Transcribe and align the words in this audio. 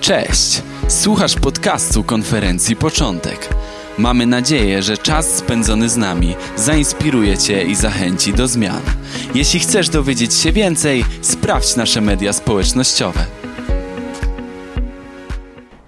Cześć! 0.00 0.62
Słuchasz 0.88 1.34
podcastu 1.34 2.04
konferencji 2.04 2.76
Początek. 2.76 3.48
Mamy 3.98 4.26
nadzieję, 4.26 4.82
że 4.82 4.96
czas 4.98 5.26
spędzony 5.26 5.88
z 5.88 5.96
nami 5.96 6.36
zainspiruje 6.56 7.38
Cię 7.38 7.62
i 7.62 7.74
zachęci 7.74 8.32
do 8.32 8.48
zmian. 8.48 8.80
Jeśli 9.34 9.60
chcesz 9.60 9.88
dowiedzieć 9.88 10.34
się 10.34 10.52
więcej, 10.52 11.04
sprawdź 11.22 11.76
nasze 11.76 12.00
media 12.00 12.32
społecznościowe. 12.32 13.20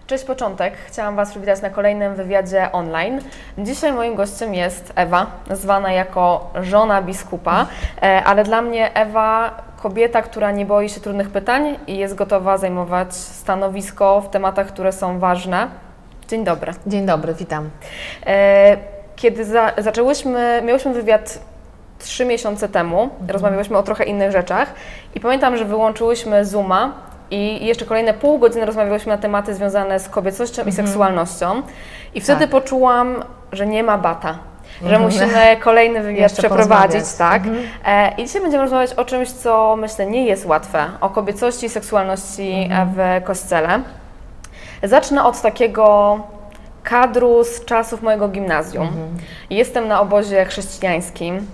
Cześć 0.07 0.25
Początek, 0.25 0.75
chciałam 0.87 1.17
Was 1.17 1.31
przywitać 1.31 1.63
na 1.63 1.71
kolejnym 1.71 2.15
wywiadzie 2.15 2.73
online. 2.73 3.21
Dzisiaj 3.59 3.93
moim 3.93 4.15
gościem 4.15 4.55
jest 4.55 4.93
Ewa, 4.97 5.27
zwana 5.51 5.93
jako 5.93 6.51
żona 6.63 7.03
biskupa, 7.03 7.67
e, 8.03 8.25
ale 8.25 8.45
dla 8.45 8.63
mnie 8.63 8.95
Ewa 8.95 9.63
kobieta, 9.83 10.23
która 10.23 10.51
nie 10.51 10.67
boi 10.67 10.89
się 10.89 11.01
trudnych 11.01 11.30
pytań 11.30 11.79
i 11.87 11.96
jest 11.96 12.14
gotowa 12.14 12.59
zajmować 12.59 13.14
stanowisko 13.14 14.21
w 14.21 14.31
tematach, 14.31 14.67
które 14.67 14.93
są 14.93 15.18
ważne. 15.18 15.68
Dzień 16.29 16.45
dobry. 16.45 16.72
Dzień 16.86 17.07
dobry, 17.07 17.35
witam. 17.35 17.71
E, 18.27 18.77
kiedy 19.17 19.45
za, 19.45 19.72
zaczęłyśmy, 19.79 20.63
miałyśmy 20.64 20.95
wywiad 20.95 21.39
trzy 21.99 22.25
miesiące 22.25 22.68
temu, 22.68 23.03
mhm. 23.03 23.31
rozmawiałyśmy 23.31 23.79
o 23.79 23.82
trochę 23.82 24.05
innych 24.05 24.32
rzeczach 24.32 24.75
i 25.14 25.21
pamiętam, 25.21 25.57
że 25.57 25.64
wyłączyłyśmy 25.64 26.44
Zooma 26.44 26.93
i 27.30 27.67
jeszcze 27.67 27.85
kolejne 27.85 28.14
pół 28.14 28.39
godziny 28.39 28.67
rozmawiałyśmy 28.67 29.13
na 29.13 29.19
tematy 29.19 29.55
związane 29.55 30.00
z 30.00 30.08
kobiecością 30.08 30.63
mhm. 30.63 30.69
i 30.69 30.72
seksualnością 30.72 31.63
i 32.14 32.20
wtedy 32.20 32.41
tak. 32.41 32.50
poczułam, 32.50 33.25
że 33.53 33.67
nie 33.67 33.83
ma 33.83 33.98
bata 33.98 34.52
że 34.83 34.97
mhm. 34.97 35.03
musimy 35.03 35.56
kolejny 35.61 36.03
wywiad 36.03 36.33
przeprowadzić, 36.33 37.12
tak. 37.19 37.42
Mhm. 37.47 37.64
E, 37.84 38.14
I 38.19 38.27
dzisiaj 38.27 38.42
będziemy 38.42 38.62
rozmawiać 38.62 38.92
o 38.95 39.05
czymś, 39.05 39.31
co 39.31 39.77
myślę 39.77 40.06
nie 40.06 40.27
jest 40.27 40.47
łatwe, 40.47 40.86
o 41.00 41.11
kobiecości 41.11 41.67
i 41.67 41.69
seksualności 41.69 42.53
mhm. 42.53 42.89
w 42.95 43.25
Kościele. 43.25 43.81
Zacznę 44.83 45.25
od 45.25 45.42
takiego 45.42 46.19
kadru 46.83 47.44
z 47.44 47.64
czasów 47.64 48.03
mojego 48.03 48.28
gimnazjum. 48.28 48.86
Mhm. 48.86 49.08
Jestem 49.50 49.88
na 49.88 50.00
obozie 50.00 50.44
chrześcijańskim, 50.44 51.47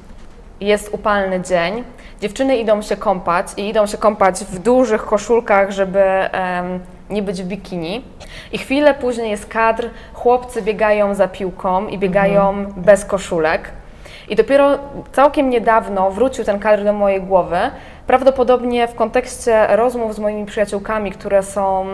jest 0.61 0.89
upalny 0.93 1.41
dzień, 1.41 1.85
dziewczyny 2.21 2.57
idą 2.57 2.83
się 2.83 2.97
kąpać 2.97 3.47
i 3.57 3.69
idą 3.69 3.87
się 3.87 3.99
kąpać 3.99 4.45
w 4.45 4.59
dużych 4.59 5.05
koszulkach, 5.05 5.71
żeby 5.71 5.99
um, 5.99 6.81
nie 7.11 7.23
być 7.23 7.43
w 7.43 7.47
bikini. 7.47 8.05
I 8.53 8.59
chwilę 8.59 8.95
później 8.95 9.31
jest 9.31 9.47
kadr, 9.47 9.91
chłopcy 10.15 10.63
biegają 10.63 11.15
za 11.15 11.29
piłką 11.29 11.87
i 11.87 11.99
biegają 11.99 12.49
mhm. 12.49 12.83
bez 12.83 13.05
koszulek. 13.05 13.71
I 14.29 14.37
dopiero 14.37 14.79
całkiem 15.13 15.51
niedawno 15.51 16.11
wrócił 16.11 16.45
ten 16.45 16.59
kadr 16.59 16.85
do 16.85 16.93
mojej 16.93 17.23
głowy, 17.23 17.59
prawdopodobnie 18.07 18.89
w 18.89 18.95
kontekście 18.95 19.67
rozmów 19.77 20.15
z 20.15 20.19
moimi 20.19 20.47
przyjaciółkami, 20.47 21.13
które 21.13 21.43
są, 21.43 21.87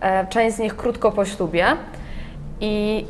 e, 0.00 0.26
część 0.26 0.56
z 0.56 0.58
nich 0.58 0.76
krótko 0.76 1.12
po 1.12 1.24
ślubie. 1.24 1.66
I 2.60 3.04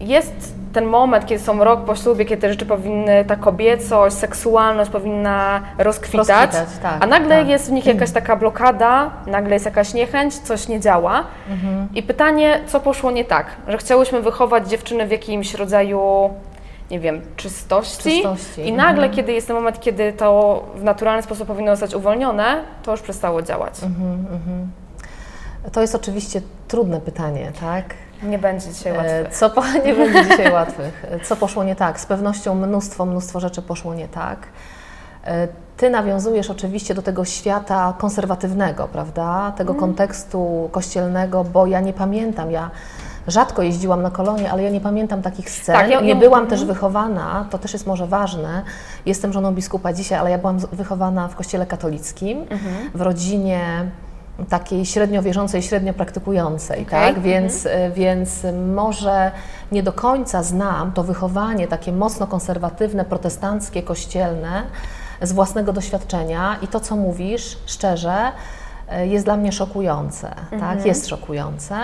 jest 0.00 0.54
ten 0.72 0.84
moment, 0.84 1.26
kiedy 1.26 1.44
są 1.44 1.64
rok 1.64 1.84
po 1.84 1.96
ślubie, 1.96 2.24
kiedy 2.24 2.42
te 2.42 2.50
rzeczy 2.50 2.66
powinny, 2.66 3.24
ta 3.24 3.36
kobiecość, 3.36 4.16
seksualność 4.16 4.90
powinna 4.90 5.60
rozkwitać, 5.78 6.28
rozkwitać 6.28 6.68
tak, 6.82 7.04
a 7.04 7.06
nagle 7.06 7.38
tak. 7.38 7.48
jest 7.48 7.68
w 7.68 7.72
nich 7.72 7.86
jakaś 7.86 8.10
taka 8.10 8.36
blokada, 8.36 9.10
nagle 9.26 9.54
jest 9.54 9.64
jakaś 9.64 9.94
niechęć, 9.94 10.34
coś 10.34 10.68
nie 10.68 10.80
działa. 10.80 11.24
Mhm. 11.50 11.88
I 11.94 12.02
pytanie, 12.02 12.60
co 12.66 12.80
poszło 12.80 13.10
nie 13.10 13.24
tak? 13.24 13.46
Że 13.68 13.78
chciałyśmy 13.78 14.22
wychować 14.22 14.68
dziewczyny 14.68 15.06
w 15.06 15.10
jakimś 15.10 15.54
rodzaju 15.54 16.30
nie 16.90 17.00
wiem, 17.00 17.20
czystości, 17.36 18.22
czystości. 18.22 18.68
i 18.68 18.72
nagle, 18.72 19.06
mhm. 19.06 19.12
kiedy 19.12 19.32
jest 19.32 19.46
ten 19.46 19.56
moment, 19.56 19.80
kiedy 19.80 20.12
to 20.12 20.62
w 20.74 20.82
naturalny 20.82 21.22
sposób 21.22 21.48
powinno 21.48 21.76
zostać 21.76 21.94
uwolnione, 21.94 22.64
to 22.82 22.90
już 22.90 23.02
przestało 23.02 23.42
działać. 23.42 23.82
Mhm, 23.82 24.26
mhm. 24.32 24.70
To 25.72 25.80
jest 25.80 25.94
oczywiście 25.94 26.40
trudne 26.68 27.00
pytanie, 27.00 27.52
tak? 27.60 27.94
Nie 28.22 28.38
będzie 28.38 28.72
dzisiaj 28.72 28.92
e, 28.92 28.96
łatwych. 28.96 29.34
Co 29.34 29.50
po, 29.50 29.62
nie 29.86 29.94
będzie 29.94 30.24
dzisiaj 30.24 30.52
łatwych. 30.52 31.04
Co 31.22 31.36
poszło 31.36 31.64
nie 31.64 31.76
tak? 31.76 32.00
Z 32.00 32.06
pewnością 32.06 32.54
mnóstwo, 32.54 33.06
mnóstwo 33.06 33.40
rzeczy 33.40 33.62
poszło 33.62 33.94
nie 33.94 34.08
tak. 34.08 34.38
E, 35.24 35.48
ty 35.76 35.90
nawiązujesz 35.90 36.50
oczywiście 36.50 36.94
do 36.94 37.02
tego 37.02 37.24
świata 37.24 37.94
konserwatywnego, 37.98 38.88
prawda? 38.88 39.52
Tego 39.56 39.72
mm. 39.72 39.80
kontekstu 39.80 40.68
kościelnego, 40.72 41.44
bo 41.44 41.66
ja 41.66 41.80
nie 41.80 41.92
pamiętam, 41.92 42.50
ja 42.50 42.70
rzadko 43.28 43.62
jeździłam 43.62 44.02
na 44.02 44.10
kolonie, 44.10 44.50
ale 44.50 44.62
ja 44.62 44.70
nie 44.70 44.80
pamiętam 44.80 45.22
takich 45.22 45.50
scen. 45.50 45.74
Tak, 45.74 45.90
ja, 45.90 46.00
nie 46.00 46.16
byłam 46.16 46.46
też 46.46 46.60
mhm. 46.60 46.74
wychowana, 46.74 47.46
to 47.50 47.58
też 47.58 47.72
jest 47.72 47.86
może 47.86 48.06
ważne. 48.06 48.62
Jestem 49.06 49.32
żoną 49.32 49.54
biskupa 49.54 49.92
dzisiaj, 49.92 50.18
ale 50.18 50.30
ja 50.30 50.38
byłam 50.38 50.58
wychowana 50.58 51.28
w 51.28 51.36
kościele 51.36 51.66
katolickim, 51.66 52.40
mhm. 52.40 52.90
w 52.94 53.00
rodzinie 53.00 53.90
takiej 54.48 54.86
średnio 54.86 55.22
wierzącej, 55.22 55.62
średnio 55.62 55.94
praktykującej, 55.94 56.82
okay. 56.82 57.14
tak? 57.14 57.22
Więc, 57.22 57.66
mhm. 57.66 57.92
więc 57.92 58.46
może 58.74 59.30
nie 59.72 59.82
do 59.82 59.92
końca 59.92 60.42
znam 60.42 60.92
to 60.92 61.02
wychowanie 61.02 61.68
takie 61.68 61.92
mocno 61.92 62.26
konserwatywne, 62.26 63.04
protestanckie, 63.04 63.82
kościelne 63.82 64.62
z 65.22 65.32
własnego 65.32 65.72
doświadczenia 65.72 66.56
i 66.62 66.68
to, 66.68 66.80
co 66.80 66.96
mówisz, 66.96 67.58
szczerze, 67.66 68.32
e, 68.88 69.06
jest 69.06 69.24
dla 69.24 69.36
mnie 69.36 69.52
szokujące, 69.52 70.28
tak? 70.28 70.52
mhm. 70.52 70.76
tak? 70.76 70.86
Jest 70.86 71.08
szokujące. 71.08 71.76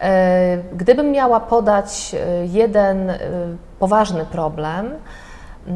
E, 0.00 0.58
gdybym 0.72 1.10
miała 1.10 1.40
podać 1.40 2.16
jeden 2.44 3.12
poważny 3.78 4.26
problem, 4.26 4.90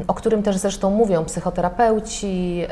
o 0.07 0.15
którym 0.15 0.43
też 0.43 0.57
zresztą 0.57 0.91
mówią 0.91 1.25
psychoterapeuci, 1.25 2.67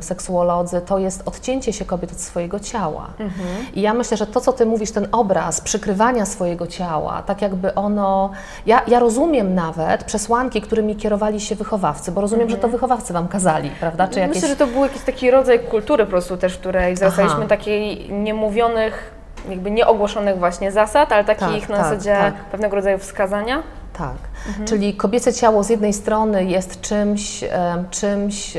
seksuolodzy, 0.00 0.80
to 0.80 0.98
jest 0.98 1.22
odcięcie 1.28 1.72
się 1.72 1.84
kobiet 1.84 2.12
od 2.12 2.20
swojego 2.20 2.60
ciała. 2.60 3.06
Mhm. 3.18 3.48
I 3.74 3.80
ja 3.80 3.94
myślę, 3.94 4.16
że 4.16 4.26
to, 4.26 4.40
co 4.40 4.52
Ty 4.52 4.66
mówisz, 4.66 4.90
ten 4.90 5.08
obraz 5.12 5.60
przykrywania 5.60 6.26
swojego 6.26 6.66
ciała, 6.66 7.22
tak 7.22 7.42
jakby 7.42 7.74
ono. 7.74 8.30
Ja, 8.66 8.82
ja 8.88 8.98
rozumiem 8.98 9.54
nawet 9.54 10.04
przesłanki, 10.04 10.60
którymi 10.60 10.96
kierowali 10.96 11.40
się 11.40 11.54
wychowawcy, 11.54 12.12
bo 12.12 12.20
rozumiem, 12.20 12.42
mhm. 12.42 12.50
że 12.50 12.56
to 12.56 12.66
mhm. 12.66 12.72
wychowawcy 12.72 13.12
Wam 13.12 13.28
kazali, 13.28 13.70
prawda? 13.80 14.08
Czy 14.08 14.20
jakieś... 14.20 14.34
Myślę, 14.34 14.48
że 14.48 14.56
to 14.56 14.66
był 14.66 14.82
jakiś 14.82 15.02
taki 15.02 15.30
rodzaj 15.30 15.58
kultury 15.60 16.04
po 16.04 16.10
prostu 16.10 16.36
też, 16.36 16.54
w 16.54 16.58
której 16.58 16.94
wzrastaliśmy 16.94 17.46
takiej 17.46 18.12
niemówionych 18.12 19.18
jakby 19.48 19.70
nieogłoszonych 19.70 20.38
właśnie 20.38 20.72
zasad, 20.72 21.12
ale 21.12 21.24
takich 21.24 21.60
tak, 21.60 21.68
na 21.68 21.76
tak, 21.76 21.84
zasadzie 21.84 22.16
tak. 22.16 22.34
pewnego 22.34 22.76
rodzaju 22.76 22.98
wskazania. 22.98 23.62
Tak, 23.98 24.16
mhm. 24.48 24.66
czyli 24.66 24.94
kobiece 24.94 25.32
ciało 25.32 25.64
z 25.64 25.68
jednej 25.68 25.92
strony 25.92 26.44
jest 26.44 26.80
czymś, 26.80 27.44
czymś 27.90 28.56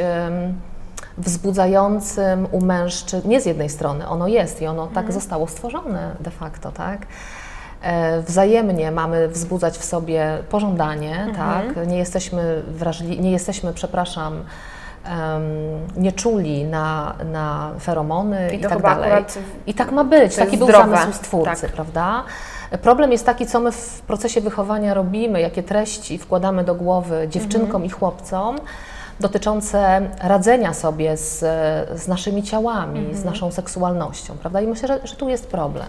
wzbudzającym 1.18 2.48
u 2.52 2.62
mężczyzn, 2.62 3.30
nie 3.30 3.42
z 3.42 3.46
jednej 3.46 3.70
strony, 3.70 4.08
ono 4.08 4.28
jest 4.28 4.62
i 4.62 4.68
ono 4.68 4.88
tak 4.88 4.98
mhm. 4.98 5.14
zostało 5.14 5.48
stworzone 5.48 6.16
de 6.20 6.32
facto, 6.32 6.72
tak? 6.72 7.08
E, 7.82 8.22
wzajemnie 8.22 8.92
mamy 8.92 9.28
wzbudzać 9.28 9.78
w 9.78 9.84
sobie 9.84 10.38
pożądanie, 10.50 11.24
mhm. 11.24 11.36
tak? 11.36 11.88
Nie 11.88 11.98
jesteśmy 11.98 12.64
wrażliwi, 12.68 13.22
nie 13.22 13.32
jesteśmy, 13.32 13.74
przepraszam, 13.74 14.34
um, 14.34 15.44
nie 15.98 16.12
czuli 16.12 16.66
na, 16.66 17.16
na 17.32 17.72
feromony 17.80 18.50
i, 18.54 18.56
i 18.56 18.60
tak 18.60 18.82
dalej. 18.82 19.26
I 19.68 19.74
tak 19.74 19.92
ma 19.92 20.04
być, 20.04 20.36
taki 20.36 20.58
był 20.58 20.72
zamysł 20.72 21.14
stwórcy, 21.14 21.62
tak. 21.62 21.72
prawda? 21.72 22.24
Problem 22.81 23.12
jest 23.12 23.25
taki, 23.25 23.47
co 23.47 23.59
my 23.59 23.72
w 23.72 24.02
procesie 24.02 24.41
wychowania 24.41 24.94
robimy, 24.94 25.41
jakie 25.41 25.63
treści 25.63 26.18
wkładamy 26.18 26.63
do 26.63 26.75
głowy 26.75 27.28
dziewczynkom 27.30 27.66
mhm. 27.81 27.85
i 27.85 27.90
chłopcom 27.90 28.57
dotyczące 29.19 30.02
radzenia 30.22 30.74
sobie 30.74 31.18
z, 31.18 31.40
z 32.02 32.08
naszymi 32.08 32.44
ciałami, 32.44 33.00
mhm. 33.00 33.18
z 33.18 33.25
naszą 33.25 33.52
seksualnością, 33.52 34.38
prawda? 34.38 34.62
I 34.62 34.68
myślę, 34.68 34.88
że, 34.88 35.08
że 35.08 35.16
tu 35.16 35.29
jest 35.29 35.47
problem. 35.47 35.88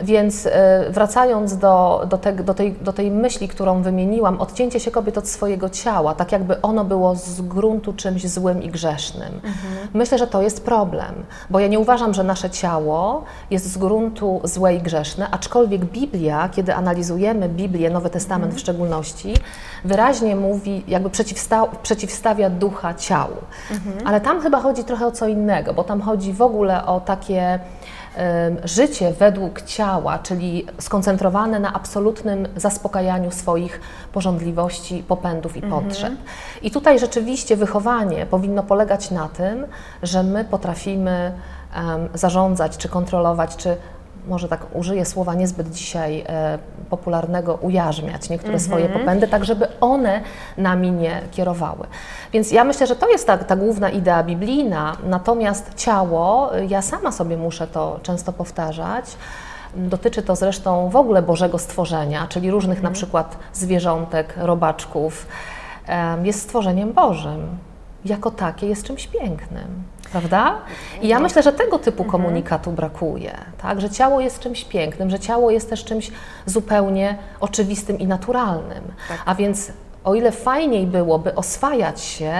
Więc 0.00 0.46
e, 0.46 0.84
wracając 0.90 1.58
do, 1.58 2.06
do, 2.08 2.18
te, 2.18 2.32
do, 2.32 2.54
tej, 2.54 2.72
do 2.72 2.92
tej 2.92 3.10
myśli, 3.10 3.48
którą 3.48 3.82
wymieniłam, 3.82 4.40
odcięcie 4.40 4.80
się 4.80 4.90
kobiet 4.90 5.18
od 5.18 5.28
swojego 5.28 5.70
ciała, 5.70 6.14
tak 6.14 6.32
jakby 6.32 6.60
ono 6.60 6.84
było 6.84 7.14
z 7.14 7.40
gruntu 7.40 7.92
czymś 7.92 8.28
złym 8.28 8.62
i 8.62 8.68
grzesznym. 8.68 9.34
Mhm. 9.34 9.88
Myślę, 9.94 10.18
że 10.18 10.26
to 10.26 10.42
jest 10.42 10.64
problem, 10.64 11.24
bo 11.50 11.60
ja 11.60 11.66
nie 11.66 11.78
uważam, 11.78 12.14
że 12.14 12.24
nasze 12.24 12.50
ciało 12.50 13.24
jest 13.50 13.72
z 13.72 13.78
gruntu 13.78 14.40
złe 14.44 14.74
i 14.74 14.80
grzeszne, 14.80 15.28
aczkolwiek 15.30 15.84
Biblia, 15.84 16.48
kiedy 16.48 16.74
analizujemy 16.74 17.48
Biblię, 17.48 17.90
Nowy 17.90 18.10
Testament 18.10 18.44
mhm. 18.44 18.58
w 18.58 18.60
szczególności, 18.60 19.34
wyraźnie 19.84 20.36
mówi, 20.36 20.84
jakby 20.88 21.10
przeciwsta 21.10 21.66
przeciwstawia 21.82 22.50
ducha 22.50 22.94
ciału. 22.94 23.36
Mhm. 23.70 24.06
Ale 24.06 24.20
tam 24.20 24.40
chyba 24.40 24.60
chodzi 24.60 24.84
trochę 24.84 25.06
o 25.06 25.10
co 25.10 25.28
innego, 25.28 25.74
bo 25.74 25.84
tam 25.84 26.00
chodzi 26.00 26.32
w 26.32 26.42
ogóle 26.42 26.86
o 26.86 27.00
takie 27.00 27.60
życie 28.64 29.12
według 29.12 29.62
ciała, 29.62 30.18
czyli 30.18 30.66
skoncentrowane 30.78 31.60
na 31.60 31.72
absolutnym 31.72 32.48
zaspokajaniu 32.56 33.30
swoich 33.30 33.80
porządliwości, 34.12 35.04
popędów 35.08 35.56
i 35.56 35.64
mhm. 35.64 35.84
potrzeb. 35.84 36.12
I 36.62 36.70
tutaj 36.70 36.98
rzeczywiście 36.98 37.56
wychowanie 37.56 38.26
powinno 38.26 38.62
polegać 38.62 39.10
na 39.10 39.28
tym, 39.28 39.66
że 40.02 40.22
my 40.22 40.44
potrafimy 40.44 41.32
um, 41.76 42.08
zarządzać, 42.14 42.76
czy 42.76 42.88
kontrolować, 42.88 43.56
czy 43.56 43.76
może 44.28 44.48
tak 44.48 44.76
użyję 44.76 45.04
słowa 45.04 45.34
niezbyt 45.34 45.70
dzisiaj 45.70 46.24
e, 46.26 46.58
popularnego, 46.90 47.54
ujarzmiać 47.54 48.30
niektóre 48.30 48.60
swoje 48.60 48.88
popędy, 48.88 49.28
tak 49.28 49.44
żeby 49.44 49.80
one 49.80 50.20
nami 50.56 50.92
nie 50.92 51.22
kierowały. 51.30 51.86
Więc 52.32 52.52
ja 52.52 52.64
myślę, 52.64 52.86
że 52.86 52.96
to 52.96 53.10
jest 53.10 53.26
ta, 53.26 53.38
ta 53.38 53.56
główna 53.56 53.90
idea 53.90 54.24
biblijna, 54.24 54.96
natomiast 55.06 55.74
ciało, 55.74 56.50
ja 56.68 56.82
sama 56.82 57.12
sobie 57.12 57.36
muszę 57.36 57.66
to 57.66 58.00
często 58.02 58.32
powtarzać, 58.32 59.16
Dotyczy 59.76 60.22
to 60.22 60.36
zresztą 60.36 60.88
w 60.88 60.96
ogóle 60.96 61.22
Bożego 61.22 61.58
stworzenia, 61.58 62.26
czyli 62.28 62.50
różnych 62.50 62.82
na 62.82 62.90
przykład 62.90 63.38
zwierzątek, 63.52 64.34
robaczków. 64.36 65.26
Jest 66.22 66.40
stworzeniem 66.40 66.92
Bożym. 66.92 67.58
Jako 68.04 68.30
takie 68.30 68.66
jest 68.66 68.84
czymś 68.86 69.06
pięknym, 69.06 69.82
prawda? 70.12 70.54
I 71.02 71.08
ja 71.08 71.20
myślę, 71.20 71.42
że 71.42 71.52
tego 71.52 71.78
typu 71.78 72.04
komunikatu 72.04 72.72
brakuje, 72.72 73.38
tak? 73.62 73.80
Że 73.80 73.90
ciało 73.90 74.20
jest 74.20 74.40
czymś 74.40 74.64
pięknym, 74.64 75.10
że 75.10 75.18
ciało 75.18 75.50
jest 75.50 75.70
też 75.70 75.84
czymś 75.84 76.10
zupełnie 76.46 77.18
oczywistym 77.40 77.98
i 77.98 78.06
naturalnym. 78.06 78.84
A 79.26 79.34
więc 79.34 79.72
o 80.04 80.14
ile 80.14 80.32
fajniej 80.32 80.86
byłoby 80.86 81.34
oswajać 81.34 82.00
się 82.00 82.32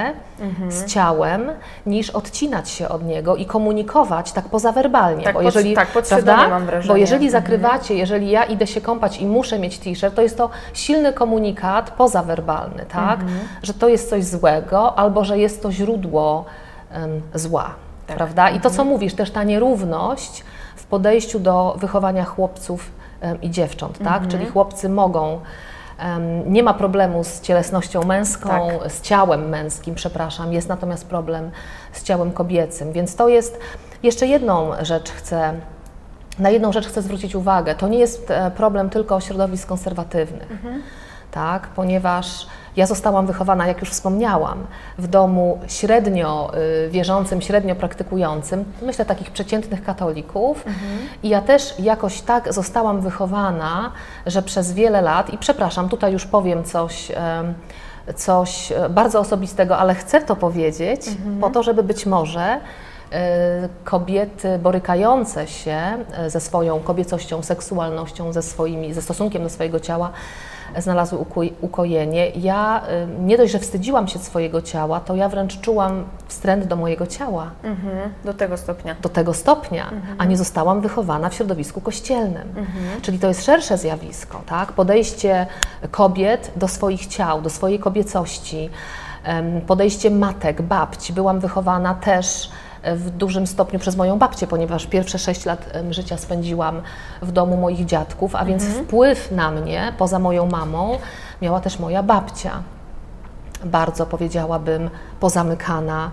z 0.68 0.84
ciałem, 0.86 1.50
niż 1.86 2.10
odcinać 2.10 2.70
się 2.70 2.88
od 2.88 3.04
niego 3.04 3.36
i 3.36 3.46
komunikować 3.46 4.32
tak 4.32 4.44
pozawerbalnie. 4.44 5.24
Tak 5.24 5.34
bo 5.34 5.38
pod- 5.38 5.44
jeżeli, 5.44 5.74
tak, 5.74 5.88
podświadomie 5.88 6.24
prawda? 6.36 6.48
mam 6.48 6.66
wrażenie. 6.66 6.88
Bo 6.94 6.96
jeżeli 6.96 7.26
Mhm. 7.26 7.42
zakrywacie, 7.42 7.94
jeżeli 7.94 8.30
ja 8.30 8.44
idę 8.44 8.66
się 8.66 8.80
kąpać 8.80 9.20
i 9.20 9.26
muszę 9.26 9.58
mieć 9.58 9.78
t-shirt, 9.78 10.14
to 10.14 10.22
jest 10.22 10.38
to 10.38 10.50
silny 10.72 11.12
komunikat 11.12 11.90
pozawerbalny, 11.90 12.86
tak? 12.92 13.20
Mhm. 13.20 13.38
Że 13.62 13.74
to 13.74 13.88
jest 13.88 14.10
coś 14.10 14.24
złego 14.24 14.98
albo 14.98 15.24
że 15.24 15.38
jest 15.38 15.62
to 15.62 15.72
źródło 15.72 16.44
em, 16.92 17.20
zła, 17.34 17.70
Tak. 18.06 18.16
prawda? 18.16 18.48
I 18.48 18.52
to, 18.52 18.56
Mhm. 18.68 18.74
co 18.74 18.84
mówisz, 18.84 19.14
też 19.14 19.30
ta 19.30 19.42
nierówność 19.42 20.44
w 20.76 20.84
podejściu 20.86 21.40
do 21.40 21.74
wychowania 21.78 22.24
chłopców 22.24 22.90
em, 23.20 23.40
i 23.42 23.50
dziewcząt, 23.50 23.98
tak? 23.98 24.06
Mhm. 24.22 24.30
Czyli 24.30 24.46
chłopcy 24.46 24.88
mogą 24.88 25.40
nie 26.46 26.62
ma 26.62 26.74
problemu 26.74 27.24
z 27.24 27.40
cielesnością 27.40 28.02
męską, 28.02 28.48
Tak. 28.48 28.92
z 28.92 29.00
ciałem 29.00 29.48
męskim, 29.48 29.94
przepraszam, 29.94 30.52
jest 30.52 30.68
natomiast 30.68 31.06
problem 31.06 31.50
z 31.92 32.02
ciałem 32.02 32.32
kobiecym. 32.32 32.92
Więc 32.92 33.16
to 33.16 33.28
jest 33.28 33.58
jeszcze 34.02 34.26
jedną 34.26 34.70
rzecz 34.80 35.10
chcę 35.10 35.54
na 36.38 36.50
jedną 36.50 36.72
rzecz 36.72 36.86
chcę 36.86 37.02
zwrócić 37.02 37.34
uwagę. 37.34 37.74
To 37.74 37.88
nie 37.88 37.98
jest 37.98 38.30
e, 38.30 38.50
problem 38.50 38.90
tylko 38.90 39.20
środowisk 39.20 39.68
konserwatywnych, 39.68 40.48
tak? 41.30 41.66
ponieważ 41.68 42.46
ja 42.76 42.86
zostałam 42.86 43.26
wychowana, 43.26 43.66
jak 43.66 43.80
już 43.80 43.90
wspomniałam, 43.90 44.66
w 44.98 45.06
domu 45.06 45.60
średnio 45.68 46.52
y, 46.86 46.90
wierzącym, 46.90 47.42
średnio 47.42 47.74
praktykującym, 47.74 48.64
myślę 48.82 49.04
takich 49.04 49.30
przeciętnych 49.30 49.84
katolików. 49.84 50.64
I 51.22 51.28
ja 51.28 51.40
też 51.40 51.74
jakoś 51.78 52.20
tak 52.20 52.52
zostałam 52.52 53.00
wychowana, 53.00 53.92
że 54.26 54.42
przez 54.42 54.72
wiele 54.72 55.02
lat, 55.02 55.30
i 55.30 55.38
przepraszam, 55.38 55.88
tutaj 55.88 56.12
już 56.12 56.26
powiem 56.26 56.64
coś. 56.64 57.12
Coś 58.16 58.72
e, 58.72 58.88
bardzo 58.88 59.20
osobistego, 59.20 59.78
ale 59.78 59.94
chcę 59.94 60.20
to 60.20 60.36
powiedzieć 60.36 61.00
po 61.40 61.50
to, 61.50 61.62
żeby 61.62 61.82
być 61.82 62.06
może 62.06 62.60
kobiety 63.84 64.58
borykające 64.58 65.46
się 65.46 65.78
e, 66.18 66.30
ze 66.30 66.40
swoją 66.40 66.80
kobiecością, 66.80 67.42
seksualnością, 67.42 68.32
ze, 68.32 68.42
swoimi, 68.42 68.94
ze 68.94 69.02
stosunkiem 69.02 69.42
do 69.42 69.48
swojego 69.48 69.80
ciała 69.80 70.10
znalazły 70.78 71.18
ukoj- 71.18 71.52
ukojenie. 71.60 72.30
Ja 72.30 72.82
e, 72.86 73.06
nie 73.06 73.36
dość, 73.36 73.52
że 73.52 73.58
wstydziłam 73.58 74.08
się 74.08 74.18
swojego 74.18 74.62
ciała, 74.62 75.00
to 75.00 75.16
ja 75.16 75.28
wręcz 75.28 75.60
czułam 75.60 76.04
wstręt 76.28 76.64
do 76.66 76.76
mojego 76.76 77.06
ciała. 77.06 77.50
Mhm, 77.62 78.12
do 78.24 78.34
tego 78.34 78.56
stopnia. 78.56 78.96
Do 79.02 79.08
tego 79.08 79.34
stopnia, 79.34 79.90
a 80.18 80.24
nie 80.24 80.36
zostałam 80.36 80.80
wychowana 80.80 81.28
w 81.28 81.34
środowisku 81.34 81.80
kościelnym. 81.80 82.54
Czyli 83.02 83.18
to 83.18 83.28
jest 83.28 83.44
szersze 83.44 83.78
zjawisko, 83.78 84.42
tak? 84.46 84.72
Podejście 84.72 85.46
kobiet 85.90 86.52
do 86.56 86.68
swoich 86.68 87.06
ciał, 87.06 87.42
do 87.42 87.50
swojej 87.50 87.78
kobiecości, 87.78 88.70
podejście 89.66 90.10
matek, 90.10 90.62
babci. 90.62 91.12
Byłam 91.12 91.40
wychowana 91.40 91.94
też 91.94 92.50
w 92.86 93.10
dużym 93.10 93.46
stopniu 93.46 93.78
przez 93.78 93.96
moją 93.96 94.18
babcię, 94.18 94.46
ponieważ 94.46 94.86
pierwsze 94.86 95.18
sześć 95.18 95.44
lat 95.44 95.72
życia 95.90 96.16
spędziłam 96.16 96.82
w 97.22 97.32
domu 97.32 97.56
moich 97.56 97.86
dziadków, 97.86 98.36
a 98.36 98.44
więc 98.44 98.64
wpływ 98.64 99.30
na 99.30 99.50
mnie, 99.50 99.92
poza 99.98 100.18
moją 100.18 100.46
mamą, 100.46 100.98
miała 101.42 101.60
też 101.60 101.78
moja 101.78 102.02
babcia. 102.02 102.62
Bardzo 103.64 104.06
powiedziałabym 104.06 104.90
pozamykana, 105.20 106.10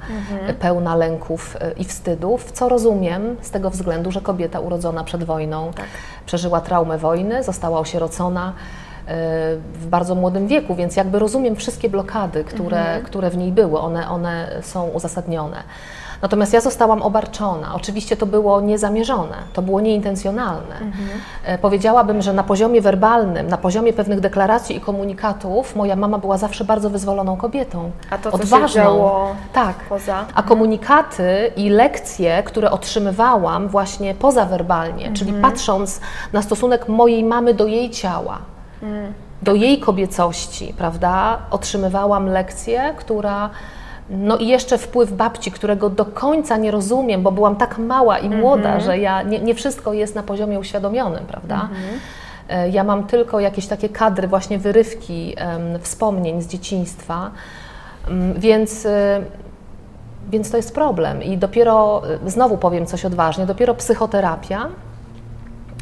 pełna 0.60 0.96
lęków 0.96 1.58
e, 1.60 1.72
i 1.72 1.84
wstydów, 1.84 2.52
co 2.52 2.70
rozumiem 2.70 3.36
z 3.42 3.52
tego 3.52 3.70
względu, 3.70 4.12
że 4.12 4.22
kobieta 4.22 4.60
urodzona 4.60 5.04
przed 5.04 5.24
wojną 5.24 5.72
przeżyła 6.26 6.62
traumę 6.62 6.98
wojny, 6.98 7.44
została 7.44 7.80
osierocona 7.80 8.48
e, 8.48 8.54
w 9.74 9.88
bardzo 9.88 10.16
młodym 10.16 10.48
wieku, 10.48 10.76
więc 10.76 10.96
jakby 10.96 11.20
rozumiem 11.20 11.56
wszystkie 11.56 11.90
blokady, 11.90 12.44
które, 12.44 13.02
które 13.04 13.30
w 13.30 13.38
niej 13.38 13.52
były, 13.52 13.80
one, 13.80 14.10
one 14.10 14.50
są 14.62 14.88
uzasadnione. 14.88 15.64
Natomiast 16.22 16.54
ja 16.54 16.62
zostałam 16.62 17.02
obarczona. 17.02 17.76
Oczywiście 17.76 18.18
to 18.18 18.26
było 18.26 18.62
niezamierzone, 18.62 19.36
to 19.54 19.62
było 19.62 19.82
nieintencjonalne. 19.82 20.76
E, 21.44 21.58
Powiedziałabym, 21.58 22.22
że 22.22 22.34
na 22.34 22.44
poziomie 22.44 22.82
werbalnym, 22.82 23.48
na 23.48 23.58
poziomie 23.58 23.94
pewnych 23.94 24.20
deklaracji 24.20 24.76
i 24.78 24.82
komunikatów, 24.82 25.76
moja 25.76 25.96
mama 25.96 26.18
była 26.18 26.38
zawsze 26.38 26.66
bardzo 26.66 26.90
wyzwoloną 26.90 27.38
kobietą. 27.38 27.92
A 28.10 28.18
to, 28.18 28.32
co 28.32 28.38
się 28.38 28.44
odważną. 28.44 28.84
działo 28.84 29.36
tak. 29.54 29.76
poza? 29.90 30.26
A 30.36 30.44
komunikaty 30.44 31.52
i 31.56 31.70
lekcje, 31.70 32.44
które 32.44 32.72
otrzymywałam 32.72 33.68
właśnie 33.68 34.16
pozawerbalnie, 34.16 35.14
czyli 35.14 35.34
patrząc 35.34 36.00
na 36.34 36.42
stosunek 36.42 36.88
mojej 36.88 37.24
mamy 37.24 37.54
do 37.54 37.66
jej 37.68 37.90
ciała, 37.90 38.38
do 39.42 39.54
jej 39.54 39.80
kobiecości, 39.80 40.74
prawda, 40.78 41.38
otrzymywałam 41.52 42.26
lekcję, 42.28 42.94
która. 42.98 43.50
No 44.12 44.38
i 44.38 44.48
jeszcze 44.48 44.78
wpływ 44.78 45.14
babci, 45.14 45.52
którego 45.52 45.90
do 45.90 46.06
końca 46.06 46.58
nie 46.58 46.72
rozumiem, 46.72 47.24
bo 47.24 47.32
byłam 47.32 47.56
tak 47.56 47.78
mała 47.78 48.20
i 48.20 48.30
młoda, 48.30 48.80
że 48.80 48.98
ja 49.00 49.22
nie, 49.22 49.40
nie 49.40 49.56
wszystko 49.56 49.94
jest 49.94 50.16
na 50.16 50.24
poziomie 50.24 50.60
uświadomionym, 50.60 51.26
prawda? 51.26 51.70
E, 52.50 52.70
Ja 52.70 52.84
mam 52.84 53.04
tylko 53.08 53.40
jakieś 53.40 53.68
takie 53.68 53.90
kadry, 53.90 54.28
właśnie 54.28 54.60
wyrywki 54.60 55.34
em, 55.38 55.80
wspomnień 55.80 56.42
z 56.42 56.48
dzieciństwa, 56.48 57.32
Mm, 58.08 58.40
więc 58.40 58.86
y, 58.86 58.90
więc 60.30 60.52
to 60.52 60.58
jest 60.58 60.76
problem. 60.76 61.24
I 61.24 61.38
dopiero, 61.38 62.02
y, 62.26 62.30
znowu 62.30 62.58
powiem 62.58 62.86
coś 62.86 63.06
odważnie, 63.06 63.46
dopiero 63.46 63.74
psychoterapia 63.76 64.70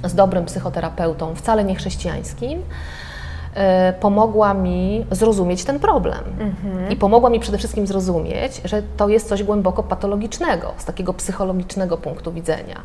z 0.03 0.15
dobrym 0.15 0.45
psychoterapeutą, 0.45 1.35
wcale 1.35 1.63
nie 1.63 1.75
chrześcijańskim, 1.75 2.61
pomogła 3.99 4.53
mi 4.53 5.05
zrozumieć 5.11 5.63
ten 5.63 5.79
problem. 5.79 6.23
I 6.89 6.95
pomogła 6.95 7.29
mi 7.29 7.39
przede 7.39 7.57
wszystkim 7.57 7.87
zrozumieć, 7.87 8.61
że 8.65 8.83
to 8.97 9.09
jest 9.09 9.29
coś 9.29 9.43
głęboko 9.43 9.83
patologicznego 9.83 10.73
z 10.77 10.85
takiego 10.85 11.13
psychologicznego 11.13 11.97
punktu 11.97 12.31
widzenia. 12.31 12.81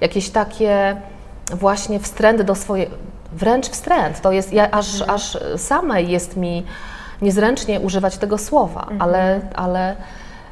Jakieś 0.00 0.30
takie 0.30 0.96
właśnie 1.50 2.00
wstręt 2.00 2.42
do 2.42 2.54
swojej, 2.54 2.90
wręcz 3.32 3.68
wstręt, 3.68 4.20
to 4.20 4.32
jest, 4.32 4.52
ja, 4.52 4.70
aż, 4.70 5.02
aż 5.02 5.38
samej 5.56 6.10
jest 6.10 6.36
mi 6.36 6.64
niezręcznie 7.22 7.80
używać 7.80 8.18
tego 8.18 8.38
słowa, 8.38 8.86
ale, 8.98 9.40
ale 9.54 9.96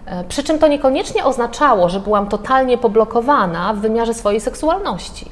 e, 0.07 0.25
przy 0.25 0.43
czym 0.43 0.59
to 0.59 0.69
niekoniecznie 0.69 1.25
oznaczało, 1.25 1.88
że 1.88 2.00
byłam 2.00 2.29
totalnie 2.29 2.79
poblokowana 2.79 3.75
w 3.75 3.79
wymiarze 3.79 4.14
swojej 4.14 4.40
seksualności. 4.40 5.31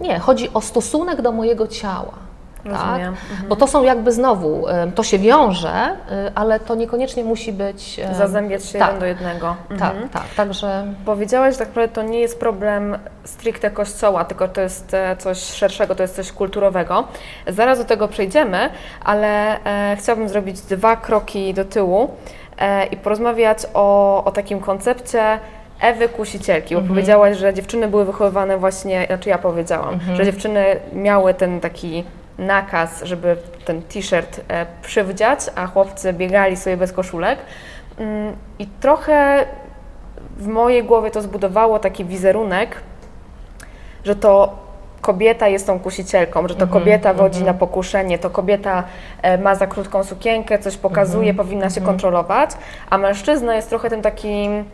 Nie, 0.00 0.18
chodzi 0.18 0.52
o 0.54 0.60
stosunek 0.60 1.22
do 1.22 1.32
mojego 1.32 1.66
ciała. 1.66 2.25
Tak? 2.70 2.86
Rozumiem. 2.86 3.16
Bo 3.48 3.56
to 3.56 3.66
są 3.66 3.82
jakby 3.82 4.12
znowu, 4.12 4.64
to 4.94 5.02
się 5.02 5.18
wiąże, 5.18 5.70
e, 5.74 6.32
ale 6.34 6.60
to 6.60 6.74
niekoniecznie 6.74 7.24
musi 7.24 7.52
być. 7.52 8.00
Zazębiać 8.12 8.64
się 8.64 8.78
tak, 8.78 8.88
jeden 8.88 9.00
do 9.00 9.06
jednego. 9.06 9.56
Tak, 9.68 9.90
Mhm. 9.92 10.08
tak, 10.08 10.22
także 10.36 10.86
Powiedziałaś, 11.04 11.52
że 11.54 11.58
tak 11.58 11.68
naprawdę 11.68 11.94
to 11.94 12.02
nie 12.02 12.20
jest 12.20 12.40
problem 12.40 12.98
stricte 13.24 13.70
kościoła, 13.70 14.24
tylko 14.24 14.48
to 14.48 14.60
jest 14.60 14.94
e, 14.94 15.16
coś 15.16 15.38
szerszego, 15.38 15.94
to 15.94 16.02
jest 16.02 16.16
coś 16.16 16.32
kulturowego. 16.32 17.04
Zaraz 17.48 17.78
do 17.78 17.84
tego 17.84 18.08
przejdziemy, 18.08 18.70
ale 19.04 19.56
e, 19.64 19.96
chciałabym 19.96 20.28
zrobić 20.28 20.60
dwa 20.60 20.96
kroki 20.96 21.54
do 21.54 21.64
tyłu 21.64 22.10
e, 22.58 22.86
i 22.86 22.96
porozmawiać 22.96 23.58
o, 23.74 24.24
o 24.24 24.30
takim 24.32 24.60
koncepcie 24.60 25.38
Ewy 25.80 26.08
Kusicielki, 26.08 26.74
bo 26.74 26.80
powiedziałaś, 26.82 27.36
że 27.36 27.54
dziewczyny 27.54 27.88
były 27.88 28.04
wychowywane 28.04 28.58
właśnie, 28.58 29.06
znaczy 29.06 29.28
ja 29.28 29.38
powiedziałam, 29.38 29.98
że 30.16 30.24
dziewczyny 30.24 30.64
miały 30.92 31.34
ten 31.34 31.60
taki 31.60 32.04
nakaz, 32.38 33.02
żeby 33.02 33.36
ten 33.64 33.82
t-shirt 33.82 34.40
e, 34.48 34.66
przywdziać, 34.82 35.40
a 35.54 35.66
chłopcy 35.66 36.12
biegali 36.12 36.56
sobie 36.56 36.76
bez 36.76 36.92
koszulek. 36.92 37.38
Mm, 37.98 38.36
I 38.58 38.66
trochę 38.66 39.46
w 40.36 40.46
mojej 40.46 40.84
głowie 40.84 41.10
to 41.10 41.22
zbudowało 41.22 41.78
taki 41.78 42.04
wizerunek, 42.04 42.76
że 44.04 44.16
to 44.16 44.66
kobieta 45.00 45.48
jest 45.48 45.66
tą 45.66 45.80
kusicielką, 45.80 46.48
że 46.48 46.54
to 46.54 46.66
kobieta 46.66 47.14
wodzi 47.14 47.44
na 47.44 47.54
pokuszenie, 47.54 48.18
to 48.18 48.30
kobieta 48.30 48.84
e, 49.22 49.38
ma 49.38 49.54
za 49.54 49.66
krótką 49.66 50.04
sukienkę, 50.04 50.58
coś 50.58 50.76
pokazuje, 50.76 51.34
powinna 51.34 51.70
się 51.70 51.80
kontrolować, 51.80 52.50
a 52.90 52.98
mężczyzna 52.98 53.56
jest 53.56 53.68
trochę 53.68 53.90
tym 53.90 54.02
takim 54.02 54.64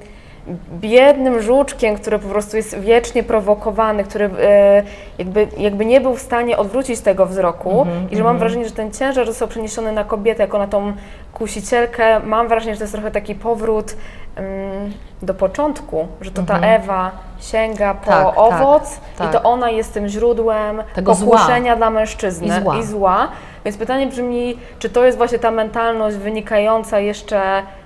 biednym 0.81 1.43
żuczkiem, 1.43 1.97
który 1.97 2.19
po 2.19 2.29
prostu 2.29 2.57
jest 2.57 2.79
wiecznie 2.79 3.23
prowokowany, 3.23 4.05
który 4.05 4.31
e, 4.41 4.83
jakby, 5.19 5.49
jakby 5.59 5.85
nie 5.87 6.01
był 6.01 6.15
w 6.15 6.21
stanie 6.21 6.57
odwrócić 6.59 7.01
tego 7.01 7.27
wzroku 7.27 7.81
Mhm, 7.81 8.11
i 8.11 8.17
że 8.17 8.25
mam 8.25 8.39
wrażenie, 8.39 8.65
że 8.65 8.71
ten 8.71 8.93
ciężar 8.93 9.27
został 9.27 9.49
przeniesiony 9.49 9.93
na 9.93 10.05
kobietę 10.05 10.43
jako 10.43 10.59
na 10.59 10.67
tą 10.67 10.93
kusicielkę. 11.35 12.21
Mam 12.21 12.49
wrażenie, 12.49 12.75
że 12.75 12.79
to 12.79 12.85
jest 12.85 12.93
trochę 12.95 13.11
taki 13.11 13.35
powrót 13.35 13.97
mm, 14.37 14.93
do 15.23 15.35
początku, 15.35 16.07
że 16.21 16.31
to 16.31 16.43
ta 16.43 16.59
Ewa 16.59 17.11
sięga 17.41 17.95
po 17.95 18.13
Mhm. 18.13 18.25
Tak, 18.27 18.39
owoc 18.39 19.01
tak, 19.19 19.29
i 19.31 19.33
to 19.33 19.43
ona 19.43 19.71
jest 19.71 19.95
tym 19.95 20.09
źródłem 20.09 20.83
Tego 20.95 21.15
zła. 21.15 21.37
pokuszenia 21.39 21.77
dla 21.77 21.91
mężczyzny 21.91 22.47
I 22.47 22.63
zła. 22.63 22.77
i 22.77 22.85
zła. 22.87 23.29
Więc 23.65 23.77
pytanie 23.77 24.07
brzmi, 24.07 24.59
czy 24.79 24.91
to 24.91 25.05
jest 25.05 25.19
właśnie 25.19 25.39
ta 25.39 25.51
mentalność 25.51 26.17
wynikająca 26.17 26.99
jeszcze 27.01 27.41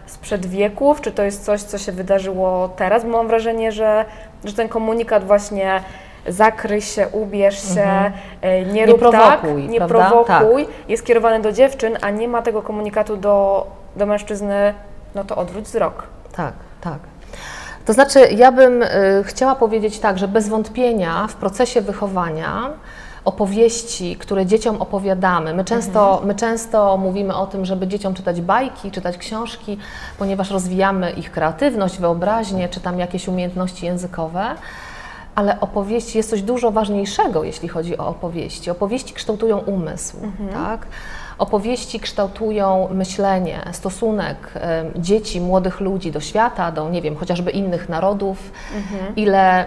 sprzed 0.07 0.47
wieków, 0.47 1.01
czy 1.01 1.13
to 1.13 1.23
jest 1.23 1.45
coś, 1.45 1.61
co 1.61 1.79
się 1.79 1.93
wydarzyło 1.93 2.69
teraz? 2.77 3.05
Bo 3.05 3.11
mam 3.11 3.29
wrażenie, 3.29 3.73
że, 3.73 4.05
że 4.45 4.53
ten 4.53 4.69
komunikat 4.69 5.25
właśnie 5.25 5.83
zakryj 6.29 6.81
się, 6.81 7.09
ubierz 7.09 7.75
się, 7.75 8.13
e, 8.41 8.65
nie 8.65 8.73
Nie 8.73 8.87
rób 8.87 9.01
tak, 9.01 9.11
prowokuj, 9.11 9.69
nie 9.69 9.79
prawda? 9.79 10.11
prowokuj, 10.11 10.67
jest 10.89 11.07
kierowany 11.07 11.41
do 11.41 11.53
dziewczyn, 11.53 11.99
a 12.03 12.11
nie 12.11 12.29
ma 12.29 12.43
tego 12.43 12.63
komunikatu 12.63 13.17
do, 13.17 13.67
do 13.97 14.07
mężczyzny, 14.07 14.75
no 15.15 15.25
to 15.25 15.37
odwróć 15.37 15.65
wzrok. 15.65 16.03
Tak, 16.37 16.53
tak. 16.81 16.99
To 17.85 17.93
znaczy, 17.93 18.21
ja 18.21 18.53
bym 18.53 18.83
y, 18.83 18.89
chciała 19.25 19.55
powiedzieć 19.55 19.99
tak, 19.99 20.19
że 20.19 20.29
bez 20.29 20.49
wątpienia 20.49 21.27
w 21.29 21.35
procesie 21.35 21.81
wychowania 21.81 22.71
opowieści, 23.27 24.17
które 24.17 24.47
dzieciom 24.47 24.77
opowiadamy, 24.77 25.55
my 25.55 25.65
często, 25.65 26.23
my 26.25 26.35
często 26.35 26.97
mówimy 26.97 27.37
o 27.37 27.47
tym, 27.47 27.65
żeby 27.65 27.87
dzieciom 27.87 28.15
czytać 28.15 28.41
bajki, 28.41 28.91
czytać 28.91 29.19
książki, 29.19 29.79
ponieważ 30.19 30.51
rozwijamy 30.51 31.11
ich 31.11 31.33
kreatywność, 31.33 31.99
wyobraźnię, 31.99 32.69
czy 32.69 32.81
tam 32.81 32.99
jakieś 32.99 33.29
umiejętności 33.29 33.87
językowe. 33.87 34.55
Ale 35.35 35.61
opowieści 35.61 36.19
jest 36.19 36.31
coś 36.31 36.43
dużo 36.43 36.71
ważniejszego, 36.71 37.45
jeśli 37.45 37.69
chodzi 37.69 37.99
o 37.99 38.09
opowieści. 38.09 38.71
Opowieści 38.71 39.15
kształtują 39.15 39.59
umysł, 39.59 40.17
tak? 40.53 40.87
Opowieści 41.39 42.01
kształtują 42.01 42.89
myślenie, 42.91 43.61
stosunek 43.73 44.37
em, 44.55 44.93
dzieci, 44.97 45.41
młodych 45.41 45.81
ludzi 45.81 46.13
do 46.13 46.21
świata, 46.21 46.73
do, 46.73 46.91
nie 46.91 47.03
wiem, 47.03 47.17
chociażby 47.17 47.51
innych 47.51 47.89
narodów. 47.89 48.53
Ile 49.17 49.67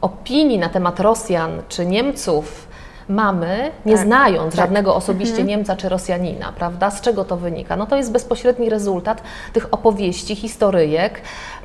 opinii 0.00 0.58
na 0.58 0.68
temat 0.68 1.00
Rosjan 1.00 1.62
czy 1.68 1.86
Niemców 1.86 2.68
mamy, 3.08 3.70
nie 3.86 3.94
Tak, 3.94 4.06
znając 4.06 4.54
tak. 4.54 4.64
żadnego 4.64 4.94
osobiście 4.94 5.44
Niemca 5.44 5.76
czy 5.76 5.88
Rosjanina, 5.88 6.52
prawda? 6.52 6.90
Z 6.90 7.00
czego 7.00 7.24
to 7.24 7.36
wynika? 7.36 7.76
No 7.76 7.86
to 7.86 7.96
jest 7.96 8.12
bezpośredni 8.12 8.70
rezultat 8.70 9.22
tych 9.52 9.66
opowieści, 9.70 10.36
historyjek, 10.36 11.20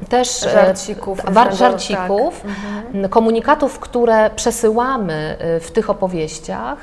też 0.09 0.43
e, 0.43 0.49
Żarcików 0.49 1.17
war, 1.17 1.49
różnego, 1.49 1.49
tak. 1.49 1.57
żarcików, 1.57 2.43
komunikatów, 3.09 3.79
które 3.79 4.29
przesyłamy 4.29 5.37
e, 5.39 5.59
w 5.59 5.71
tych 5.71 5.89
opowieściach. 5.89 6.77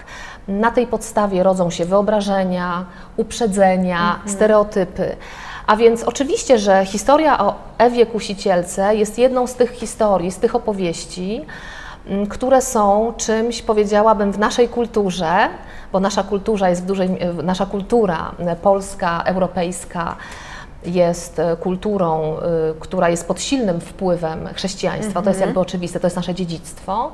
Na 0.48 0.70
tej 0.70 0.86
podstawie 0.86 1.42
rodzą 1.42 1.70
się 1.70 1.84
wyobrażenia, 1.84 2.84
uprzedzenia, 3.16 4.20
stereotypy. 4.26 5.16
A 5.66 5.76
więc 5.76 6.02
oczywiście, 6.02 6.58
że 6.58 6.86
historia 6.86 7.38
o 7.38 7.54
Ewie 7.78 8.06
Kusicielce 8.06 8.96
jest 8.96 9.18
jedną 9.18 9.46
z 9.46 9.54
tych 9.54 9.70
historii, 9.70 10.30
z 10.32 10.36
tych 10.36 10.54
opowieści, 10.54 11.44
które 12.28 12.62
są 12.62 13.12
czymś, 13.16 13.62
powiedziałabym, 13.62 14.32
w 14.32 14.38
naszej 14.38 14.68
kulturze, 14.68 15.48
bo 15.92 16.00
nasza 16.00 16.22
kultura 16.22 16.70
jest 16.70 16.82
w 16.82 16.86
dużej, 16.86 17.10
nasza 17.42 17.66
kultura 17.66 18.32
e, 18.38 18.56
polska, 18.56 19.22
europejska 19.26 20.16
jest 20.86 21.38
e, 21.38 21.56
kulturą, 21.56 22.36
y, 22.36 22.80
która 22.80 23.08
jest 23.08 23.28
pod 23.28 23.42
silnym 23.42 23.80
wpływem 23.80 24.48
chrześcijaństwa. 24.54 25.22
To 25.22 25.30
jest 25.30 25.40
jakby 25.40 25.60
oczywiste, 25.60 26.00
to 26.00 26.06
jest 26.06 26.16
nasze 26.16 26.34
dziedzictwo. 26.34 27.12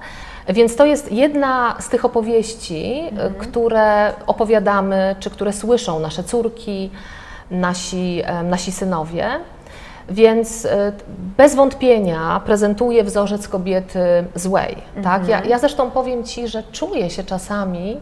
Więc 0.49 0.77
to 0.77 0.87
jest 0.87 1.13
jedna 1.13 1.77
z 1.81 1.89
tych 1.89 2.05
opowieści, 2.05 3.03
y, 3.31 3.35
które 3.39 4.13
opowiadamy, 4.27 5.17
czy 5.21 5.31
które 5.31 5.53
słyszą 5.53 6.01
nasze 6.01 6.25
córki, 6.25 6.91
nasi, 7.51 8.23
e, 8.25 8.43
nasi 8.43 8.73
synowie. 8.73 9.29
Więc 10.11 10.65
e, 10.67 10.93
bez 11.37 11.55
wątpienia 11.55 12.41
prezentuje 12.45 13.05
wzorzec 13.05 13.49
kobiety 13.49 13.99
złej. 14.35 14.77
Tak? 15.03 15.29
Ja, 15.29 15.43
ja 15.45 15.59
zresztą 15.59 15.91
powiem 15.91 16.25
Ci, 16.25 16.49
że 16.49 16.63
czuję 16.73 17.11
się 17.11 17.25
czasami, 17.25 18.01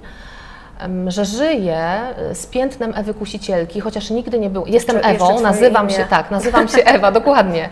że 1.07 1.25
żyję 1.25 1.79
e, 2.17 2.35
z 2.35 2.47
piętnem 2.47 2.93
Ewy 2.97 3.15
Kusicielki, 3.15 3.81
chociaż 3.81 4.11
nigdy 4.11 4.39
nie 4.39 4.51
było. 4.51 4.67
Jestem 4.69 4.97
Ewą, 5.03 5.41
nazywam 5.41 5.87
imię. 5.87 5.95
się 5.97 6.05
tak, 6.05 6.31
nazywam 6.31 6.69
się 6.69 6.85
Ewa, 6.85 7.13
dokładnie. 7.21 7.69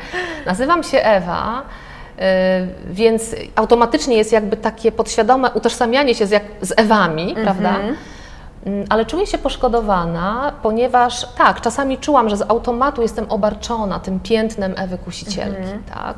Nazywam 0.47 0.83
się 0.83 0.99
Ewa. 1.03 1.63
e, 2.19 2.67
Więc 2.91 3.37
automatycznie 3.57 4.17
jest 4.17 4.33
jakby 4.33 4.57
takie 4.57 4.93
podświadome 4.93 5.51
utożsamianie 5.51 6.15
się 6.15 6.27
z, 6.27 6.31
jak, 6.31 6.43
z 6.61 6.73
Ewami, 6.77 7.35
prawda? 7.45 7.75
Mm, 8.67 8.87
Ale 8.89 9.07
czuję 9.07 9.27
się 9.27 9.39
poszkodowana, 9.39 10.53
ponieważ 10.63 11.27
tak, 11.39 11.61
czasami 11.61 11.99
czułam, 11.99 12.29
że 12.29 12.37
z 12.37 12.43
automatu 12.51 13.03
jestem 13.03 13.27
obarczona 13.29 13.99
tym 14.01 14.21
piętnem 14.21 14.75
Ewy 14.77 14.99
Kusicielki, 14.99 15.69
tak? 15.95 16.17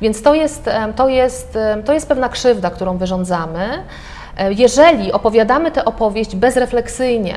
Więc 0.00 0.22
to 0.22 0.34
jest, 0.34 0.70
to, 0.96 1.08
jest, 1.08 1.58
to 1.84 1.92
jest 1.92 2.08
pewna 2.08 2.28
krzywda, 2.28 2.70
którą 2.70 2.96
wyrządzamy. 2.98 3.68
E, 4.38 4.52
Jeżeli 4.52 5.12
opowiadamy 5.12 5.70
tę 5.70 5.84
opowieść 5.84 6.36
bezrefleksyjnie, 6.36 7.34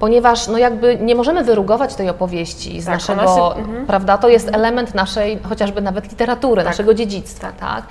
ponieważ 0.00 0.48
no 0.48 0.58
jakby 0.58 0.96
nie 0.96 1.14
możemy 1.14 1.44
wyrugować 1.44 1.94
tej 1.94 2.08
opowieści 2.08 2.80
z 2.80 2.84
Tak, 2.84 2.94
naszego, 2.94 3.22
się- 3.54 3.60
mhm. 3.60 3.86
prawda, 3.86 4.18
to 4.18 4.28
jest 4.28 4.48
element 4.54 4.94
naszej, 4.94 5.38
chociażby 5.48 5.80
nawet 5.80 6.10
literatury, 6.10 6.64
naszego 6.64 6.94
dziedzictwa, 6.94 7.52
tak? 7.60 7.82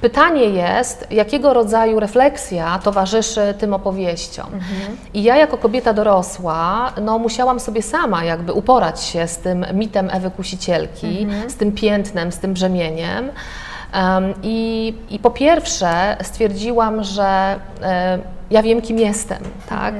Pytanie 0.00 0.44
jest, 0.44 1.06
jakiego 1.10 1.52
rodzaju 1.54 2.00
refleksja 2.00 2.78
towarzyszy 2.78 3.54
tym 3.58 3.74
opowieściom. 3.74 4.46
I 5.14 5.22
ja 5.22 5.36
jako 5.36 5.56
kobieta 5.58 5.92
dorosła, 5.92 6.92
no 7.02 7.18
musiałam 7.18 7.60
sobie 7.60 7.82
sama 7.82 8.24
jakby 8.24 8.52
uporać 8.52 9.02
się 9.02 9.28
z 9.28 9.38
tym 9.38 9.66
mitem 9.74 10.10
Ewy 10.12 10.30
Kusicielki, 10.30 11.26
z 11.48 11.54
tym 11.54 11.72
piętnem, 11.72 12.32
z 12.32 12.38
tym 12.38 12.52
brzemieniem. 12.52 13.30
Em, 13.92 14.34
I, 14.42 14.94
I 15.10 15.18
po 15.18 15.30
pierwsze 15.30 16.16
stwierdziłam, 16.22 17.04
że 17.04 17.56
e, 17.82 18.18
ja 18.50 18.62
wiem, 18.62 18.82
kim 18.82 18.98
jestem, 18.98 19.38
tak? 19.68 19.94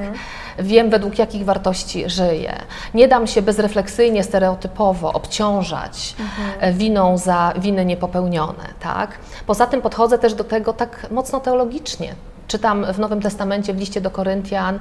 Wiem, 0.59 0.89
według 0.89 1.19
jakich 1.19 1.45
wartości 1.45 2.09
żyję. 2.09 2.55
Nie 2.93 3.07
dam 3.07 3.27
się 3.27 3.41
bezrefleksyjnie, 3.41 4.23
stereotypowo 4.23 5.13
obciążać 5.13 6.15
e, 6.59 6.73
winą 6.73 7.17
za 7.17 7.53
winy 7.57 7.85
niepopełnione, 7.85 8.63
tak? 8.79 9.19
Poza 9.45 9.67
tym 9.67 9.81
podchodzę 9.81 10.19
też 10.19 10.33
do 10.33 10.43
tego 10.43 10.73
tak 10.73 11.07
mocno 11.11 11.39
teologicznie. 11.39 12.15
Czytam 12.47 12.93
w 12.93 12.99
Nowym 12.99 13.21
Testamencie, 13.21 13.73
w 13.73 13.77
liście 13.77 14.01
do 14.01 14.11
Koryntian, 14.11 14.79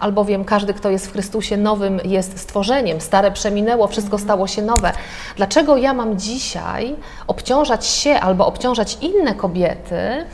albowiem 0.00 0.44
każdy, 0.44 0.74
kto 0.74 0.90
jest 0.90 1.06
w 1.06 1.12
Chrystusie 1.12 1.56
nowym, 1.56 2.00
jest 2.04 2.38
stworzeniem. 2.38 3.00
Stare 3.00 3.30
przeminęło, 3.30 3.86
wszystko 3.86 4.18
stało 4.18 4.46
się 4.46 4.62
nowe. 4.62 4.92
Dlaczego 5.36 5.76
ja 5.76 5.94
mam 5.94 6.18
dzisiaj 6.18 6.96
obciążać 7.26 7.86
się 7.86 8.20
albo 8.20 8.46
obciążać 8.46 8.98
inne 9.00 9.34
kobiety 9.34 10.26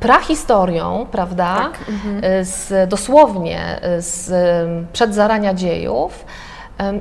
prahistorią, 0.00 1.06
prawda? 1.12 1.70
Z, 2.42 2.90
dosłownie 2.90 3.80
z 3.98 4.32
przed 4.92 5.14
zarania 5.14 5.54
dziejów. 5.54 6.24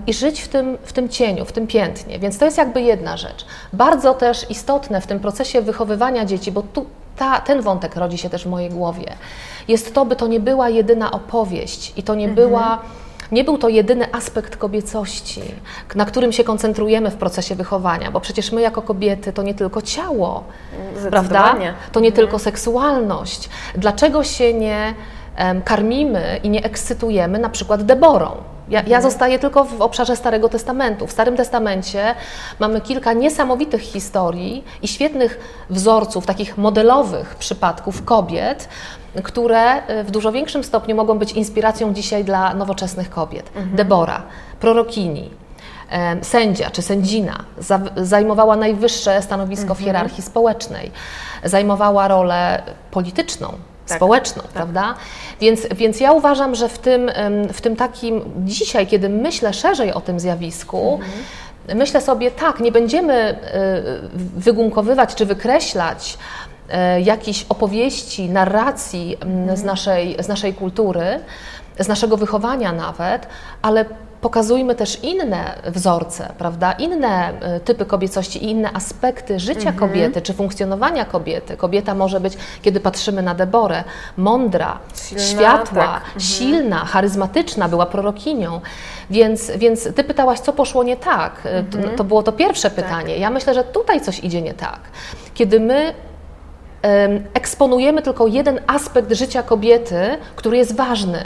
I 0.07 0.13
żyć 0.13 0.41
w 0.41 0.47
tym, 0.47 0.77
w 0.83 0.93
tym 0.93 1.09
cieniu, 1.09 1.45
w 1.45 1.51
tym 1.51 1.67
piętnie. 1.67 2.19
Więc 2.19 2.37
to 2.37 2.45
jest 2.45 2.57
jakby 2.57 2.81
jedna 2.81 3.17
rzecz. 3.17 3.45
Bardzo 3.73 4.13
też 4.13 4.49
istotne 4.49 5.01
w 5.01 5.07
tym 5.07 5.19
procesie 5.19 5.61
wychowywania 5.61 6.25
dzieci, 6.25 6.51
bo 6.51 6.61
tu 6.61 6.85
ta, 7.17 7.39
ten 7.41 7.61
wątek 7.61 7.95
rodzi 7.95 8.17
się 8.17 8.29
też 8.29 8.43
w 8.43 8.49
mojej 8.49 8.69
głowie, 8.69 9.13
jest 9.67 9.93
to, 9.93 10.05
by 10.05 10.15
to 10.15 10.27
nie 10.27 10.39
była 10.39 10.69
jedyna 10.69 11.11
opowieść 11.11 11.93
i 11.97 12.03
to 12.03 12.15
nie 12.15 12.27
była. 12.27 12.79
Nie 13.31 13.43
był 13.43 13.57
to 13.57 13.69
jedyny 13.69 14.13
aspekt 14.13 14.57
kobiecości, 14.57 15.41
na 15.95 16.05
którym 16.05 16.31
się 16.31 16.43
koncentrujemy 16.43 17.11
w 17.11 17.15
procesie 17.15 17.55
wychowania, 17.55 18.11
bo 18.11 18.19
przecież 18.19 18.51
my 18.51 18.61
jako 18.61 18.81
kobiety 18.81 19.33
to 19.33 19.43
nie 19.43 19.53
tylko 19.53 19.81
ciało, 19.81 20.43
prawda? 21.09 21.43
To 21.91 21.99
nie 21.99 22.11
tylko 22.11 22.39
seksualność. 22.39 23.49
Dlaczego 23.75 24.23
się 24.23 24.53
nie 24.53 24.93
em, 25.35 25.61
karmimy 25.61 26.39
i 26.43 26.49
nie 26.49 26.63
ekscytujemy 26.63 27.39
na 27.39 27.49
przykład 27.49 27.83
Deborą? 27.83 28.31
Ja, 28.69 28.83
ja 28.87 29.01
zostaję 29.01 29.39
tylko 29.39 29.63
w 29.63 29.81
obszarze 29.81 30.15
Starego 30.15 30.49
Testamentu. 30.49 31.07
W 31.07 31.11
Starym 31.11 31.37
Testamencie 31.37 32.15
mamy 32.59 32.81
kilka 32.81 33.13
niesamowitych 33.13 33.81
historii 33.81 34.63
i 34.81 34.87
świetnych 34.87 35.39
wzorców, 35.69 36.25
takich 36.25 36.57
modelowych 36.57 37.35
przypadków 37.35 38.05
kobiet, 38.05 38.69
które 39.23 39.89
y, 39.89 40.03
w 40.03 40.11
dużo 40.11 40.31
większym 40.31 40.63
stopniu 40.63 40.95
mogą 40.95 41.19
być 41.19 41.31
inspiracją 41.31 41.93
dzisiaj 41.93 42.23
dla 42.23 42.53
nowoczesnych 42.53 43.09
kobiet. 43.09 43.51
Debora, 43.73 44.23
prorokini, 44.59 45.29
em, 45.89 46.23
sędzia 46.23 46.69
czy 46.69 46.81
sędzina 46.81 47.43
za, 47.57 47.79
zajmowała 47.97 48.55
najwyższe 48.55 49.21
stanowisko 49.21 49.75
w 49.75 49.79
hierarchii 49.79 50.23
społecznej, 50.23 50.91
zajmowała 51.43 52.07
rolę 52.07 52.63
polityczną, 52.91 53.53
Tak, 53.87 53.97
społeczną, 53.97 54.43
prawda? 54.53 54.95
Więc, 55.41 55.67
więc 55.75 55.99
ja 55.99 56.11
uważam, 56.11 56.55
że 56.55 56.69
w 56.69 56.79
tym, 56.79 57.11
w 57.53 57.61
tym 57.61 57.75
takim 57.75 58.21
dzisiaj, 58.37 58.87
kiedy 58.87 59.09
myślę 59.09 59.53
szerzej 59.53 59.93
o 59.93 60.01
tym 60.01 60.19
zjawisku, 60.19 60.99
myślę 61.73 62.01
sobie, 62.01 62.31
tak, 62.31 62.59
nie 62.59 62.71
będziemy 62.71 63.31
y, 63.31 64.39
wygumkowywać 64.39 65.15
czy 65.15 65.25
wykreślać 65.25 66.17
y, 66.97 67.01
jakichś 67.01 67.45
opowieści, 67.49 68.29
narracji 68.29 69.17
mm, 69.19 69.57
z, 69.57 69.63
naszej, 69.63 70.15
z 70.19 70.27
naszej 70.27 70.53
kultury, 70.53 71.19
z 71.79 71.87
naszego 71.87 72.17
wychowania 72.17 72.71
nawet, 72.71 73.27
ale 73.61 73.85
pokazujmy 74.21 74.75
też 74.75 75.03
inne 75.03 75.55
wzorce, 75.65 76.33
prawda? 76.37 76.71
Inne 76.71 77.29
y, 77.57 77.59
typy 77.59 77.85
kobiecości 77.85 78.45
i 78.45 78.49
inne 78.51 78.69
aspekty 78.73 79.39
życia 79.39 79.69
Mhm. 79.69 79.75
kobiety 79.77 80.21
czy 80.21 80.33
funkcjonowania 80.33 81.05
kobiety. 81.05 81.57
Kobieta 81.57 81.95
może 81.95 82.19
być, 82.19 82.33
kiedy 82.61 82.79
patrzymy 82.79 83.21
na 83.21 83.35
Deborę, 83.35 83.83
mądra, 84.17 84.79
Silna, 84.95 85.23
światła, 85.23 85.83
tak. 85.83 86.01
Mhm. 86.03 86.19
silna, 86.19 86.75
charyzmatyczna, 86.85 87.69
była 87.69 87.85
prorokinią. 87.85 88.61
Więc, 89.09 89.51
więc 89.51 89.93
ty 89.95 90.03
pytałaś, 90.03 90.39
co 90.39 90.53
poszło 90.53 90.83
nie 90.83 90.97
tak. 90.97 91.45
Y, 91.45 91.63
To, 91.71 91.77
Mhm. 91.77 91.95
to 91.97 92.03
było 92.03 92.23
to 92.23 92.31
pierwsze 92.31 92.71
Tak. 92.71 92.83
pytanie. 92.85 93.17
Ja 93.17 93.29
myślę, 93.29 93.53
że 93.53 93.63
tutaj 93.63 94.01
coś 94.01 94.19
idzie 94.19 94.41
nie 94.41 94.53
tak. 94.53 94.79
Kiedy 95.33 95.59
my 95.59 95.93
eksponujemy 97.33 98.01
tylko 98.01 98.27
jeden 98.27 98.59
aspekt 98.67 99.13
życia 99.13 99.43
kobiety, 99.43 100.17
który 100.35 100.57
jest 100.57 100.75
ważny, 100.75 101.19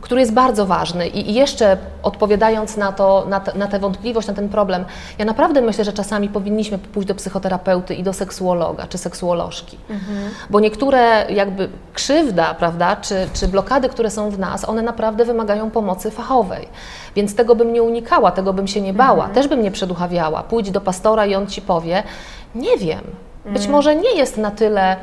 który 0.00 0.20
jest 0.20 0.32
bardzo 0.32 0.66
ważny. 0.66 1.08
I, 1.08 1.34
jeszcze 1.34 1.76
odpowiadając 2.02 2.76
na, 2.76 2.92
to, 2.92 3.26
na, 3.28 3.40
te, 3.40 3.58
na 3.58 3.66
tę 3.66 3.78
wątpliwość, 3.78 4.28
na 4.28 4.34
ten 4.34 4.48
problem, 4.48 4.84
ja 5.18 5.24
naprawdę 5.24 5.60
myślę, 5.60 5.84
że 5.84 5.92
czasami 5.92 6.28
powinniśmy 6.28 6.78
pójść 6.78 7.08
do 7.08 7.14
psychoterapeuty 7.14 7.94
i 7.94 8.02
do 8.02 8.12
seksuologa 8.12 8.86
czy 8.86 8.98
seksuolożki. 8.98 9.78
Bo 10.50 10.60
niektóre 10.60 11.26
jakby 11.30 11.68
krzywda, 11.94 12.54
prawda, 12.54 12.96
czy, 12.96 13.28
czy 13.32 13.48
blokady, 13.48 13.88
które 13.88 14.10
są 14.10 14.30
w 14.30 14.38
nas, 14.38 14.68
one 14.68 14.82
naprawdę 14.82 15.24
wymagają 15.24 15.70
pomocy 15.70 16.10
fachowej. 16.10 16.68
Więc 17.16 17.34
tego 17.34 17.54
bym 17.54 17.72
nie 17.72 17.82
unikała, 17.82 18.30
tego 18.30 18.52
bym 18.52 18.66
się 18.66 18.80
nie 18.80 18.92
bała, 18.92 19.28
też 19.28 19.48
bym 19.48 19.62
nie 19.62 19.70
przeduchawiała. 19.70 20.42
Pójdź 20.42 20.70
do 20.70 20.80
pastora 20.80 21.26
i 21.26 21.34
on 21.34 21.46
ci 21.46 21.62
powie, 21.62 22.02
nie 22.54 22.76
wiem, 22.78 23.00
być 23.52 23.66
może 23.66 23.96
nie 23.96 24.10
jest 24.16 24.36
na 24.36 24.50
tyle 24.50 24.96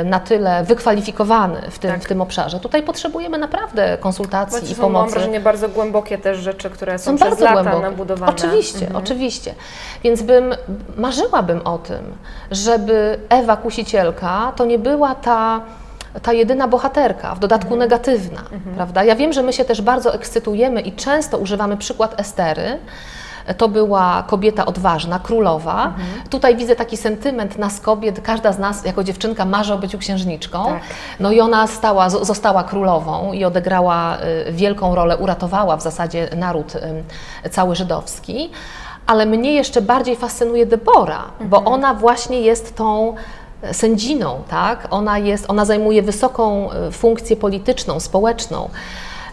y, 0.00 0.04
na 0.04 0.20
tyle 0.20 0.64
wykwalifikowany 0.64 1.60
w 1.70 1.78
tym, 1.78 1.90
Tak. 1.90 2.00
w 2.02 2.08
tym 2.08 2.20
obszarze. 2.20 2.60
Tutaj 2.60 2.82
potrzebujemy 2.82 3.38
naprawdę 3.38 3.98
konsultacji 4.00 4.60
Bo 4.60 4.66
i 4.66 4.74
są, 4.74 4.82
mam 4.82 4.92
pomocy. 4.92 5.12
wrażenie, 5.14 5.40
bardzo 5.40 5.68
głębokie 5.68 6.18
też 6.18 6.38
rzeczy, 6.38 6.70
które 6.70 6.98
są, 6.98 7.04
Są 7.10 7.16
przez 7.16 7.28
bardzo 7.28 7.44
lata 7.44 7.62
głębokie. 7.62 7.82
nabudowane. 7.90 8.32
Oczywiście, 8.32 8.86
Mhm. 8.86 9.04
oczywiście. 9.04 9.54
Więc 10.04 10.22
bym, 10.22 10.54
marzyłabym 10.96 11.60
o 11.64 11.78
tym, 11.78 12.14
żeby 12.50 13.18
Ewa 13.28 13.56
Kusicielka 13.56 14.52
to 14.56 14.64
nie 14.64 14.78
była 14.78 15.14
ta, 15.14 15.60
ta 16.22 16.32
jedyna 16.32 16.68
bohaterka, 16.68 17.34
w 17.34 17.38
dodatku 17.38 17.74
Mhm. 17.74 17.78
negatywna, 17.80 18.40
prawda? 18.76 19.04
Ja 19.04 19.16
wiem, 19.16 19.32
że 19.32 19.42
my 19.42 19.52
się 19.52 19.64
też 19.64 19.82
bardzo 19.82 20.14
ekscytujemy 20.14 20.80
i 20.80 20.92
często 20.92 21.38
używamy 21.38 21.76
przykład 21.76 22.20
Estery, 22.20 22.78
to 23.56 23.68
była 23.68 24.24
kobieta 24.26 24.66
odważna, 24.66 25.18
królowa. 25.18 25.84
Mhm. 25.86 26.28
Tutaj 26.30 26.56
widzę 26.56 26.76
taki 26.76 26.96
sentyment 26.96 27.58
nas 27.58 27.80
kobiet. 27.80 28.20
Każda 28.20 28.52
z 28.52 28.58
nas 28.58 28.84
jako 28.84 29.04
dziewczynka 29.04 29.44
marzy 29.44 29.74
o 29.74 29.78
byciu 29.78 29.98
księżniczką. 29.98 30.64
Tak. 30.64 30.82
No 31.20 31.32
i 31.32 31.40
ona 31.40 31.66
stała, 31.66 32.10
została 32.10 32.64
królową 32.64 33.32
i 33.32 33.44
odegrała 33.44 34.18
y, 34.48 34.52
wielką 34.52 34.94
rolę, 34.94 35.16
uratowała 35.16 35.76
w 35.76 35.82
zasadzie 35.82 36.28
naród 36.36 36.74
y, 37.44 37.50
cały 37.50 37.76
żydowski. 37.76 38.50
Ale 39.06 39.26
mnie 39.26 39.52
jeszcze 39.52 39.82
bardziej 39.82 40.16
fascynuje 40.16 40.66
Debora, 40.66 41.24
bo 41.40 41.64
ona 41.64 41.94
właśnie 41.94 42.40
jest 42.40 42.76
tą 42.76 43.14
e, 43.62 43.74
sędziną, 43.74 44.42
tak? 44.48 44.88
Ona, 44.90 45.18
jest, 45.18 45.44
ona 45.48 45.64
zajmuje 45.64 46.02
wysoką 46.02 46.70
y, 46.72 46.92
funkcję 46.92 47.36
polityczną, 47.36 48.00
społeczną. 48.00 48.68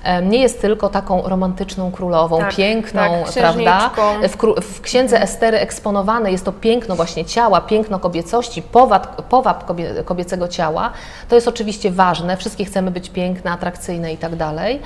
E, 0.05 0.21
Nie 0.21 0.37
jest 0.39 0.61
tylko 0.61 0.89
taką 0.89 1.21
romantyczną 1.21 1.91
królową, 1.91 2.39
Tak, 2.39 2.55
piękną, 2.55 3.01
tak, 3.01 3.33
prawda? 3.33 3.91
W, 4.27 4.61
w 4.61 4.81
księdze 4.81 5.21
Estery 5.21 5.57
eksponowane 5.59 6.31
jest 6.31 6.45
to 6.45 6.51
piękno 6.51 6.95
właśnie 6.95 7.25
ciała, 7.25 7.61
piękno 7.61 7.99
kobiecości, 7.99 8.61
powab, 8.61 9.21
powab 9.21 9.65
kobie, 9.65 10.03
kobiecego 10.05 10.47
ciała. 10.47 10.91
To 11.29 11.35
jest 11.35 11.47
oczywiście 11.47 11.91
ważne, 11.91 12.37
wszystkie 12.37 12.65
chcemy 12.65 12.91
być 12.91 13.09
piękne, 13.09 13.51
atrakcyjne 13.51 14.13
i 14.13 14.17
tak 14.17 14.35
dalej. 14.35 14.81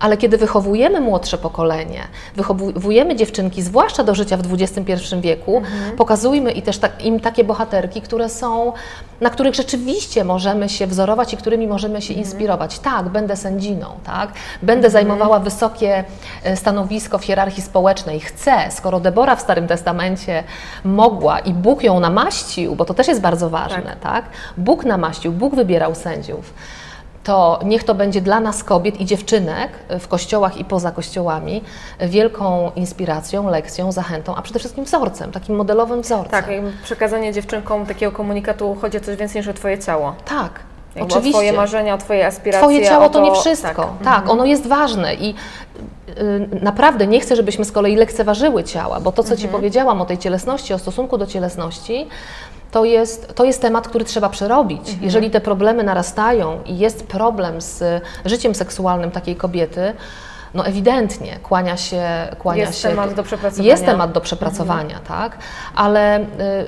Ale 0.00 0.16
kiedy 0.16 0.38
wychowujemy 0.38 1.00
młodsze 1.00 1.38
pokolenie, 1.38 2.00
wychowujemy 2.36 3.16
dziewczynki, 3.16 3.62
zwłaszcza 3.62 4.04
do 4.04 4.14
życia 4.14 4.36
w 4.36 4.40
XXI 4.54 4.94
wieku, 5.20 5.56
Mhm. 5.56 5.96
pokazujmy 5.96 6.52
i 6.52 6.62
też 6.62 6.78
tak, 6.78 7.04
im 7.04 7.20
takie 7.20 7.44
bohaterki, 7.44 8.00
które 8.02 8.28
są, 8.28 8.72
na 9.20 9.30
których 9.30 9.54
rzeczywiście 9.54 10.24
możemy 10.24 10.68
się 10.68 10.86
wzorować 10.86 11.34
i 11.34 11.36
którymi 11.36 11.66
możemy 11.66 11.94
Mhm. 11.94 12.02
się 12.02 12.14
inspirować. 12.14 12.78
Tak, 12.78 13.08
będę 13.08 13.36
sędziną, 13.36 13.86
tak? 14.06 14.32
Będę 14.62 14.90
zajmowała 14.90 15.38
wysokie 15.40 16.04
e, 16.44 16.56
stanowisko 16.56 17.18
w 17.18 17.24
hierarchii 17.24 17.62
społecznej. 17.62 18.20
Chcę, 18.20 18.52
skoro 18.70 19.00
Debora 19.00 19.36
w 19.36 19.40
Starym 19.40 19.66
Testamencie 19.68 20.44
mogła 20.84 21.38
i 21.38 21.54
Bóg 21.54 21.82
ją 21.82 22.00
namaścił, 22.00 22.74
bo 22.76 22.84
to 22.84 22.94
też 22.94 23.08
jest 23.08 23.20
bardzo 23.20 23.50
ważne, 23.50 23.96
tak? 24.02 24.24
Bóg 24.56 24.84
namaścił, 24.84 25.32
Bóg 25.32 25.54
wybierał 25.54 25.94
sędziów 25.94 26.54
to 27.30 27.58
niech 27.64 27.84
to 27.84 27.94
będzie 27.94 28.20
dla 28.20 28.40
nas 28.40 28.64
kobiet 28.64 29.00
i 29.00 29.04
dziewczynek 29.04 29.70
w 30.00 30.08
kościołach 30.08 30.56
i 30.56 30.64
poza 30.64 30.90
kościołami 30.90 31.62
wielką 32.00 32.70
inspiracją, 32.76 33.50
lekcją, 33.50 33.92
zachętą, 33.92 34.36
a 34.36 34.42
przede 34.42 34.58
wszystkim 34.58 34.84
wzorcem, 34.84 35.32
takim 35.32 35.56
modelowym 35.56 36.02
wzorcem. 36.02 36.30
Tak, 36.30 36.48
przekazanie 36.82 37.32
dziewczynkom 37.32 37.86
takiego 37.86 38.12
komunikatu 38.12 38.76
chodzi 38.80 38.96
o 38.96 39.00
coś 39.00 39.16
więcej 39.16 39.40
niż 39.40 39.48
o 39.48 39.52
Twoje 39.52 39.78
ciało. 39.78 40.14
Tak, 40.24 40.60
Jakby 40.96 41.14
oczywiście. 41.14 41.38
O 41.38 41.40
Twoje 41.40 41.52
marzenia, 41.52 41.94
o 41.94 41.98
Twoje 41.98 42.26
aspiracje. 42.26 42.60
Twoje 42.60 42.86
ciało 42.86 43.04
o 43.04 43.08
to 43.08 43.20
nie 43.20 43.32
wszystko. 43.34 43.94
Tak. 44.04 44.04
Tak, 44.04 44.30
ono 44.30 44.44
jest 44.44 44.66
ważne 44.66 45.14
i 45.14 45.34
y, 46.08 46.48
naprawdę 46.62 47.06
nie 47.06 47.20
chcę, 47.20 47.36
żebyśmy 47.36 47.64
z 47.64 47.72
kolei 47.72 47.96
lekceważyły 47.96 48.64
ciała, 48.64 49.00
bo 49.00 49.12
to, 49.12 49.22
co 49.22 49.36
Ci 49.36 49.48
powiedziałam 49.48 50.00
o 50.00 50.04
tej 50.04 50.18
cielesności, 50.18 50.74
o 50.74 50.78
stosunku 50.78 51.18
do 51.18 51.26
cielesności, 51.26 52.08
to 52.70 52.84
jest, 52.84 53.34
to 53.34 53.44
jest 53.44 53.62
temat, 53.62 53.88
który 53.88 54.04
trzeba 54.04 54.28
przerobić. 54.28 54.96
Jeżeli 55.00 55.30
te 55.30 55.40
problemy 55.40 55.82
narastają 55.82 56.60
i 56.66 56.78
jest 56.78 57.06
problem 57.06 57.60
z 57.60 58.02
życiem 58.24 58.54
seksualnym 58.54 59.10
takiej 59.10 59.36
kobiety, 59.36 59.94
no 60.54 60.66
ewidentnie 60.66 61.38
kłania 61.42 61.76
się, 61.76 62.02
kłania 62.38 62.60
Jest 62.62 62.82
się 62.82 62.88
temat 62.88 63.14
do 63.14 63.22
przepracowania. 63.22 63.70
Jest 63.70 63.84
temat 63.84 64.12
do 64.12 64.20
przepracowania, 64.20 64.98
tak, 65.08 65.38
ale 65.74 66.20
y, 66.20 66.24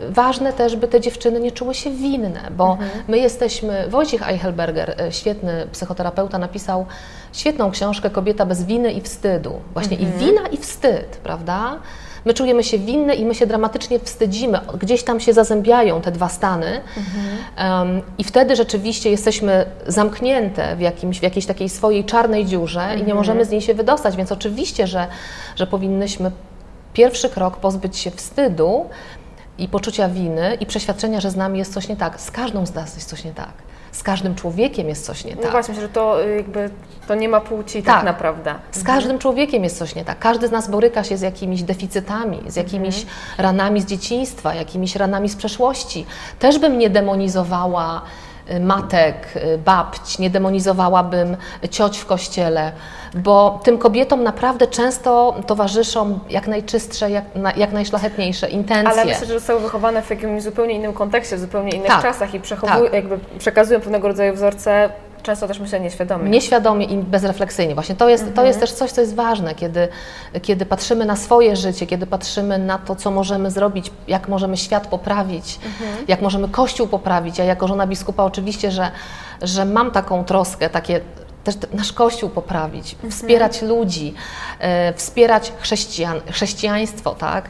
ważne 0.08 0.52
też, 0.52 0.76
by 0.76 0.88
te 0.88 1.00
dziewczyny 1.00 1.40
nie 1.40 1.52
czuły 1.52 1.74
się 1.74 1.90
winne, 1.90 2.40
bo 2.56 2.78
my 3.08 3.18
jesteśmy, 3.18 3.88
Wojciech 3.88 4.28
Eichelberger, 4.28 5.00
y, 5.00 5.12
świetny 5.12 5.66
psychoterapeuta, 5.72 6.38
napisał 6.38 6.86
świetną 7.32 7.70
książkę 7.70 8.10
Kobieta 8.10 8.46
bez 8.46 8.64
winy 8.64 8.92
i 8.92 9.00
wstydu. 9.00 9.60
Właśnie 9.72 9.96
i 9.96 10.06
wina 10.06 10.48
i 10.52 10.56
wstyd, 10.56 11.06
prawda? 11.06 11.78
My 12.24 12.34
czujemy 12.34 12.64
się 12.64 12.78
winne 12.78 13.14
i 13.14 13.24
my 13.24 13.34
się 13.34 13.46
dramatycznie 13.46 13.98
wstydzimy. 13.98 14.60
Gdzieś 14.78 15.02
tam 15.02 15.20
się 15.20 15.32
zazębiają 15.32 16.00
te 16.00 16.12
dwa 16.12 16.28
stany 16.28 16.80
Em, 17.56 18.02
i 18.18 18.24
wtedy 18.24 18.56
rzeczywiście 18.56 19.10
jesteśmy 19.10 19.66
zamknięte 19.86 20.76
w, 20.76 20.80
jakimś, 20.80 21.20
w 21.20 21.22
jakiejś 21.22 21.46
takiej 21.46 21.68
swojej 21.68 22.04
czarnej 22.04 22.46
dziurze 22.46 22.96
i 23.00 23.02
nie 23.04 23.14
możemy 23.14 23.44
z 23.44 23.50
niej 23.50 23.60
się 23.60 23.74
wydostać, 23.74 24.16
więc 24.16 24.32
oczywiście, 24.32 24.86
że, 24.86 25.06
że 25.56 25.66
powinnyśmy 25.66 26.30
pierwszy 26.92 27.28
krok 27.28 27.56
pozbyć 27.56 27.98
się 27.98 28.10
wstydu 28.10 28.86
i 29.58 29.68
poczucia 29.68 30.08
winy 30.08 30.56
i 30.60 30.66
przeświadczenia, 30.66 31.20
że 31.20 31.30
z 31.30 31.36
nami 31.36 31.58
jest 31.58 31.74
coś 31.74 31.88
nie 31.88 31.96
tak. 31.96 32.20
Z 32.20 32.30
każdą 32.30 32.66
z 32.66 32.74
nas 32.74 32.94
jest 32.94 33.08
coś 33.08 33.24
nie 33.24 33.32
tak. 33.32 33.52
Z 33.92 34.02
każdym 34.02 34.34
człowiekiem 34.34 34.88
jest 34.88 35.06
coś 35.06 35.24
nie 35.24 35.34
No 35.36 35.42
tak. 35.42 35.50
właśnie, 35.50 35.74
że 35.74 35.88
to 35.88 36.24
y, 36.24 36.36
jakby 36.36 36.70
to 37.08 37.14
nie 37.14 37.28
ma 37.28 37.40
płci 37.40 37.82
tak, 37.82 37.94
Tak. 37.96 38.04
naprawdę. 38.04 38.54
Z 38.70 38.82
każdym 38.84 39.18
człowiekiem 39.18 39.64
jest 39.64 39.78
coś 39.78 39.94
nie 39.94 40.04
tak. 40.04 40.18
Każdy 40.18 40.48
z 40.48 40.50
nas 40.50 40.70
boryka 40.70 41.04
się 41.04 41.16
z 41.16 41.20
jakimiś 41.20 41.62
deficytami, 41.62 42.38
z 42.46 42.56
jakimiś 42.56 43.06
ranami 43.38 43.80
z 43.80 43.86
dzieciństwa, 43.86 44.54
jakimiś 44.54 44.96
ranami 44.96 45.28
z 45.28 45.36
przeszłości. 45.36 46.06
Też 46.38 46.58
bym 46.58 46.78
nie 46.78 46.90
demonizowała 46.90 48.02
matek, 48.60 49.16
y, 49.36 49.58
babć, 49.58 50.18
nie 50.18 50.30
demonizowałabym 50.30 51.36
cioć 51.70 51.98
w 51.98 52.06
kościele, 52.06 52.72
bo 53.14 53.60
tym 53.64 53.78
kobietom 53.78 54.22
naprawdę 54.22 54.66
często 54.66 55.34
towarzyszą 55.46 56.18
jak 56.30 56.48
najczystsze, 56.48 57.10
jak, 57.10 57.24
jak 57.56 57.72
najszlachetniejsze 57.72 58.48
intencje. 58.48 58.90
Ale 58.92 59.04
myślę, 59.04 59.26
że 59.26 59.34
zostały 59.34 59.60
wychowane 59.60 60.02
w 60.02 60.10
jakimś 60.10 60.42
zupełnie 60.42 60.74
innym 60.74 60.92
kontekście, 60.92 61.36
w 61.36 61.40
zupełnie 61.40 61.70
innych 61.70 61.88
Tak. 61.88 62.02
czasach 62.02 62.34
i 62.34 62.40
Tak. 62.40 62.92
jakby 62.92 63.18
przekazują 63.38 63.80
pewnego 63.80 64.08
rodzaju 64.08 64.34
wzorce, 64.34 64.90
często 65.22 65.48
też 65.48 65.58
myślę 65.60 65.80
nieświadomie. 65.80 66.30
Nieświadomie 66.30 66.86
i 66.86 66.96
bezrefleksyjnie. 66.96 67.74
Właśnie 67.74 67.94
to 67.94 68.08
jest, 68.08 68.34
to 68.34 68.44
jest 68.44 68.60
też 68.60 68.72
coś, 68.72 68.90
co 68.90 69.00
jest 69.00 69.14
ważne, 69.14 69.54
kiedy, 69.54 69.88
kiedy 70.42 70.66
patrzymy 70.66 71.04
na 71.04 71.16
swoje 71.16 71.56
życie, 71.56 71.86
kiedy 71.86 72.06
patrzymy 72.06 72.58
na 72.58 72.78
to, 72.78 72.96
co 72.96 73.10
możemy 73.10 73.50
zrobić, 73.50 73.90
jak 74.08 74.28
możemy 74.28 74.56
świat 74.56 74.86
poprawić, 74.86 75.58
jak 76.08 76.22
możemy 76.22 76.48
Kościół 76.48 76.86
poprawić. 76.86 77.38
Ja 77.38 77.44
jako 77.44 77.68
żona 77.68 77.86
biskupa 77.86 78.24
oczywiście, 78.24 78.70
że, 78.70 78.90
że 79.42 79.64
mam 79.64 79.90
taką 79.90 80.24
troskę, 80.24 80.70
takie 80.70 81.00
też 81.44 81.54
nasz 81.72 81.92
Kościół 81.92 82.30
poprawić, 82.30 82.96
wspierać 83.10 83.62
ludzi, 83.62 84.14
e, 84.58 84.92
wspierać 84.92 85.52
chrześcijan, 85.60 86.20
chrześcijaństwo, 86.30 87.14
tak? 87.14 87.48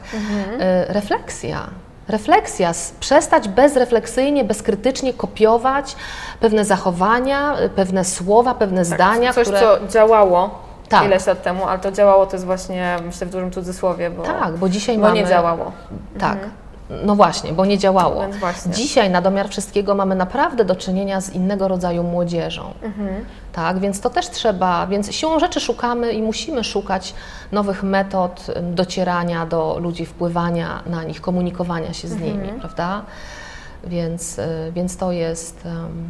E, 0.59 0.93
refleksja. 0.93 1.69
Refleksja, 2.07 2.71
przestać 2.99 3.47
bezrefleksyjnie, 3.47 4.43
bezkrytycznie 4.43 5.13
kopiować 5.13 5.95
pewne 6.39 6.65
zachowania, 6.65 7.55
pewne 7.75 8.05
słowa, 8.05 8.53
pewne 8.55 8.85
Tak, 8.85 8.85
zdania, 8.85 9.33
Coś, 9.33 9.47
które 9.47 9.59
co 9.59 9.87
działało 9.87 10.49
Tak. 10.89 11.05
ileś 11.05 11.25
lat 11.25 11.43
temu, 11.43 11.67
ale 11.67 11.79
to 11.79 11.91
działało, 11.91 12.25
to 12.25 12.33
jest 12.33 12.45
właśnie, 12.45 12.97
myślę, 13.05 13.27
w 13.27 13.29
dużym 13.29 13.51
cudzysłowie, 13.51 14.09
bo, 14.09 14.23
Tak, 14.23 14.57
bo 14.57 14.69
dzisiaj 14.69 14.97
bo 14.97 15.01
mamy... 15.01 15.15
nie 15.15 15.25
działało. 15.27 15.71
Tak. 16.19 16.37
No 17.05 17.15
właśnie, 17.15 17.53
bo 17.53 17.65
nie 17.65 17.77
działało. 17.77 18.21
Dzisiaj 18.75 19.09
na 19.09 19.21
domiar 19.21 19.49
wszystkiego 19.49 19.95
mamy 19.95 20.15
naprawdę 20.15 20.65
do 20.65 20.75
czynienia 20.75 21.21
z 21.21 21.29
innego 21.33 21.67
rodzaju 21.67 22.03
młodzieżą. 22.03 22.73
Mhm. 22.81 23.25
Tak, 23.53 23.79
więc 23.79 24.01
to 24.01 24.09
też 24.09 24.29
trzeba, 24.29 24.87
więc 24.87 25.11
siłą 25.15 25.39
rzeczy 25.39 25.59
szukamy 25.59 26.11
i 26.13 26.21
musimy 26.21 26.63
szukać 26.63 27.13
nowych 27.51 27.83
metod 27.83 28.47
docierania 28.61 29.45
do 29.45 29.77
ludzi, 29.79 30.05
wpływania 30.05 30.83
na 30.85 31.03
nich, 31.03 31.21
komunikowania 31.21 31.93
się 31.93 32.07
z 32.07 32.11
Mhm. 32.13 32.31
nimi, 32.31 32.59
prawda? 32.59 33.01
Więc, 33.83 34.39
y, 34.39 34.71
więc 34.75 34.97
to 34.97 35.11
jest. 35.11 35.65
em, 35.65 36.09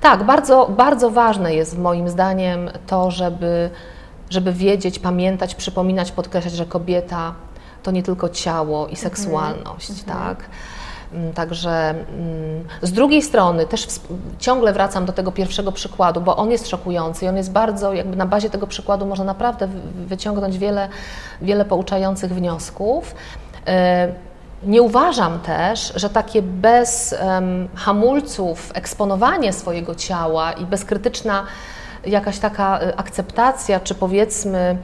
tak, 0.00 0.24
bardzo, 0.24 0.66
bardzo 0.76 1.10
ważne 1.10 1.54
jest 1.54 1.78
moim 1.78 2.08
zdaniem 2.08 2.70
to, 2.86 3.10
żeby, 3.10 3.70
żeby 4.30 4.52
wiedzieć, 4.52 4.98
pamiętać, 4.98 5.54
przypominać, 5.54 6.12
podkreślać, 6.12 6.54
że 6.54 6.66
kobieta 6.66 7.34
to 7.82 7.90
nie 7.90 8.02
tylko 8.02 8.28
ciało 8.28 8.86
i 8.86 8.96
seksualność, 8.96 10.02
tak? 10.06 10.38
Mm, 11.12 11.32
Także 11.32 11.70
mm, 11.90 12.64
z 12.82 12.92
drugiej 12.92 13.22
strony 13.22 13.66
też 13.66 13.86
ciągle 14.38 14.72
wracam 14.72 15.04
do 15.04 15.12
tego 15.12 15.32
pierwszego 15.32 15.72
przykładu, 15.72 16.20
bo 16.20 16.36
on 16.36 16.50
jest 16.50 16.68
szokujący 16.68 17.24
i 17.24 17.28
on 17.28 17.36
jest 17.36 17.52
bardzo, 17.52 17.92
jakby 17.92 18.16
na 18.16 18.26
bazie 18.26 18.50
tego 18.50 18.66
przykładu 18.66 19.06
można 19.06 19.24
naprawdę 19.24 19.66
wy- 19.66 20.06
wyciągnąć 20.06 20.58
wiele, 20.58 20.88
wiele 21.42 21.64
pouczających 21.64 22.34
wniosków. 22.34 23.14
E, 23.66 24.12
Nie 24.62 24.82
uważam 24.82 25.40
też, 25.40 25.92
że 25.96 26.10
takie 26.10 26.42
bez 26.42 27.14
hamulców 27.74 28.70
eksponowanie 28.74 29.52
swojego 29.52 29.94
ciała 29.94 30.52
i 30.52 30.64
bezkrytyczna 30.66 31.44
jakaś 32.06 32.38
taka 32.38 32.78
e, 32.80 32.96
akceptacja, 32.96 33.80
czy 33.80 33.94
powiedzmy 33.94 34.76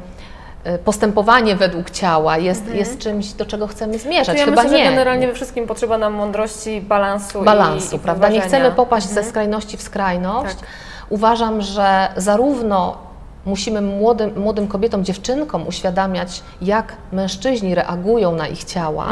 postępowanie 0.85 1.57
według 1.57 1.90
ciała 1.90 2.38
jest, 2.38 2.74
jest 2.74 2.98
czymś, 2.98 3.33
do 3.33 3.46
czego 3.46 3.66
chcemy 3.66 3.98
zmierzać. 3.98 4.38
Ja 4.38 4.44
Chyba 4.44 4.62
myślę, 4.62 4.79
nie. 4.79 4.85
że 4.85 4.90
generalnie 4.90 5.26
we 5.26 5.35
wszystkim 5.35 5.66
potrzeba 5.66 5.98
nam 5.98 6.14
mądrości, 6.14 6.81
balansu, 6.81 7.42
balansu, 7.42 7.96
i, 7.96 7.98
i 7.98 8.02
prawda? 8.02 8.29
Nie 8.29 8.40
chcemy 8.40 8.72
popaść 8.72 9.07
ze 9.07 9.24
skrajności 9.24 9.76
w 9.76 9.83
skrajność. 9.83 10.57
Tak. 10.57 10.68
Uważam, 11.09 11.62
że 11.62 12.09
zarówno 12.16 12.98
musimy 13.46 13.81
młodym, 13.81 14.40
młodym 14.40 14.68
kobietom, 14.68 15.05
dziewczynkom 15.05 15.66
uświadamiać, 15.66 16.42
jak 16.62 16.92
mężczyźni 17.12 17.74
reagują 17.74 18.33
na 18.33 18.46
ich 18.48 18.64
ciała 18.64 19.09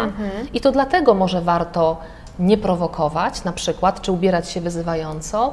i 0.54 0.60
to 0.60 0.72
dlatego 0.72 1.14
może 1.14 1.40
warto 1.40 1.96
nie 2.38 2.58
prowokować 2.58 3.44
na 3.44 3.52
przykład, 3.52 4.00
czy 4.00 4.12
ubierać 4.12 4.50
się 4.50 4.60
wyzywająco, 4.60 5.52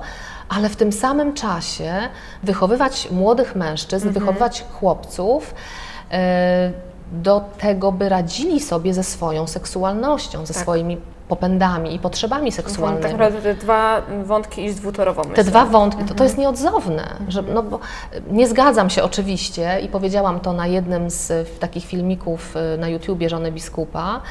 ale 0.50 0.70
w 0.70 0.76
tym 0.76 0.92
samym 0.92 1.34
czasie 1.34 1.94
wychowywać 2.44 3.08
młodych 3.12 3.56
mężczyzn, 3.56 4.10
wychowywać 4.10 4.66
chłopców 4.72 5.54
do 7.12 7.42
tego, 7.60 7.92
by 7.92 8.10
radzili 8.10 8.60
sobie 8.60 8.94
ze 8.94 9.04
swoją 9.04 9.48
seksualnością, 9.48 10.46
ze 10.46 10.54
Tak. 10.54 10.64
swoimi 10.64 10.98
popędami 11.28 11.96
i 11.96 12.00
potrzebami 12.00 12.52
Tak 12.52 12.56
seksualnymi. 12.56 13.12
naprawdę 13.12 13.42
te 13.42 13.54
dwa 13.56 14.02
wątki 14.26 14.66
iść 14.66 14.76
dwutorowo, 14.76 15.22
myślę. 15.22 15.36
Te 15.36 15.44
dwa 15.44 15.66
wątki, 15.66 16.04
to, 16.04 16.14
to 16.14 16.24
jest 16.24 16.38
nieodzowne. 16.38 17.04
Że, 17.28 17.42
no 17.42 17.64
bo 17.64 17.80
nie 18.32 18.48
zgadzam 18.48 18.90
się 18.90 19.04
oczywiście 19.04 19.80
i 19.80 19.88
powiedziałam 19.88 20.40
to 20.40 20.54
na 20.54 20.68
jednym 20.68 21.10
z 21.10 21.32
y, 21.32 21.46
takich 21.60 21.86
filmików 21.86 22.54
na 22.78 22.88
YouTubie 22.88 23.30
żony 23.30 23.52
biskupa. 23.52 24.22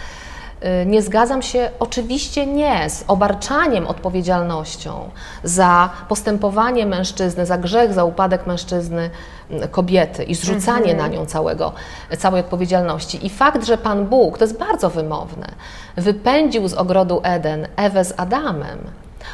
Y, 0.82 0.86
Nie 0.86 1.02
zgadzam 1.02 1.42
się 1.42 1.70
oczywiście 1.78 2.46
nie 2.46 2.90
z 2.90 3.04
obarczaniem 3.08 3.86
odpowiedzialnością 3.86 5.10
za 5.44 5.90
postępowanie 6.08 6.86
mężczyzny, 6.86 7.46
za 7.46 7.58
grzech, 7.58 7.92
za 7.92 8.04
upadek 8.04 8.46
mężczyzny 8.46 9.10
m, 9.50 9.68
kobiety 9.68 10.24
i 10.24 10.34
zrzucanie 10.34 10.94
na 10.94 11.08
nią 11.08 11.26
całego, 11.26 11.72
całej 12.18 12.40
odpowiedzialności. 12.40 13.26
I 13.26 13.30
fakt, 13.30 13.66
że 13.66 13.78
Pan 13.78 14.06
Bóg, 14.06 14.38
to 14.38 14.44
jest 14.44 14.58
bardzo 14.58 14.90
wymowne, 14.90 15.46
wypędził 15.96 16.68
z 16.68 16.74
ogrodu 16.74 17.20
Eden 17.24 17.66
Ewę 17.76 18.04
z 18.04 18.14
Adamem, 18.16 18.78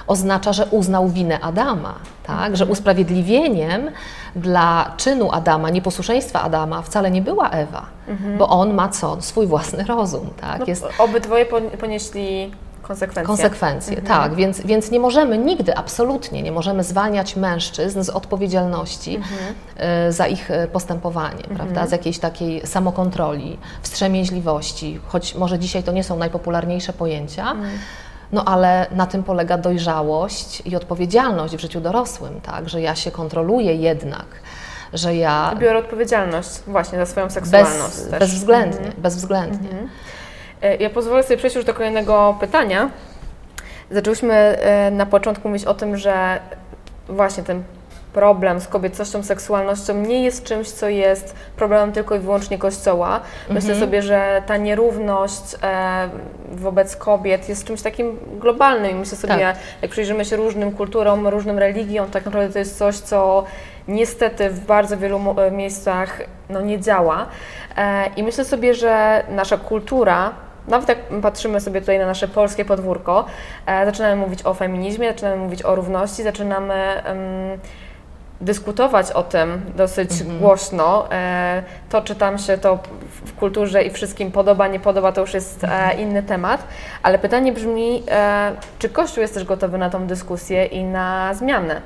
oznacza, 0.06 0.52
że 0.52 0.66
uznał 0.66 1.08
winę 1.08 1.40
Adama, 1.40 1.94
tak? 2.26 2.56
że 2.56 2.66
usprawiedliwieniem 2.66 3.90
dla 4.36 4.92
czynu 4.96 5.32
Adama, 5.32 5.70
nieposłuszeństwa 5.70 6.42
Adama 6.42 6.82
wcale 6.82 7.10
nie 7.10 7.22
była 7.22 7.50
Ewa, 7.50 7.86
bo 8.38 8.48
on 8.48 8.74
ma 8.74 8.88
co? 8.88 9.16
Swój 9.22 9.46
własny 9.46 9.84
rozum. 9.84 10.30
Tak? 10.40 10.58
No, 10.58 10.64
Jest 10.66 10.84
Obydwoje 10.98 11.46
pon- 11.46 11.70
ponieśli 11.70 12.52
konsekwencje. 12.82 13.26
konsekwencje, 13.26 14.02
tak, 14.02 14.34
więc, 14.34 14.60
więc 14.60 14.90
nie 14.90 15.00
możemy 15.00 15.38
nigdy, 15.38 15.76
absolutnie 15.76 16.42
nie 16.42 16.52
możemy 16.52 16.84
zwalniać 16.84 17.36
mężczyzn 17.36 18.02
z 18.02 18.10
odpowiedzialności 18.10 19.20
e, 19.76 20.12
za 20.12 20.26
ich 20.26 20.50
e, 20.50 20.66
postępowanie, 20.68 21.42
prawda, 21.56 21.86
z 21.86 21.92
jakiejś 21.92 22.18
takiej 22.18 22.66
samokontroli, 22.66 23.58
wstrzemięźliwości, 23.82 25.00
choć 25.06 25.34
może 25.34 25.58
dzisiaj 25.58 25.82
to 25.82 25.92
nie 25.92 26.04
są 26.04 26.16
najpopularniejsze 26.18 26.92
pojęcia, 26.92 27.54
no 28.32 28.44
ale 28.44 28.86
na 28.90 29.06
tym 29.06 29.22
polega 29.22 29.58
dojrzałość 29.58 30.62
i 30.64 30.76
odpowiedzialność 30.76 31.56
w 31.56 31.60
życiu 31.60 31.80
dorosłym, 31.80 32.40
tak, 32.40 32.68
że 32.68 32.80
ja 32.80 32.94
się 32.94 33.10
kontroluję 33.10 33.74
jednak, 33.74 34.26
że 34.92 35.16
ja 35.16 35.54
Biorę 35.58 35.78
odpowiedzialność 35.78 36.48
właśnie 36.66 36.98
za 36.98 37.06
swoją 37.06 37.30
seksualność 37.30 37.96
bez, 37.96 38.08
też. 38.08 38.20
bezwzględnie, 38.20 38.92
bezwzględnie. 38.98 39.68
E, 40.62 40.76
Ja 40.76 40.90
pozwolę 40.90 41.22
sobie 41.22 41.36
przejść 41.36 41.56
już 41.56 41.64
do 41.64 41.74
kolejnego 41.74 42.36
pytania. 42.40 42.90
Zaczęłyśmy 43.90 44.34
e, 44.34 44.90
na 44.90 45.06
początku 45.06 45.48
mówić 45.48 45.64
o 45.64 45.74
tym, 45.74 45.96
że 45.96 46.40
właśnie 47.08 47.42
ten 47.42 47.62
problem 48.16 48.60
z 48.60 48.68
kobiecością, 48.68 49.22
seksualnością 49.22 49.94
nie 49.94 50.24
jest 50.24 50.44
czymś, 50.44 50.70
co 50.70 50.88
jest 50.88 51.36
problemem 51.56 51.92
tylko 51.92 52.14
i 52.14 52.18
wyłącznie 52.18 52.58
Kościoła. 52.58 53.20
Myślę 53.50 53.74
sobie, 53.74 54.02
że 54.02 54.42
ta 54.46 54.56
nierówność 54.56 55.42
e, 55.62 56.08
wobec 56.52 56.96
kobiet 56.96 57.48
jest 57.48 57.66
czymś 57.66 57.82
takim 57.82 58.18
globalnym 58.38 58.90
i 58.90 58.94
myślę 58.94 59.16
sobie, 59.18 59.38
Tak. 59.38 59.56
jak 59.82 59.90
przyjrzymy 59.90 60.24
się 60.24 60.36
różnym 60.36 60.72
kulturom, 60.72 61.28
różnym 61.28 61.58
religiom, 61.58 62.10
tak 62.10 62.24
naprawdę 62.24 62.52
to 62.52 62.58
jest 62.58 62.78
coś, 62.78 62.96
co 62.96 63.44
niestety 63.88 64.50
w 64.50 64.60
bardzo 64.60 64.96
wielu 64.96 65.20
e, 65.40 65.50
miejscach 65.50 66.20
no, 66.48 66.60
nie 66.60 66.80
działa. 66.80 67.26
E, 67.76 68.06
I 68.16 68.22
myślę 68.22 68.44
sobie, 68.44 68.74
że 68.74 69.24
nasza 69.28 69.56
kultura, 69.56 70.32
nawet 70.68 70.88
jak 70.88 70.98
patrzymy 71.22 71.60
sobie 71.60 71.80
tutaj 71.80 71.98
na 71.98 72.06
nasze 72.06 72.28
polskie 72.28 72.64
podwórko, 72.64 73.24
e, 73.66 73.86
zaczynamy 73.86 74.16
mówić 74.16 74.46
o 74.46 74.54
feminizmie, 74.54 75.08
zaczynamy 75.08 75.36
mówić 75.36 75.62
o 75.62 75.74
równości, 75.74 76.22
zaczynamy 76.22 76.74
em, 76.74 77.58
dyskutować 78.40 79.10
o 79.10 79.22
tym 79.22 79.62
dosyć 79.76 80.10
głośno. 80.22 81.12
E, 81.12 81.62
to, 81.90 82.02
czy 82.02 82.14
tam 82.14 82.38
się 82.38 82.58
to 82.58 82.78
w- 83.24 83.34
kulturze 83.38 83.82
i 83.82 83.90
wszystkim 83.90 84.32
podoba, 84.32 84.68
nie 84.68 84.80
podoba, 84.80 85.12
to 85.12 85.20
już 85.20 85.34
jest 85.34 85.64
e, 85.64 85.94
inny 86.02 86.22
temat. 86.22 86.64
Ale 87.02 87.18
pytanie 87.18 87.52
brzmi, 87.52 88.02
e, 88.10 88.52
czy 88.78 88.88
Kościół 88.88 89.22
jest 89.22 89.34
też 89.34 89.44
gotowy 89.44 89.78
na 89.78 89.90
tą 89.90 90.06
dyskusję 90.06 90.64
i 90.64 90.84
na 90.84 91.34
zmianę? 91.34 91.80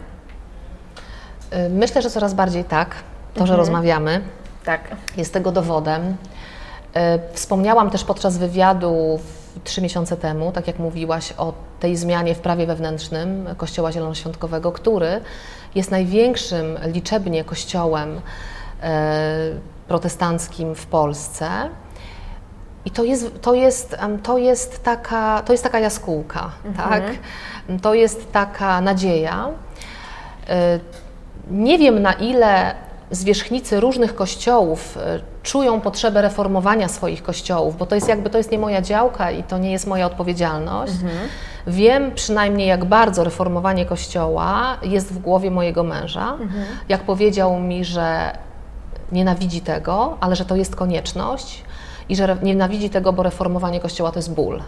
Myślę, 1.71 2.03
że 2.03 2.11
coraz 2.11 2.35
bardziej 2.35 2.65
tak, 2.65 2.89
to, 3.35 3.47
że 3.47 3.57
rozmawiamy, 3.57 4.21
Tak. 4.65 4.81
jest 5.17 5.33
tego 5.33 5.53
dowodem. 5.53 6.17
Wspomniałam 7.33 7.91
też 7.91 8.05
podczas 8.05 8.39
wywiadu 8.39 9.19
w- 9.23 9.40
trzy 9.65 9.83
miesiące 9.83 10.17
temu, 10.17 10.53
tak 10.53 10.67
jak 10.67 10.79
mówiłaś, 10.79 11.33
o 11.39 11.53
tej 11.81 11.97
zmianie 11.97 12.35
w 12.35 12.39
prawie 12.41 12.67
wewnętrznym 12.67 13.47
Kościoła 13.57 13.93
Zielonoświątkowego, 13.93 14.73
który 14.73 15.21
jest 15.75 15.91
największym 15.91 16.79
liczebnie 16.87 17.45
kościołem 17.45 18.21
e, 18.83 19.11
protestanckim 19.89 20.75
w 20.75 20.87
Polsce. 20.87 21.49
I 22.85 22.91
to 22.91 23.05
jest, 23.05 23.41
to 23.41 23.55
jest, 23.55 23.97
to 24.23 24.39
jest, 24.39 24.85
taka, 24.85 25.43
to 25.47 25.53
jest 25.53 25.63
taka 25.65 25.79
jaskółka, 25.79 26.51
tak? 26.77 27.03
To 27.83 27.95
jest 27.95 28.33
taka 28.33 28.81
nadzieja. 28.81 29.49
E, 30.49 30.81
Nie 31.51 31.79
wiem, 31.79 32.03
na 32.03 32.13
ile 32.13 32.75
zwierzchnicy 33.11 33.81
różnych 33.81 34.15
kościołów 34.15 34.97
e, 34.97 35.21
czują 35.43 35.81
potrzebę 35.81 36.23
reformowania 36.23 36.89
swoich 36.89 37.23
kościołów, 37.23 37.77
bo 37.77 37.87
to 37.87 37.95
jest 37.95 38.09
jakby 38.09 38.31
to 38.31 38.39
jest 38.39 38.51
nie 38.51 38.59
moja 38.59 38.83
działka 38.83 39.31
i 39.31 39.43
to 39.43 39.59
nie 39.59 39.73
jest 39.73 39.87
moja 39.87 40.07
odpowiedzialność. 40.07 40.93
Wiem 41.67 42.15
przynajmniej, 42.15 42.69
jak 42.69 42.85
bardzo 42.85 43.25
reformowanie 43.25 43.87
kościoła 43.87 44.77
jest 44.83 45.13
w 45.13 45.19
głowie 45.19 45.51
mojego 45.51 45.83
męża. 45.83 46.37
Jak 46.89 47.01
powiedział 47.03 47.61
mi, 47.61 47.85
że 47.85 48.33
nienawidzi 49.13 49.61
tego, 49.61 50.17
ale 50.21 50.37
że 50.37 50.45
to 50.45 50.57
jest 50.57 50.77
konieczność 50.77 51.65
i 52.09 52.17
że 52.17 52.37
nienawidzi 52.43 52.91
tego, 52.91 53.13
bo 53.13 53.23
reformowanie 53.23 53.81
kościoła 53.81 54.13
to 54.13 54.19
jest 54.19 54.35
ból. 54.35 54.63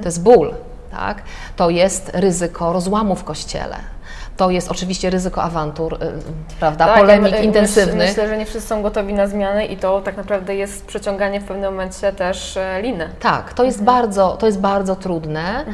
To 0.00 0.04
jest 0.04 0.22
ból, 0.22 0.54
tak? 0.90 1.22
To 1.56 1.70
jest 1.70 2.10
ryzyko 2.14 2.72
rozłamu 2.72 3.14
w 3.16 3.24
kościele. 3.24 3.76
To 4.38 4.50
jest 4.50 4.70
oczywiście 4.70 5.10
ryzyko 5.10 5.42
awantur, 5.42 5.94
y, 5.94 5.98
prawda, 6.60 6.86
Tak, 6.86 6.98
polemik 7.00 7.32
ja 7.32 7.38
my- 7.38 7.44
intensywnych. 7.44 7.94
Myślę, 7.94 8.08
myślę, 8.08 8.28
że 8.28 8.36
nie 8.38 8.46
wszyscy 8.46 8.68
są 8.68 8.82
gotowi 8.82 9.14
na 9.14 9.26
zmiany 9.26 9.66
i 9.66 9.76
to 9.76 10.00
tak 10.00 10.16
naprawdę 10.16 10.56
jest 10.56 10.86
przeciąganie 10.86 11.40
w 11.40 11.44
pewnym 11.44 11.70
momencie 11.70 12.12
też 12.12 12.56
e, 12.56 12.82
liny. 12.82 13.08
Tak, 13.20 13.52
to 13.52 13.64
jest, 13.64 13.82
bardzo, 13.82 14.36
to 14.36 14.46
jest 14.46 14.60
bardzo 14.60 14.96
trudne. 14.96 15.64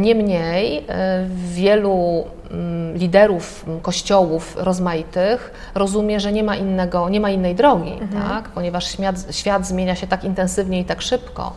Niemniej 0.00 0.84
e, 0.88 1.26
wielu 1.48 2.24
mm, 2.50 2.96
liderów 2.96 3.64
kościołów 3.82 4.56
rozmaitych 4.56 5.70
rozumie, 5.74 6.20
że 6.20 6.32
nie 6.32 6.42
ma, 6.44 6.56
innego, 6.56 7.08
nie 7.08 7.20
ma 7.20 7.30
innej 7.30 7.54
drogi, 7.54 7.92
tak? 8.28 8.48
ponieważ 8.48 8.86
świat, 8.92 9.16
świat 9.30 9.66
zmienia 9.66 9.94
się 9.94 10.06
tak 10.06 10.24
intensywnie 10.24 10.80
i 10.80 10.84
tak 10.84 11.02
szybko. 11.02 11.52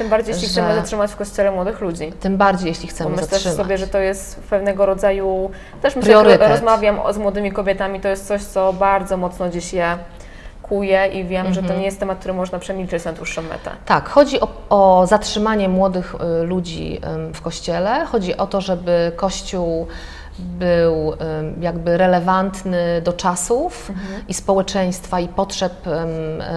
Tym 0.00 0.08
bardziej, 0.08 0.32
jeśli 0.34 0.48
Że- 0.48 0.52
chcemy 0.52 0.74
zatrzymać 0.74 1.10
w 1.12 1.16
kościele 1.16 1.50
młodych 1.50 1.80
ludzi. 1.80 2.12
Tym 2.20 2.36
bardziej, 2.36 2.68
jeśli 2.68 2.86
Bo 2.88 2.90
chcemy 2.94 3.10
myślę 3.10 3.26
zatrzymać. 3.26 3.56
sobie, 3.56 3.78
że 3.78 3.86
to 3.86 3.98
jest 3.98 4.40
pewnego 4.50 4.86
rodzaju, 4.86 5.50
też 5.82 5.96
myślę, 5.96 6.08
Priorytet. 6.10 6.48
rozmawiam 6.50 6.98
o- 7.00 7.12
z 7.12 7.18
młodymi 7.18 7.52
kobietami, 7.52 8.00
to 8.00 8.08
jest 8.08 8.26
coś, 8.26 8.42
co 8.42 8.72
bardzo 8.72 9.16
mocno 9.16 9.48
dziś 9.48 9.72
je 9.72 9.98
kuje 10.62 11.06
i 11.06 11.24
wiem, 11.24 11.54
że 11.54 11.62
to 11.62 11.74
nie 11.74 11.84
jest 11.84 12.00
temat, 12.00 12.18
który 12.18 12.34
można 12.34 12.58
przemilczeć 12.58 13.04
na 13.04 13.12
dłuższą 13.12 13.42
metę. 13.42 13.70
Tak, 13.86 14.08
chodzi 14.08 14.40
o, 14.40 14.48
o 14.68 15.06
zatrzymanie 15.06 15.68
młodych 15.68 16.14
y, 16.40 16.44
ludzi 16.44 17.00
w 17.34 17.40
kościele. 17.40 18.04
Chodzi 18.06 18.36
o 18.36 18.46
to, 18.46 18.60
żeby 18.60 19.12
kościół 19.16 19.86
był 20.38 21.12
jakby 21.60 21.96
relevantny 21.96 23.02
do 23.04 23.12
czasów 23.12 23.92
i 24.28 24.34
społeczeństwa 24.34 25.20
i 25.20 25.28
potrzeb 25.28 25.72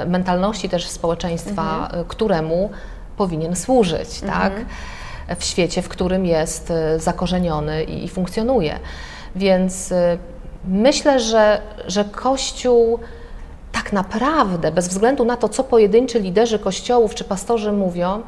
mentalności 0.07 0.69
też 0.69 0.87
społeczeństwa, 0.89 1.89
y, 2.01 2.05
któremu 2.07 2.69
powinien 3.17 3.55
służyć, 3.55 4.21
tak? 4.21 4.53
W 5.39 5.43
świecie, 5.43 5.81
w 5.81 5.89
którym 5.89 6.25
jest 6.25 6.71
y, 6.71 6.99
zakorzeniony 6.99 7.83
i, 7.83 8.05
i 8.05 8.09
funkcjonuje. 8.09 8.79
Więc 9.35 9.91
y, 9.91 10.17
myślę, 10.67 11.19
że, 11.19 11.61
że 11.87 12.05
Kościół 12.05 12.99
tak 13.71 13.93
naprawdę, 13.93 14.71
bez 14.71 14.87
względu 14.87 15.25
na 15.25 15.37
to, 15.37 15.49
co 15.49 15.63
pojedynczy 15.63 16.19
liderzy 16.19 16.59
kościołów 16.59 17.15
czy 17.15 17.23
pastorzy 17.23 17.71
mówią, 17.71 18.23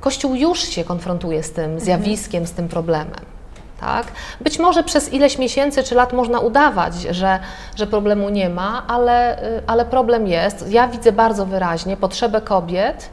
Kościół 0.00 0.34
już 0.34 0.60
się 0.60 0.84
konfrontuje 0.84 1.42
z 1.42 1.52
tym 1.52 1.80
zjawiskiem, 1.80 2.46
z 2.46 2.52
tym 2.52 2.68
problemem. 2.68 3.39
Tak? 3.80 4.06
Być 4.40 4.58
może 4.58 4.82
przez 4.82 5.12
ileś 5.12 5.38
miesięcy 5.38 5.82
czy 5.82 5.94
lat 5.94 6.12
można 6.12 6.40
udawać, 6.40 6.94
że, 6.94 7.38
że 7.76 7.86
problemu 7.86 8.28
nie 8.28 8.48
ma, 8.48 8.84
ale, 8.88 9.42
y, 9.58 9.62
ale 9.66 9.84
problem 9.84 10.26
jest. 10.26 10.70
Ja 10.70 10.88
widzę 10.88 11.12
bardzo 11.12 11.46
wyraźnie 11.46 11.96
potrzebę 11.96 12.40
kobiet 12.40 13.10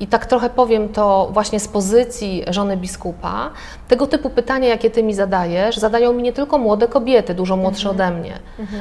i 0.00 0.06
tak 0.06 0.26
trochę 0.26 0.50
powiem 0.50 0.88
to 0.88 1.28
właśnie 1.32 1.60
z 1.60 1.68
pozycji 1.68 2.44
żony 2.48 2.76
biskupa. 2.76 3.50
Tego 3.88 4.06
typu 4.06 4.30
pytania, 4.30 4.68
jakie 4.68 4.90
ty 4.90 5.02
mi 5.02 5.14
zadajesz, 5.14 5.76
zadają 5.76 6.12
mi 6.12 6.22
nie 6.22 6.32
tylko 6.32 6.58
młode 6.58 6.88
kobiety, 6.88 7.34
dużo 7.34 7.56
młodsze 7.56 7.90
ode 7.90 8.10
mnie. 8.10 8.32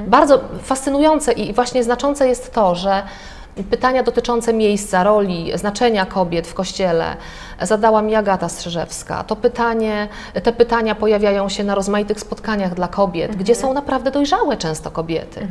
Bardzo 0.07 0.39
fascynujące 0.63 1.31
i 1.31 1.53
właśnie 1.53 1.83
znaczące 1.83 2.27
jest 2.27 2.53
to, 2.53 2.75
że 2.75 3.03
Pytania 3.69 4.03
dotyczące 4.03 4.53
miejsca, 4.53 5.03
roli, 5.03 5.51
znaczenia 5.55 6.05
kobiet 6.05 6.47
w 6.47 6.53
kościele. 6.53 7.05
Zadała 7.61 8.01
mi 8.01 8.15
Agata 8.15 8.49
Strzyżewska. 8.49 9.23
To 9.23 9.35
pytanie, 9.35 10.07
te 10.43 10.53
pytania 10.53 10.95
pojawiają 10.95 11.49
się 11.49 11.63
na 11.63 11.75
rozmaitych 11.75 12.19
spotkaniach 12.19 12.73
dla 12.73 12.87
kobiet, 12.87 13.35
gdzie 13.35 13.55
są 13.55 13.73
naprawdę 13.73 14.11
dojrzałe 14.11 14.57
często 14.57 14.91
kobiety. 14.91 15.47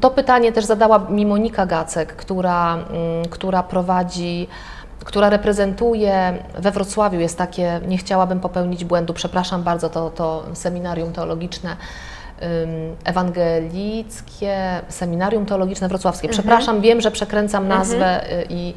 To 0.00 0.10
pytanie 0.10 0.52
też 0.52 0.64
zadała 0.64 0.98
mi 0.98 1.26
Monika 1.26 1.66
Gacek, 1.66 2.16
która, 2.16 2.74
mm, 2.74 3.24
która 3.30 3.62
prowadzi 3.62 4.48
która 5.04 5.30
reprezentuje 5.30 6.44
we 6.58 6.70
Wrocławiu, 6.70 7.20
jest 7.20 7.38
takie, 7.38 7.80
nie 7.88 7.98
chciałabym 7.98 8.40
popełnić 8.40 8.84
błędu, 8.84 9.14
przepraszam 9.14 9.62
bardzo, 9.62 9.88
to, 9.88 10.10
to 10.10 10.44
seminarium 10.54 11.12
teologiczne, 11.12 11.76
ewangelickie, 13.04 14.80
seminarium 14.88 15.46
teologiczne 15.46 15.88
wrocławskie. 15.88 16.28
Przepraszam, 16.28 16.80
wiem, 16.80 17.00
że 17.00 17.10
przekręcam 17.10 17.68
nazwę 17.68 18.32
y, 18.32 18.46
i 18.48 18.74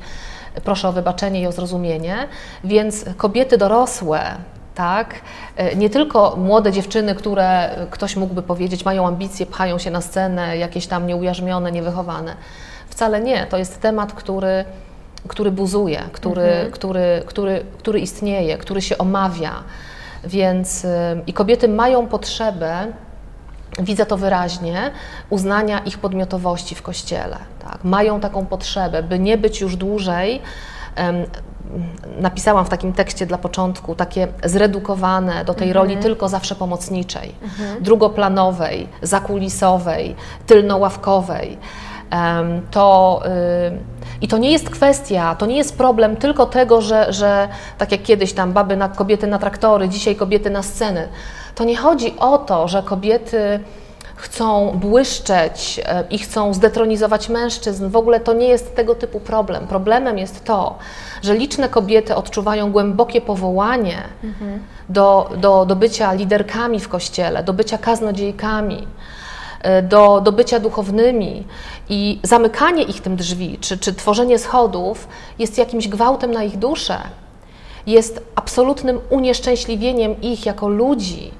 proszę 0.63 0.87
o 0.87 0.91
wybaczenie 0.91 1.41
i 1.41 1.47
o 1.47 1.51
zrozumienie. 1.51 2.15
Więc 2.63 3.05
kobiety 3.17 3.57
dorosłe, 3.57 4.21
tak, 4.75 5.15
y, 5.73 5.75
nie 5.75 5.89
tylko 5.89 6.35
młode 6.37 6.71
dziewczyny, 6.71 7.15
które 7.15 7.69
ktoś 7.91 8.15
mógłby 8.15 8.41
powiedzieć 8.41 8.85
mają 8.85 9.07
ambicje, 9.07 9.45
pchają 9.45 9.77
się 9.77 9.91
na 9.91 10.01
scenę, 10.01 10.57
jakieś 10.57 10.87
tam 10.87 11.07
nieujarzmione, 11.07 11.71
niewychowane. 11.71 12.35
Wcale 12.89 13.21
nie. 13.21 13.45
To 13.45 13.57
jest 13.57 13.81
temat, 13.81 14.13
który 14.13 14.65
który 15.27 15.51
buzuje, 15.51 16.03
który, 16.11 16.69
który, 16.71 17.23
który, 17.25 17.65
który 17.77 17.99
istnieje, 17.99 18.57
który 18.57 18.81
się 18.81 18.97
omawia. 18.97 19.63
Więc 20.23 20.85
y, 20.85 20.89
i 21.27 21.33
kobiety 21.33 21.67
mają 21.67 22.07
potrzebę, 22.07 22.87
widzę 23.79 24.05
to 24.05 24.17
wyraźnie, 24.17 24.91
uznania 25.29 25.79
ich 25.79 25.97
podmiotowości 25.97 26.75
w 26.75 26.81
kościele. 26.81 27.37
Tak? 27.63 27.83
Mają 27.83 28.19
taką 28.19 28.45
potrzebę, 28.45 29.03
by 29.03 29.19
nie 29.19 29.37
być 29.37 29.61
już 29.61 29.75
dłużej. 29.75 30.41
napisałam 32.19 32.65
w 32.65 32.69
takim 32.69 32.93
tekście 32.93 33.25
dla 33.25 33.37
początku 33.37 33.95
takie 33.95 34.27
zredukowane 34.43 35.45
do 35.45 35.53
tej 35.53 35.73
roli 35.73 35.97
tylko 35.97 36.29
zawsze 36.29 36.55
pomocniczej, 36.55 37.35
drugoplanowej, 37.81 38.89
zakulisowej, 39.01 40.15
tylnoławkowej. 40.47 41.57
To, 42.71 43.21
y, 43.25 43.92
I 44.23 44.27
to 44.27 44.37
nie 44.37 44.51
jest 44.51 44.69
kwestia, 44.69 45.35
to 45.35 45.45
nie 45.45 45.57
jest 45.57 45.77
problem 45.77 46.15
tylko 46.15 46.45
tego, 46.45 46.81
że, 46.81 47.13
że 47.13 47.47
tak 47.77 47.91
jak 47.91 48.03
kiedyś 48.03 48.33
tam 48.33 48.53
baby 48.53 48.77
na 48.77 48.89
kobiety 48.89 49.27
na 49.27 49.39
traktory, 49.39 49.89
dzisiaj 49.89 50.15
kobiety 50.15 50.49
na 50.49 50.63
sceny. 50.63 51.07
To 51.55 51.63
nie 51.63 51.77
chodzi 51.77 52.13
o 52.19 52.37
to, 52.37 52.67
że 52.67 52.83
kobiety 52.83 53.59
chcą 54.15 54.71
błyszczeć 54.75 55.81
e, 55.85 56.03
i 56.09 56.17
chcą 56.17 56.53
zdetronizować 56.53 57.29
mężczyzn. 57.29 57.89
W 57.89 57.95
ogóle 57.95 58.19
to 58.19 58.33
nie 58.33 58.47
jest 58.47 58.75
tego 58.75 58.95
typu 58.95 59.19
problem. 59.19 59.67
Problemem 59.67 60.17
jest 60.17 60.43
to, 60.43 60.77
że 61.21 61.35
liczne 61.35 61.69
kobiety 61.69 62.15
odczuwają 62.15 62.71
głębokie 62.71 63.21
powołanie 63.21 64.03
do, 64.89 65.29
do, 65.37 65.65
do 65.65 65.75
bycia 65.75 66.13
liderkami 66.13 66.79
w 66.79 66.89
kościele, 66.89 67.43
do 67.43 67.53
bycia 67.53 67.77
kaznodziejkami 67.77 68.87
do, 69.83 70.21
do 70.21 70.31
bycia 70.31 70.59
duchownymi 70.59 71.43
i 71.89 72.19
zamykanie 72.23 72.83
ich 72.83 73.01
tym 73.01 73.15
drzwi, 73.15 73.57
czy, 73.61 73.77
czy 73.77 73.93
tworzenie 73.93 74.39
schodów 74.39 75.07
jest 75.39 75.57
jakimś 75.57 75.87
gwałtem 75.87 76.31
na 76.31 76.43
ich 76.43 76.57
duszę, 76.57 76.97
jest 77.87 78.23
absolutnym 78.35 78.99
unieszczęśliwieniem 79.09 80.21
ich 80.21 80.45
jako 80.45 80.67
ludzi. 80.67 81.31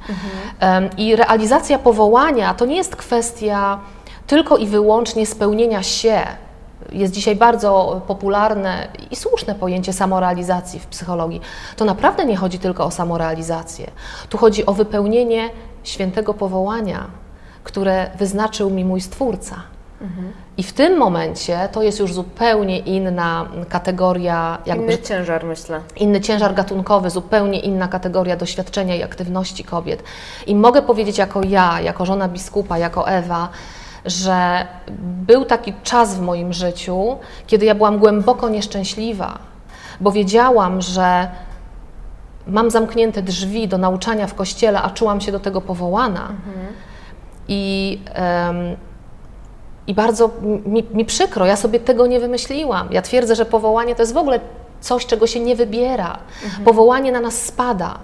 Em, 0.60 0.90
I 0.98 1.16
realizacja 1.16 1.80
powołania 1.80 2.54
to 2.54 2.66
nie 2.66 2.76
jest 2.76 2.96
kwestia 2.96 3.80
tylko 4.28 4.58
i 4.58 4.68
wyłącznie 4.68 5.26
spełnienia 5.26 5.84
się. 5.84 6.22
Jest 6.92 7.14
dzisiaj 7.14 7.36
bardzo 7.36 8.02
popularne 8.08 8.88
i 9.12 9.16
słuszne 9.16 9.56
pojęcie 9.56 9.94
samorealizacji 9.94 10.80
w 10.80 10.86
psychologii. 10.86 11.42
To 11.76 11.86
naprawdę 11.86 12.26
nie 12.26 12.38
chodzi 12.38 12.60
tylko 12.60 12.86
o 12.86 12.92
samorealizację. 12.92 13.92
Tu 14.30 14.38
chodzi 14.38 14.66
o 14.66 14.74
wypełnienie 14.74 15.50
świętego 15.84 16.34
powołania, 16.34 17.08
które 17.64 18.10
wyznaczył 18.18 18.70
mi 18.70 18.86
mój 18.86 19.02
Stwórca. 19.02 19.56
I 20.58 20.64
w 20.64 20.74
tym 20.74 20.98
momencie 20.98 21.70
to 21.72 21.82
jest 21.82 22.00
już 22.00 22.14
zupełnie 22.14 22.80
inna 22.80 23.46
kategoria, 23.70 24.58
jakby 24.66 24.84
Inny 24.84 24.98
ciężar, 24.98 25.46
myślę. 25.46 25.82
inny 25.96 26.22
ciężar 26.22 26.54
gatunkowy, 26.54 27.10
zupełnie 27.10 27.60
inna 27.60 27.88
kategoria 27.88 28.36
doświadczenia 28.36 28.96
i 28.96 29.04
aktywności 29.04 29.64
kobiet. 29.64 30.04
I 30.48 30.56
mogę 30.56 30.82
powiedzieć 30.82 31.18
jako 31.18 31.42
ja, 31.44 31.82
jako 31.82 32.06
żona 32.06 32.28
biskupa, 32.28 32.78
jako 32.78 33.10
Ewa, 33.10 33.50
że 34.06 34.68
był 35.28 35.46
taki 35.46 35.74
czas 35.84 36.16
w 36.18 36.22
moim 36.22 36.54
życiu, 36.54 37.18
kiedy 37.48 37.66
ja 37.66 37.76
byłam 37.76 38.00
głęboko 38.00 38.50
nieszczęśliwa, 38.50 39.40
bo 40.02 40.12
wiedziałam, 40.12 40.82
że 40.82 41.28
mam 42.48 42.72
zamknięte 42.72 43.22
drzwi 43.22 43.68
do 43.68 43.78
nauczania 43.78 44.28
w 44.28 44.34
kościele, 44.34 44.82
a 44.82 44.90
czułam 44.90 45.22
się 45.22 45.32
do 45.32 45.40
tego 45.40 45.62
powołana. 45.62 46.30
I, 47.48 48.00
em, 48.14 48.76
I 49.88 49.94
bardzo 49.94 50.30
mi, 50.66 50.84
mi 50.94 51.06
przykro, 51.06 51.46
ja 51.46 51.56
sobie 51.56 51.80
tego 51.80 52.08
nie 52.08 52.20
wymyśliłam. 52.20 52.88
Ja 52.92 53.02
twierdzę, 53.02 53.36
że 53.36 53.46
powołanie 53.46 53.96
to 53.96 54.02
jest 54.02 54.14
w 54.14 54.18
ogóle 54.18 54.40
coś, 54.82 55.06
czego 55.06 55.28
się 55.28 55.40
nie 55.40 55.56
wybiera. 55.56 56.18
Powołanie 56.66 57.12
na 57.12 57.20
nas 57.20 57.42
spada. 57.42 58.00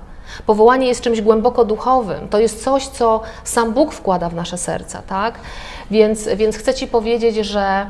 Powołanie 0.46 0.88
jest 0.88 1.02
czymś 1.02 1.22
głęboko 1.22 1.66
duchowym. 1.66 2.28
To 2.30 2.40
jest 2.40 2.64
coś, 2.64 2.88
co 2.88 3.22
sam 3.44 3.74
Bóg 3.74 3.94
wkłada 3.94 4.30
w 4.30 4.36
nasze 4.36 4.58
serca, 4.58 5.02
tak? 5.02 5.40
Więc, 5.92 6.28
więc 6.36 6.58
chcę 6.58 6.74
Ci 6.74 6.88
powiedzieć, 6.88 7.36
że 7.36 7.88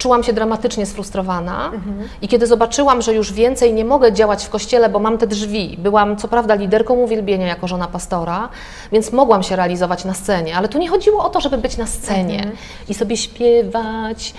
czułam 0.00 0.22
się 0.22 0.32
dramatycznie 0.32 0.86
sfrustrowana 0.86 1.72
i 2.22 2.28
kiedy 2.28 2.46
zobaczyłam, 2.46 3.02
że 3.02 3.14
już 3.14 3.32
więcej 3.32 3.74
nie 3.74 3.84
mogę 3.84 4.12
działać 4.12 4.44
w 4.44 4.50
kościele, 4.50 4.88
bo 4.88 4.98
mam 4.98 5.18
te 5.18 5.26
drzwi, 5.26 5.76
byłam 5.78 6.16
co 6.16 6.28
prawda 6.28 6.54
liderką 6.54 6.94
uwielbienia 6.94 7.46
jako 7.46 7.68
żona 7.68 7.86
pastora, 7.86 8.48
więc 8.92 9.12
mogłam 9.12 9.42
się 9.42 9.56
realizować 9.56 10.04
na 10.04 10.14
scenie, 10.14 10.56
ale 10.56 10.68
tu 10.68 10.78
nie 10.78 10.88
chodziło 10.88 11.24
o 11.24 11.30
to, 11.30 11.40
żeby 11.40 11.58
być 11.58 11.76
na 11.76 11.86
scenie 11.86 12.52
i 12.88 12.94
sobie 12.94 13.16
śpiewać. 13.16 14.34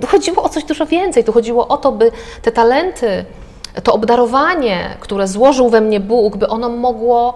Tu 0.00 0.06
chodziło 0.06 0.42
o 0.42 0.48
coś 0.48 0.64
dużo 0.64 0.86
więcej, 0.86 1.24
tu 1.24 1.32
chodziło 1.32 1.68
o 1.68 1.76
to, 1.76 1.92
by 1.92 2.12
te 2.42 2.52
talenty 2.52 3.24
to 3.82 3.92
obdarowanie, 3.92 4.96
które 5.00 5.28
złożył 5.28 5.68
we 5.70 5.80
mnie 5.80 6.00
Bóg, 6.00 6.36
by 6.36 6.48
ono 6.48 6.68
mogło 6.68 7.34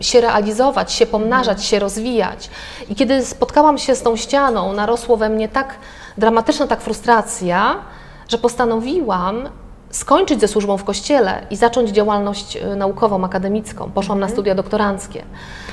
y, 0.00 0.04
się 0.04 0.20
realizować, 0.20 0.92
się 0.92 1.06
pomnażać, 1.06 1.64
się 1.64 1.78
rozwijać. 1.78 2.50
I 2.88 2.94
kiedy 2.94 3.24
spotkałam 3.24 3.78
się 3.78 3.94
z 3.94 4.02
tą 4.02 4.16
ścianą, 4.16 4.72
narosło 4.72 5.16
we 5.16 5.28
mnie 5.28 5.48
tak 5.48 5.74
dramatyczna 6.18 6.66
tak 6.66 6.80
frustracja, 6.80 7.76
że 8.28 8.38
postanowiłam 8.38 9.48
skończyć 9.90 10.40
ze 10.40 10.48
służbą 10.48 10.76
w 10.76 10.84
kościele 10.84 11.46
i 11.50 11.56
zacząć 11.56 11.90
działalność 11.90 12.56
y, 12.56 12.76
naukową, 12.76 13.24
akademicką. 13.24 13.90
Poszłam 13.94 14.20
na 14.20 14.28
studia 14.28 14.54
doktoranckie 14.54 15.24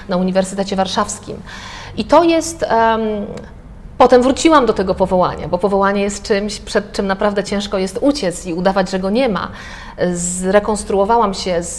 na 0.09 0.17
Uniwersytecie 0.17 0.75
Warszawskim. 0.75 1.37
I 1.97 2.05
to 2.05 2.23
jest. 2.23 2.63
em, 2.63 3.01
Potem 3.97 4.21
wróciłam 4.21 4.65
do 4.65 4.73
tego 4.73 4.95
powołania, 4.95 5.47
bo 5.47 5.57
powołanie 5.57 6.01
jest 6.01 6.23
czymś, 6.23 6.59
przed 6.59 6.91
czym 6.91 7.07
naprawdę 7.07 7.43
ciężko 7.43 7.77
jest 7.77 7.97
uciec 8.01 8.45
i 8.45 8.53
udawać, 8.53 8.89
że 8.91 8.99
go 8.99 9.09
nie 9.09 9.29
ma. 9.29 9.47
Zrekonstruowałam 10.13 11.33
się 11.33 11.63
z, 11.63 11.75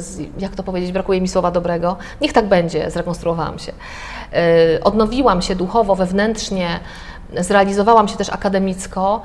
z 0.00 0.20
jak 0.38 0.54
to 0.56 0.62
powiedzieć, 0.62 0.92
brakuje 0.92 1.20
mi 1.20 1.28
słowa 1.28 1.50
dobrego, 1.50 1.96
niech 2.20 2.32
tak 2.32 2.48
będzie, 2.48 2.90
zrekonstruowałam 2.90 3.58
się. 3.58 3.72
Y, 4.76 4.84
Odnowiłam 4.84 5.42
się 5.42 5.54
duchowo, 5.54 5.94
wewnętrznie, 5.94 6.80
zrealizowałam 7.40 8.08
się 8.08 8.16
też 8.16 8.30
akademicko 8.30 9.22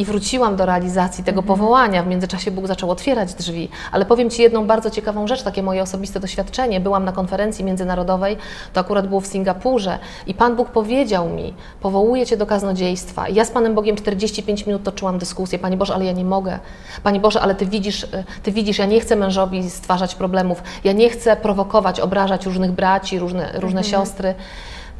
i 0.00 0.04
wróciłam 0.04 0.56
do 0.56 0.66
realizacji 0.66 1.24
tego 1.24 1.42
powołania. 1.42 2.02
W 2.02 2.06
międzyczasie 2.06 2.50
Bóg 2.50 2.66
zaczął 2.66 2.90
otwierać 2.90 3.34
drzwi. 3.34 3.68
Ale 3.92 4.04
powiem 4.04 4.30
Ci 4.30 4.42
jedną 4.42 4.66
bardzo 4.66 4.90
ciekawą 4.90 5.26
rzecz, 5.26 5.42
takie 5.42 5.62
moje 5.62 5.82
osobiste 5.82 6.20
doświadczenie. 6.20 6.80
Byłam 6.80 7.04
na 7.04 7.12
konferencji 7.12 7.64
międzynarodowej, 7.64 8.36
to 8.72 8.80
akurat 8.80 9.08
było 9.08 9.20
w 9.20 9.26
Singapurze 9.26 9.98
i 10.26 10.34
Pan 10.34 10.56
Bóg 10.56 10.68
powiedział 10.68 11.28
mi, 11.28 11.54
powołuję 11.80 12.26
Cię 12.26 12.36
do 12.36 12.46
kaznodziejstwa. 12.46 13.28
I 13.28 13.34
ja 13.34 13.44
z 13.44 13.50
Panem 13.50 13.74
Bogiem 13.74 13.96
45 13.96 14.66
minut 14.66 14.82
toczyłam 14.82 15.18
dyskusję. 15.18 15.58
Panie 15.58 15.76
Boże, 15.76 15.94
ale 15.94 16.04
ja 16.04 16.12
nie 16.12 16.24
mogę. 16.24 16.58
Panie 17.02 17.20
Boże, 17.20 17.40
ale 17.40 17.54
Ty 17.54 17.66
widzisz, 17.66 18.04
y, 18.04 18.24
Ty 18.42 18.52
widzisz, 18.52 18.78
ja 18.78 18.86
nie 18.86 19.00
chcę 19.00 19.16
mężowi 19.16 19.70
stwarzać 19.70 20.14
problemów. 20.14 20.62
Ja 20.84 20.92
nie 20.92 21.10
chcę 21.10 21.36
prowokować, 21.36 22.00
obrażać 22.00 22.46
różnych 22.46 22.72
braci, 22.72 23.18
różne, 23.18 23.52
różne 23.54 23.84
siostry. 23.84 24.34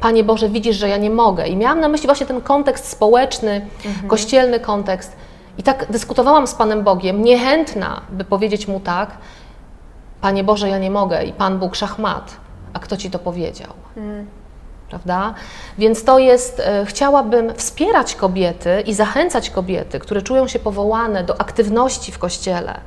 Panie 0.01 0.23
Boże, 0.23 0.49
widzisz, 0.49 0.75
że 0.75 0.89
ja 0.89 0.97
nie 0.97 1.09
mogę. 1.09 1.47
I 1.47 1.55
miałam 1.55 1.79
na 1.79 1.87
myśli 1.87 2.07
właśnie 2.07 2.25
ten 2.25 2.41
kontekst 2.41 2.85
społeczny, 2.89 3.65
kościelny 4.07 4.59
kontekst. 4.59 5.15
I 5.57 5.63
tak 5.63 5.91
dyskutowałam 5.91 6.47
z 6.47 6.53
Panem 6.53 6.83
Bogiem, 6.83 7.23
niechętna, 7.23 8.01
by 8.09 8.23
powiedzieć 8.23 8.67
Mu 8.67 8.79
tak, 8.79 9.17
Panie 10.21 10.43
Boże, 10.43 10.69
ja 10.69 10.77
nie 10.77 10.91
mogę 10.91 11.23
i 11.23 11.33
Pan 11.33 11.59
Bóg 11.59 11.75
szachmat. 11.75 12.31
A 12.73 12.79
kto 12.79 12.97
Ci 12.97 13.09
to 13.11 13.19
powiedział? 13.19 13.69
Prawda? 14.89 15.33
Więc 15.77 16.03
to 16.03 16.19
jest, 16.19 16.59
e, 16.59 16.85
chciałabym 16.85 17.53
wspierać 17.55 18.15
kobiety 18.15 18.83
i 18.85 18.93
zachęcać 18.93 19.49
kobiety, 19.49 19.99
które 19.99 20.21
czują 20.21 20.47
się 20.47 20.59
powołane 20.59 21.23
do 21.23 21.41
aktywności 21.41 22.11
w 22.11 22.19
Kościele, 22.19 22.79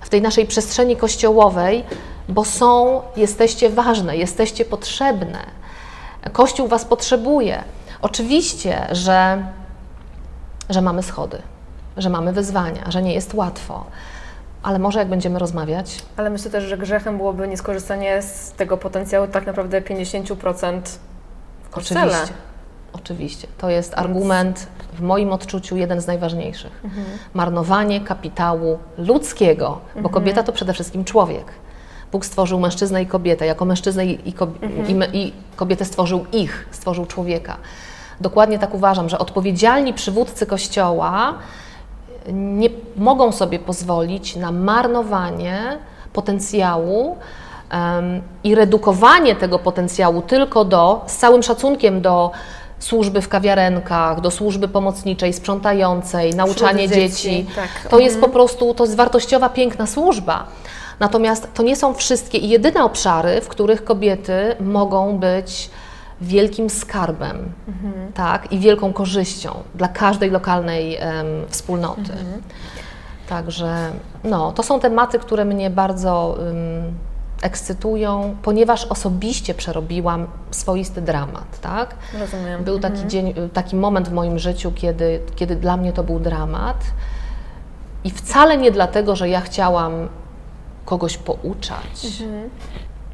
w 0.00 0.08
tej 0.08 0.22
naszej 0.22 0.46
przestrzeni 0.46 0.96
kościołowej, 0.96 1.84
bo 2.28 2.44
są, 2.44 3.02
jesteście 3.16 3.70
ważne, 3.70 4.16
jesteście 4.16 4.64
potrzebne. 4.64 5.58
Kościół 6.32 6.68
Was 6.68 6.84
potrzebuje. 6.84 7.64
Oczywiście, 8.02 8.86
że, 8.92 9.46
że 10.70 10.82
mamy 10.82 11.02
schody, 11.02 11.42
że 11.96 12.10
mamy 12.10 12.32
wyzwania, 12.32 12.90
że 12.90 13.02
nie 13.02 13.14
jest 13.14 13.34
łatwo, 13.34 13.84
ale 14.62 14.78
może 14.78 14.98
jak 14.98 15.08
będziemy 15.08 15.38
rozmawiać, 15.38 16.02
Ale 16.16 16.30
myślę 16.30 16.50
też, 16.50 16.64
że 16.64 16.78
grzechem 16.78 17.16
byłoby 17.16 17.48
nieskorzystanie 17.48 18.22
z 18.22 18.52
tego 18.52 18.76
potencjału 18.76 19.26
tak 19.26 19.46
naprawdę 19.46 19.80
50% 19.80 20.80
w 21.62 21.68
kościele. 21.70 22.00
Oczywiście. 22.00 22.34
Oczywiście. 22.92 23.48
To 23.58 23.70
jest 23.70 23.98
argument 23.98 24.66
w 24.92 25.00
moim 25.00 25.32
odczuciu 25.32 25.76
jeden 25.76 26.00
z 26.00 26.06
najważniejszych. 26.06 26.82
Marnowanie 27.34 28.00
kapitału 28.00 28.78
ludzkiego, 28.98 29.80
bo 30.02 30.08
kobieta 30.08 30.42
to 30.42 30.52
przede 30.52 30.72
wszystkim 30.72 31.04
człowiek. 31.04 31.44
Bóg 32.12 32.24
stworzył 32.26 32.60
mężczyznę 32.60 33.02
i 33.02 33.06
kobietę. 33.06 33.46
Jako 33.46 33.64
mężczyznę 33.64 34.06
i, 34.06 34.28
i, 34.28 34.32
kob- 34.32 34.88
i, 34.88 34.94
me- 34.94 35.06
i 35.12 35.32
kobietę 35.56 35.84
stworzył 35.84 36.24
ich, 36.32 36.68
stworzył 36.70 37.06
człowieka. 37.06 37.56
Dokładnie 38.20 38.58
tak 38.58 38.74
uważam, 38.74 39.08
że 39.08 39.18
odpowiedzialni 39.18 39.94
przywódcy 39.94 40.46
Kościoła 40.46 41.34
nie 42.32 42.68
mogą 42.96 43.32
sobie 43.32 43.58
pozwolić 43.58 44.36
na 44.36 44.52
marnowanie 44.52 45.78
potencjału 46.12 47.16
em, 47.70 48.22
i 48.44 48.54
redukowanie 48.54 49.36
tego 49.36 49.58
potencjału 49.58 50.22
tylko 50.22 50.64
do, 50.64 51.04
z 51.06 51.16
całym 51.16 51.42
szacunkiem 51.42 52.00
do 52.00 52.30
służby 52.78 53.20
w 53.22 53.28
kawiarenkach, 53.28 54.20
do 54.20 54.30
służby 54.30 54.68
pomocniczej, 54.68 55.32
sprzątającej, 55.32 56.34
nauczanie 56.34 56.88
dzieci, 56.88 57.30
dzieci. 57.30 57.46
tak. 57.56 57.90
To 57.90 57.98
jest 57.98 58.20
po 58.20 58.28
prostu, 58.28 58.74
to 58.74 58.84
jest 58.84 58.96
wartościowa, 58.96 59.48
piękna 59.48 59.86
służba. 59.86 60.44
Natomiast 61.00 61.54
to 61.54 61.62
nie 61.62 61.76
są 61.76 61.94
wszystkie 61.94 62.38
i 62.38 62.48
jedyne 62.48 62.84
obszary, 62.84 63.40
w 63.40 63.48
których 63.48 63.84
kobiety 63.84 64.56
mogą 64.60 65.18
być 65.18 65.70
wielkim 66.20 66.70
skarbem 66.70 67.52
tak, 68.14 68.52
i 68.52 68.58
wielką 68.58 68.92
korzyścią 68.92 69.54
dla 69.74 69.88
każdej 69.88 70.30
lokalnej 70.30 70.96
em, 70.96 71.26
wspólnoty. 71.48 72.12
Także 73.28 73.90
no, 74.24 74.52
to 74.52 74.62
są 74.62 74.80
tematy, 74.80 75.18
które 75.18 75.44
mnie 75.44 75.70
bardzo 75.70 76.38
ekscytują, 77.42 78.36
ponieważ 78.42 78.84
osobiście 78.84 79.54
przerobiłam 79.54 80.26
swoisty 80.50 81.02
dramat. 81.02 81.60
Tak? 81.60 81.94
Rozumiem. 82.18 82.64
Był 82.64 82.78
taki, 82.78 83.06
dzień, 83.06 83.34
taki 83.52 83.76
moment 83.76 84.08
w 84.08 84.12
moim 84.12 84.38
życiu, 84.38 84.72
kiedy, 84.74 85.20
kiedy 85.36 85.56
dla 85.56 85.76
mnie 85.76 85.92
to 85.92 86.04
był 86.04 86.20
dramat. 86.20 86.84
I 88.04 88.10
wcale 88.10 88.56
nie 88.56 88.70
dlatego, 88.70 89.16
że 89.16 89.28
ja 89.28 89.40
chciałam 89.40 90.08
kogoś 90.88 91.16
pouczać, 91.16 92.06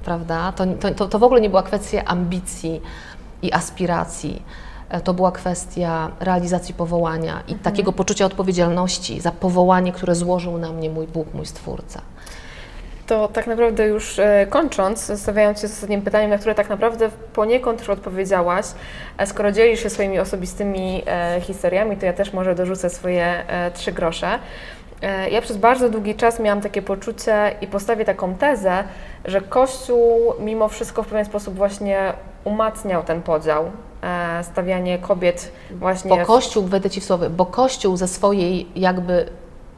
prawda? 0.04 0.52
To, 0.52 0.64
to- 0.94 1.08
to, 1.08 1.18
w 1.18 1.22
ogóle 1.24 1.40
nie 1.40 1.50
była 1.50 1.62
kwestia 1.62 2.04
ambicji 2.04 2.80
i 3.42 3.52
aspiracji. 3.52 4.42
E, 4.88 5.00
To 5.00 5.14
była 5.14 5.32
kwestia 5.32 6.10
realizacji 6.20 6.74
powołania 6.74 7.42
i 7.48 7.54
takiego 7.54 7.92
poczucia 7.92 8.24
odpowiedzialności 8.26 9.20
za 9.20 9.30
powołanie, 9.32 9.92
które 9.92 10.14
złożył 10.14 10.58
na 10.58 10.72
mnie 10.72 10.90
mój 10.90 11.06
Bóg, 11.06 11.34
mój 11.34 11.46
Stwórca. 11.46 12.00
To 13.06 13.28
tak 13.28 13.46
naprawdę 13.46 13.86
już 13.86 14.18
e, 14.18 14.46
kończąc, 14.50 15.06
zostawiając 15.06 15.60
się 15.60 15.68
z 15.68 15.72
ostatnim 15.72 16.02
pytaniem, 16.02 16.30
na 16.30 16.38
które 16.38 16.54
tak 16.54 16.68
naprawdę 16.68 17.10
poniekąd 17.32 17.80
już 17.80 17.88
odpowiedziałaś, 17.90 18.66
e, 19.18 19.26
skoro 19.26 19.52
dzielisz 19.52 19.82
się 19.82 19.90
swoimi 19.90 20.18
osobistymi 20.18 21.02
historiami, 21.40 21.96
to 21.96 22.06
ja 22.06 22.12
też 22.12 22.32
może 22.32 22.54
dorzucę 22.54 22.90
swoje 22.90 23.44
trzy 23.74 23.92
grosze. 23.92 24.38
E, 25.02 25.30
Ja 25.30 25.42
przez 25.42 25.56
bardzo 25.56 25.88
długi 25.88 26.14
czas 26.14 26.40
miałam 26.40 26.60
takie 26.60 26.82
poczucie 26.82 27.54
i 27.60 27.66
postawię 27.66 28.04
taką 28.04 28.34
tezę, 28.34 28.84
że 29.24 29.40
Kościół 29.40 30.34
mimo 30.40 30.68
wszystko 30.68 31.02
w 31.02 31.06
pewien 31.06 31.24
sposób 31.24 31.54
właśnie 31.54 32.12
umacniał 32.44 33.02
ten 33.02 33.22
podział, 33.22 33.64
e, 34.02 34.44
stawianie 34.44 34.98
kobiet 34.98 35.52
właśnie 35.70 36.08
Bo 36.10 36.26
Kościół, 36.26 36.64
wejdę 36.64 36.90
Ci 36.90 37.00
w 37.00 37.04
słowo, 37.04 37.30
bo 37.30 37.46
Kościół 37.46 37.96
ze 37.96 38.08
swojej 38.08 38.68
jakby 38.76 39.26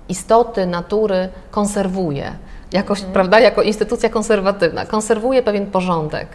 istoty, 0.09 0.67
natury 0.67 1.29
konserwuje, 1.51 2.33
jakoś, 2.73 3.01
prawda, 3.01 3.41
jako 3.41 3.63
instytucja 3.63 4.09
konserwatywna, 4.09 4.87
konserwuje 4.87 5.43
pewien 5.43 5.67
porządek. 5.67 6.29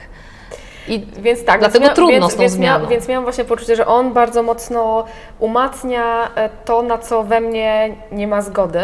I 0.88 1.06
Więc 1.20 1.46
tak, 1.46 1.60
Dlatego 1.60 1.86
więc 1.86 1.96
trudno 1.96 2.12
więc, 2.20 2.32
z 2.34 2.36
tą 2.36 2.42
więc, 2.42 2.54
mia- 2.54 2.58
zmianą. 2.58 2.88
więc 2.88 3.08
miałam 3.08 3.24
właśnie 3.24 3.44
poczucie, 3.46 3.76
że 3.76 3.86
on 3.88 4.14
bardzo 4.14 4.44
mocno 4.44 5.06
umacnia 5.40 6.32
e, 6.36 6.50
to, 6.66 6.82
na 6.82 6.98
co 6.98 7.24
we 7.24 7.42
mnie 7.42 7.96
nie 8.12 8.28
ma 8.28 8.42
zgody. 8.42 8.80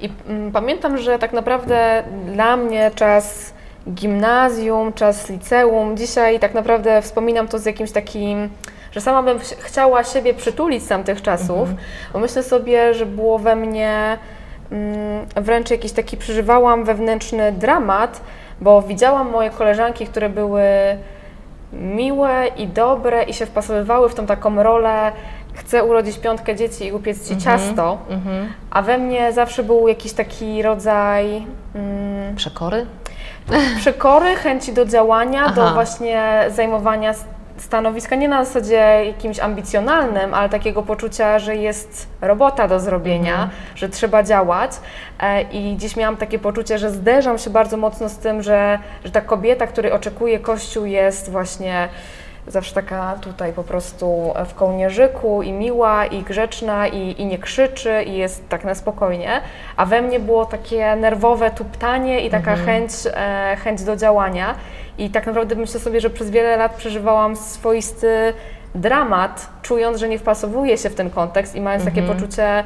I 0.00 0.10
mm, 0.28 0.52
pamiętam, 0.52 0.98
że 0.98 1.18
tak 1.18 1.32
naprawdę 1.32 2.02
dla 2.26 2.56
mnie 2.56 2.90
czas 2.94 3.52
gimnazjum, 3.90 4.92
czas 4.92 5.28
liceum, 5.30 5.96
dzisiaj 5.96 6.38
tak 6.40 6.54
naprawdę 6.54 7.02
wspominam 7.02 7.48
to 7.48 7.58
z 7.58 7.64
jakimś 7.66 7.92
takim, 7.92 8.50
że 8.92 9.00
sama 9.00 9.22
bym 9.22 9.38
ch- 9.38 9.42
chciała 9.60 10.04
siebie 10.04 10.34
przytulić 10.34 10.82
z 10.84 10.88
tamtych 10.88 11.22
czasów, 11.22 11.58
Mhm. 11.58 11.76
bo 12.12 12.18
myślę 12.18 12.42
sobie, 12.42 12.94
że 12.94 13.06
było 13.06 13.38
we 13.38 13.56
mnie 13.56 14.18
mm, 14.72 15.26
wręcz 15.36 15.70
jakiś 15.70 15.92
taki, 15.92 16.16
przeżywałam 16.16 16.84
wewnętrzny 16.84 17.52
dramat, 17.52 18.20
bo 18.60 18.82
widziałam 18.82 19.30
moje 19.30 19.50
koleżanki, 19.50 20.06
które 20.06 20.28
były 20.28 20.62
miłe 21.72 22.46
i 22.56 22.68
dobre 22.68 23.22
i 23.22 23.34
się 23.34 23.46
wpasowywały 23.46 24.08
w 24.08 24.14
tą 24.14 24.26
taką 24.26 24.62
rolę 24.62 25.12
chcę 25.54 25.84
urodzić 25.84 26.18
piątkę 26.18 26.56
dzieci 26.56 26.86
i 26.86 26.92
upiec 26.92 27.28
ci 27.28 27.36
ciasto, 27.36 27.98
mhm. 28.10 28.52
a 28.70 28.82
we 28.82 28.98
mnie 28.98 29.32
zawsze 29.32 29.62
był 29.62 29.88
jakiś 29.88 30.12
taki 30.12 30.62
rodzaj 30.62 31.46
mm, 31.74 32.36
przekory? 32.36 32.86
przekory, 33.76 34.36
chęci 34.36 34.72
do 34.72 34.86
działania, 34.86 35.48
do 35.48 35.64
Aha. 35.64 35.74
właśnie 35.74 36.44
zajmowania 36.48 37.14
stanowiska, 37.60 38.16
nie 38.16 38.28
na 38.28 38.44
zasadzie 38.44 39.02
jakimś 39.06 39.38
ambicjonalnym, 39.40 40.34
ale 40.34 40.48
takiego 40.48 40.82
poczucia, 40.82 41.38
że 41.38 41.56
jest 41.56 42.08
robota 42.20 42.68
do 42.68 42.80
zrobienia, 42.80 43.32
Mhm. 43.32 43.50
że 43.74 43.88
trzeba 43.88 44.22
działać. 44.22 44.70
E, 45.20 45.42
I 45.42 45.76
dziś 45.76 45.96
miałam 45.96 46.16
takie 46.16 46.38
poczucie, 46.38 46.78
że 46.78 46.90
zderzam 46.90 47.38
się 47.38 47.50
bardzo 47.50 47.76
mocno 47.76 48.08
z 48.08 48.16
tym, 48.18 48.42
że, 48.42 48.78
że 49.04 49.10
ta 49.10 49.20
kobieta, 49.20 49.66
której 49.66 49.92
oczekuje 49.92 50.38
Kościół, 50.38 50.84
jest 50.86 51.30
właśnie 51.30 51.88
zawsze 52.50 52.74
taka 52.74 53.14
tutaj 53.20 53.52
po 53.52 53.64
prostu 53.64 54.32
w 54.46 54.54
kołnierzyku 54.54 55.42
i 55.42 55.52
miła, 55.52 56.06
i 56.06 56.22
grzeczna, 56.22 56.88
i, 56.88 57.20
i 57.22 57.26
nie 57.26 57.38
krzyczy, 57.38 58.02
i 58.02 58.16
jest 58.16 58.48
tak 58.48 58.64
na 58.64 58.74
spokojnie, 58.74 59.40
a 59.76 59.86
we 59.86 60.02
mnie 60.02 60.20
było 60.20 60.44
takie 60.44 60.96
nerwowe 60.96 61.50
tuptanie 61.50 62.26
i 62.26 62.30
taka 62.30 62.56
chęć, 62.56 62.92
e, 63.06 63.56
chęć 63.64 63.82
do 63.82 63.96
działania. 63.96 64.54
I 64.98 65.10
tak 65.10 65.26
naprawdę 65.26 65.54
myślę 65.54 65.80
sobie, 65.80 66.00
że 66.00 66.10
przez 66.10 66.30
wiele 66.30 66.56
lat 66.56 66.74
przeżywałam 66.74 67.36
swoisty 67.36 68.32
dramat, 68.74 69.48
czując, 69.62 69.98
że 69.98 70.08
nie 70.08 70.18
wpasowuję 70.18 70.78
się 70.78 70.90
w 70.90 70.94
ten 70.94 71.10
kontekst 71.10 71.54
i 71.54 71.60
mając 71.60 71.84
takie 71.84 72.02
poczucie, 72.02 72.64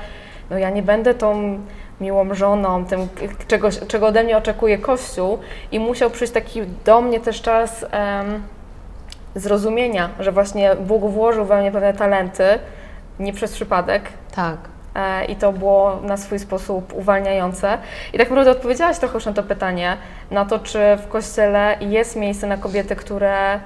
no 0.51 0.59
ja 0.59 0.71
nie 0.71 0.83
będę 0.83 1.15
tą 1.15 1.59
miłą 2.01 2.35
żoną, 2.35 2.85
tym, 2.85 3.09
czego, 3.49 3.69
czego 3.89 4.07
ode 4.07 4.25
mnie 4.25 4.37
oczekuje 4.37 4.79
Kościół. 4.79 5.39
I 5.73 5.81
musiał 5.81 6.11
przyjść 6.11 6.33
taki 6.33 6.63
do 6.85 7.01
mnie 7.01 7.21
też 7.21 7.43
czas 7.43 7.87
em, 7.91 8.43
zrozumienia, 9.35 10.11
że 10.19 10.33
właśnie 10.33 10.77
Bóg 10.77 11.03
włożył 11.11 11.45
we 11.45 11.61
mnie 11.61 11.73
pewne 11.73 11.95
talenty, 11.95 12.45
nie 13.19 13.33
przez 13.33 13.53
przypadek, 13.53 14.03
Tak. 14.35 14.57
E, 14.95 15.25
i 15.25 15.37
to 15.37 15.53
było 15.53 15.99
na 16.03 16.17
swój 16.17 16.39
sposób 16.39 16.93
uwalniające. 16.93 17.79
I 18.13 18.19
tak 18.19 18.29
naprawdę 18.29 18.51
odpowiedziałaś 18.51 18.99
trochę 18.99 19.15
już 19.15 19.27
na 19.27 19.33
to 19.33 19.43
pytanie, 19.43 19.97
na 20.31 20.45
to, 20.45 20.59
czy 20.59 20.79
w 20.97 21.09
Kościele 21.09 21.77
jest 21.81 22.17
miejsce 22.17 22.47
na 22.47 22.57
kobiety, 22.57 22.97
które 22.97 23.61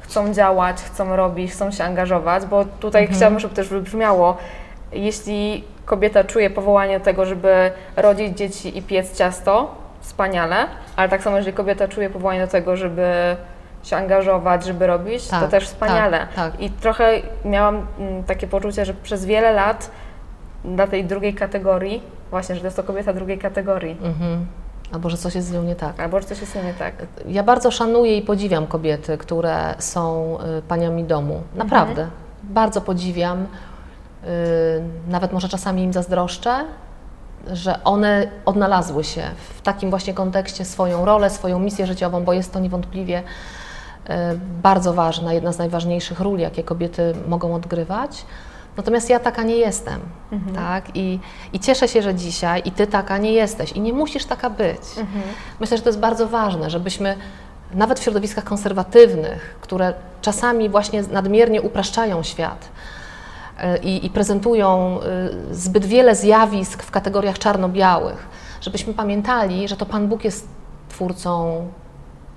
chcą 0.00 0.32
działać, 0.32 0.76
chcą 0.76 1.16
robić, 1.16 1.52
chcą 1.52 1.70
się 1.70 1.84
angażować, 1.84 2.46
bo 2.46 2.64
tutaj 2.64 3.08
chciałabym, 3.08 3.40
żeby 3.40 3.54
też 3.54 3.68
wybrzmiało, 3.68 4.36
jeśli 4.92 5.64
kobieta 5.84 6.24
czuje 6.24 6.50
powołanie 6.50 6.98
do 6.98 7.04
tego, 7.04 7.26
żeby 7.26 7.70
rodzić 7.96 8.38
dzieci 8.38 8.78
i 8.78 8.82
piec 8.82 9.18
ciasto, 9.18 9.74
wspaniale, 10.00 10.56
ale 10.96 11.08
tak 11.08 11.22
samo, 11.22 11.36
jeżeli 11.36 11.56
kobieta 11.56 11.88
czuje 11.88 12.10
powołanie 12.10 12.40
do 12.40 12.46
tego, 12.46 12.76
żeby 12.76 13.36
się 13.88 13.96
angażować, 13.96 14.64
żeby 14.64 14.86
robić, 14.86 15.24
to 15.24 15.30
Tak, 15.40 15.50
też 15.50 15.64
wspaniale. 15.64 16.18
tak, 16.18 16.34
tak. 16.52 16.60
I 16.60 16.70
trochę 16.70 17.12
miałam 17.44 17.86
mm, 17.98 18.24
takie 18.24 18.46
poczucie, 18.46 18.84
że 18.84 18.94
przez 18.94 19.24
wiele 19.24 19.52
lat 19.52 19.90
dla 20.64 20.86
tej 20.86 21.04
drugiej 21.04 21.34
kategorii, 21.34 22.02
właśnie, 22.30 22.54
że 22.54 22.60
to 22.60 22.66
jest 22.66 22.76
to 22.76 22.82
kobieta 22.82 23.12
drugiej 23.12 23.38
kategorii, 23.38 23.96
Mhm. 24.02 24.46
Albo 24.92 25.10
że 25.10 25.16
coś 25.16 25.34
jest 25.34 25.46
z 25.48 25.52
nią 25.52 25.62
nie 25.62 25.76
tak. 25.76 26.00
albo 26.00 26.20
że 26.20 26.26
coś 26.26 26.40
jest 26.40 26.54
nie 26.54 26.74
tak. 26.74 26.94
Ja 27.28 27.42
bardzo 27.42 27.70
szanuję 27.70 28.16
i 28.16 28.22
podziwiam 28.22 28.66
kobiety, 28.66 29.18
które 29.18 29.74
są 29.78 30.38
y, 30.58 30.62
paniami 30.62 31.04
domu. 31.04 31.42
Naprawdę. 31.54 32.06
Bardzo 32.42 32.80
podziwiam. 32.80 33.42
Y, 33.42 33.46
Nawet 35.08 35.32
może 35.32 35.48
czasami 35.48 35.82
im 35.82 35.92
zazdroszczę, 35.92 36.54
że 37.52 37.84
one 37.84 38.28
odnalazły 38.44 39.04
się 39.04 39.22
w 39.58 39.62
takim 39.62 39.90
właśnie 39.90 40.14
kontekście 40.14 40.64
swoją 40.64 41.04
rolę, 41.04 41.30
swoją 41.30 41.58
misję 41.58 41.86
życiową, 41.86 42.24
bo 42.24 42.32
jest 42.32 42.52
to 42.52 42.58
niewątpliwie 42.60 43.22
bardzo 44.62 44.92
ważna, 44.94 45.32
jedna 45.32 45.52
z 45.52 45.58
najważniejszych 45.58 46.20
ról, 46.20 46.38
jakie 46.38 46.62
kobiety 46.62 47.14
mogą 47.28 47.54
odgrywać. 47.54 48.24
Natomiast 48.76 49.10
ja 49.10 49.20
taka 49.20 49.42
nie 49.42 49.56
jestem, 49.56 50.00
tak? 50.54 50.84
I, 50.96 51.18
I 51.52 51.60
cieszę 51.60 51.88
się, 51.88 52.02
że 52.02 52.14
dzisiaj 52.14 52.62
i 52.64 52.72
ty 52.72 52.86
taka 52.86 53.18
nie 53.18 53.32
jesteś 53.32 53.72
i 53.72 53.80
nie 53.80 53.92
musisz 53.92 54.24
taka 54.24 54.50
być. 54.50 54.80
Myślę, 55.60 55.76
że 55.76 55.82
to 55.82 55.88
jest 55.88 56.00
bardzo 56.00 56.28
ważne, 56.28 56.70
żebyśmy 56.70 57.16
nawet 57.74 58.00
w 58.00 58.02
środowiskach 58.02 58.44
konserwatywnych, 58.44 59.58
które 59.60 59.94
czasami 60.22 60.68
właśnie 60.68 61.02
nadmiernie 61.02 61.62
upraszczają 61.62 62.22
świat 62.22 62.68
y, 63.74 63.78
i, 63.78 64.06
i 64.06 64.10
prezentują 64.10 64.98
y, 65.50 65.54
zbyt 65.54 65.84
wiele 65.84 66.14
zjawisk 66.14 66.82
w 66.82 66.90
kategoriach 66.90 67.38
czarno-białych, 67.38 68.26
żebyśmy 68.60 68.94
pamiętali, 68.94 69.68
że 69.68 69.76
to 69.76 69.86
Pan 69.86 70.08
Bóg 70.08 70.24
jest 70.24 70.48
twórcą 70.88 71.66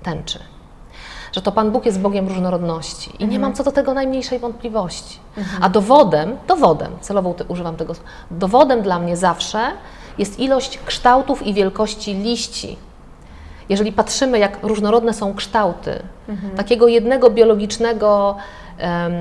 tęczy. 0.02 0.38
Że 1.32 1.42
to 1.42 1.52
Pan 1.52 1.70
Bóg 1.70 1.86
jest 1.86 2.00
Bogiem 2.00 2.28
różnorodności 2.28 3.10
i 3.18 3.26
nie 3.26 3.38
mam 3.38 3.54
co 3.54 3.64
do 3.64 3.72
tego 3.72 3.94
najmniejszej 3.94 4.38
wątpliwości. 4.38 5.18
A 5.60 5.68
dowodem, 5.68 6.36
dowodem, 6.48 6.92
celowo 7.00 7.34
używam 7.48 7.76
tego, 7.76 7.94
słowa, 7.94 8.10
dowodem 8.30 8.82
dla 8.82 8.98
mnie 8.98 9.16
zawsze 9.16 9.60
jest 10.18 10.40
ilość 10.40 10.78
kształtów 10.78 11.46
i 11.46 11.54
wielkości 11.54 12.14
liści. 12.14 12.76
Jeżeli 13.68 13.92
patrzymy, 13.92 14.38
jak 14.38 14.58
różnorodne 14.62 15.14
są 15.14 15.34
kształty 15.34 16.02
takiego 16.56 16.88
jednego 16.88 17.30
biologicznego 17.30 18.36
em, 18.78 19.12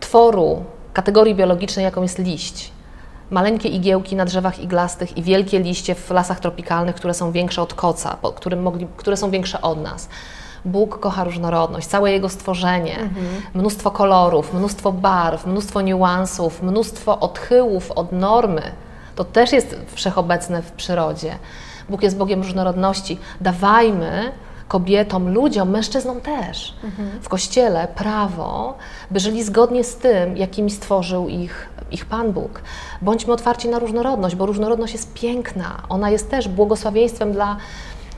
tworu, 0.00 0.64
kategorii 0.92 1.34
biologicznej, 1.34 1.84
jaką 1.84 2.02
jest 2.02 2.18
liść, 2.18 2.72
maleńkie 3.30 3.68
igiełki 3.68 4.16
na 4.16 4.24
drzewach 4.24 4.58
iglastych 4.58 5.16
i 5.16 5.22
wielkie 5.22 5.58
liście 5.60 5.94
w 5.94 6.10
lasach 6.10 6.40
tropikalnych, 6.40 6.94
które 6.94 7.14
są 7.14 7.32
większe 7.32 7.62
od 7.62 7.74
koca, 7.74 8.16
mogli, 8.56 8.86
które 8.96 9.16
są 9.16 9.30
większe 9.30 9.60
od 9.60 9.82
nas. 9.82 10.08
Bóg 10.64 11.00
kocha 11.00 11.24
różnorodność, 11.24 11.86
całe 11.86 12.12
Jego 12.12 12.28
stworzenie, 12.28 12.98
mnóstwo 13.54 13.90
kolorów, 13.90 14.54
mnóstwo 14.54 14.92
barw, 14.92 15.46
mnóstwo 15.46 15.80
niuansów, 15.80 16.62
mnóstwo 16.62 17.20
odchyłów 17.20 17.90
od 17.90 18.12
normy. 18.12 18.62
To 19.16 19.24
też 19.24 19.52
jest 19.52 19.76
wszechobecne 19.94 20.62
w 20.62 20.72
przyrodzie. 20.72 21.38
Bóg 21.88 22.02
jest 22.02 22.16
Bogiem 22.16 22.42
różnorodności. 22.42 23.18
Dawajmy 23.40 24.32
kobietom, 24.68 25.34
ludziom, 25.34 25.70
mężczyznom 25.70 26.20
też 26.20 26.74
w 27.22 27.28
Kościele 27.28 27.88
prawo, 27.94 28.78
by 29.10 29.20
żyli 29.20 29.44
zgodnie 29.44 29.84
z 29.84 29.96
tym, 29.96 30.36
jakimi 30.36 30.70
stworzył 30.70 31.28
ich, 31.28 31.68
ich 31.90 32.06
Pan 32.06 32.32
Bóg. 32.32 32.62
Bądźmy 33.02 33.32
otwarci 33.32 33.68
na 33.68 33.78
różnorodność, 33.78 34.36
bo 34.36 34.46
różnorodność 34.46 34.92
jest 34.92 35.14
piękna. 35.14 35.82
Ona 35.88 36.10
jest 36.10 36.30
też 36.30 36.48
błogosławieństwem 36.48 37.32
dla, 37.32 37.56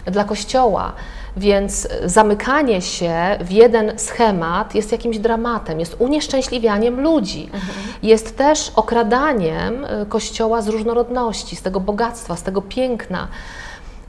dla 0.06 0.24
Kościoła. 0.24 0.92
Więc 1.36 1.88
zamykanie 2.04 2.82
się 2.82 3.14
w 3.40 3.50
jeden 3.50 3.98
schemat 3.98 4.74
jest 4.74 4.92
jakimś 4.92 5.18
dramatem, 5.18 5.80
jest 5.80 5.96
unieszczęśliwianiem 5.98 7.00
ludzi. 7.00 7.50
Jest 8.02 8.36
też 8.36 8.72
okradaniem 8.76 9.84
y, 9.84 10.06
Kościoła 10.08 10.62
z 10.62 10.68
różnorodności, 10.68 11.56
z 11.56 11.62
tego 11.62 11.80
bogactwa, 11.80 12.36
z 12.36 12.42
tego 12.42 12.62
piękna. 12.62 13.28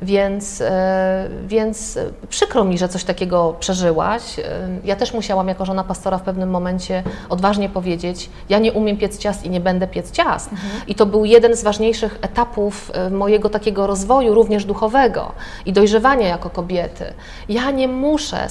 Więc, 0.02 0.62
e, 0.62 1.30
więc 1.48 2.00
przykro 2.30 2.64
mi, 2.64 2.78
że 2.78 2.89
coś 2.89 3.04
takiego 3.04 3.56
przeżyłaś. 3.60 4.39
E, 4.39 4.43
Ja 4.84 4.95
też 4.95 5.14
musiałam 5.14 5.48
jako 5.48 5.66
żona 5.66 5.84
pastora 5.84 6.18
w 6.18 6.22
pewnym 6.22 6.50
momencie 6.50 7.04
odważnie 7.30 7.70
powiedzieć, 7.70 8.30
ja 8.50 8.60
nie 8.60 8.74
umiem 8.74 8.98
piec 8.98 9.18
ciast 9.18 9.45
i 9.45 9.50
nie 9.50 9.60
będę 9.60 9.88
piec 9.88 10.12
ciast. 10.12 10.50
I 10.88 10.95
to 10.95 11.06
był 11.06 11.26
jeden 11.26 11.56
z 11.56 11.64
ważniejszych 11.64 12.20
etapów 12.22 12.91
e, 12.93 13.10
mojego 13.10 13.50
takiego 13.50 13.88
rozwoju, 13.88 14.34
również 14.34 14.66
duchowego 14.66 15.32
i 15.66 15.74
dojrzewania 15.74 16.28
jako 16.28 16.50
kobiety. 16.50 17.06
Ja 17.50 17.72
nie 17.72 17.88
muszę 17.88 18.48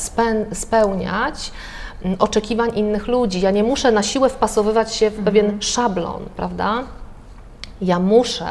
spełniać 0.52 1.52
mm, 2.04 2.16
oczekiwań 2.20 2.70
innych 2.74 3.06
ludzi. 3.08 3.40
Ja 3.40 3.50
nie 3.50 3.62
muszę 3.64 3.92
na 3.92 4.02
siłę 4.02 4.28
wpasowywać 4.28 4.94
się 4.94 5.10
w 5.10 5.24
pewien 5.24 5.62
szablon, 5.62 6.22
prawda? 6.36 6.82
Ja 7.80 7.98
muszę 7.98 8.46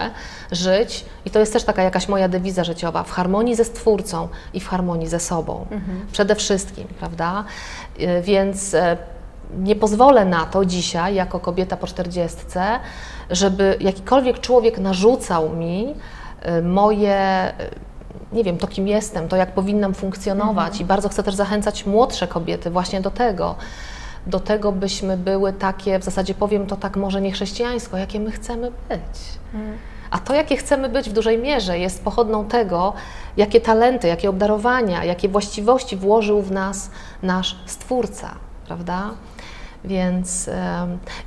żyć, 0.52 1.06
i 1.26 1.30
to 1.30 1.40
jest 1.40 1.54
też 1.54 1.64
taka 1.64 1.84
jakaś 1.84 2.08
moja 2.08 2.28
dewiza 2.28 2.64
życiowa, 2.64 3.04
w 3.04 3.12
harmonii 3.12 3.56
ze 3.56 3.64
Stwórcą 3.66 4.28
i 4.54 4.60
w 4.60 4.68
harmonii 4.68 5.08
ze 5.08 5.20
sobą. 5.20 5.66
Przede 6.12 6.36
wszystkim, 6.36 6.88
prawda? 7.00 7.44
Y, 8.00 8.22
Więc 8.22 8.74
e, 8.74 8.98
nie 9.60 9.76
pozwolę 9.76 10.26
na 10.26 10.46
to 10.46 10.66
dzisiaj, 10.66 11.16
jako 11.16 11.40
kobieta 11.40 11.78
po 11.78 11.88
czterdziestce, 11.88 12.80
żeby 13.30 13.78
jakikolwiek 13.80 14.40
człowiek 14.40 14.78
narzucał 14.80 15.50
mi 15.50 15.94
y, 16.60 16.62
moje, 16.62 17.52
y, 18.32 18.36
nie 18.36 18.44
wiem, 18.44 18.58
to 18.58 18.68
kim 18.68 18.88
jestem, 18.88 19.28
to 19.28 19.36
jak 19.36 19.52
powinnam 19.52 19.94
funkcjonować. 19.94 20.82
I 20.82 20.86
bardzo 20.86 21.10
chcę 21.10 21.24
też 21.24 21.36
zachęcać 21.36 21.86
młodsze 21.86 22.28
kobiety 22.28 22.70
właśnie 22.70 23.02
do 23.02 23.12
tego, 23.12 23.56
do 24.28 24.40
tego, 24.40 24.72
byśmy 24.72 25.18
były 25.18 25.54
takie, 25.54 26.00
w 26.00 26.04
zasadzie 26.04 26.34
powiem 26.34 26.68
to 26.68 26.76
tak 26.76 26.98
może 26.98 27.22
niechrześcijańsko, 27.22 27.98
jakie 27.98 28.20
my 28.20 28.32
chcemy 28.32 28.72
być. 28.90 29.20
A 30.12 30.20
to, 30.20 30.34
jakie 30.34 30.58
chcemy 30.58 30.90
być 30.90 31.10
w 31.10 31.14
dużej 31.14 31.38
mierze, 31.38 31.80
jest 31.80 32.04
pochodną 32.04 32.46
tego, 32.46 32.94
jakie 33.38 33.62
talenty, 33.62 34.08
jakie 34.08 34.30
obdarowania, 34.30 35.04
jakie 35.04 35.30
właściwości 35.30 35.96
włożył 35.96 36.42
w 36.42 36.52
nas 36.52 36.90
nasz 37.24 37.56
Stwórca, 37.66 38.36
prawda? 38.68 39.12
Więc 39.84 40.50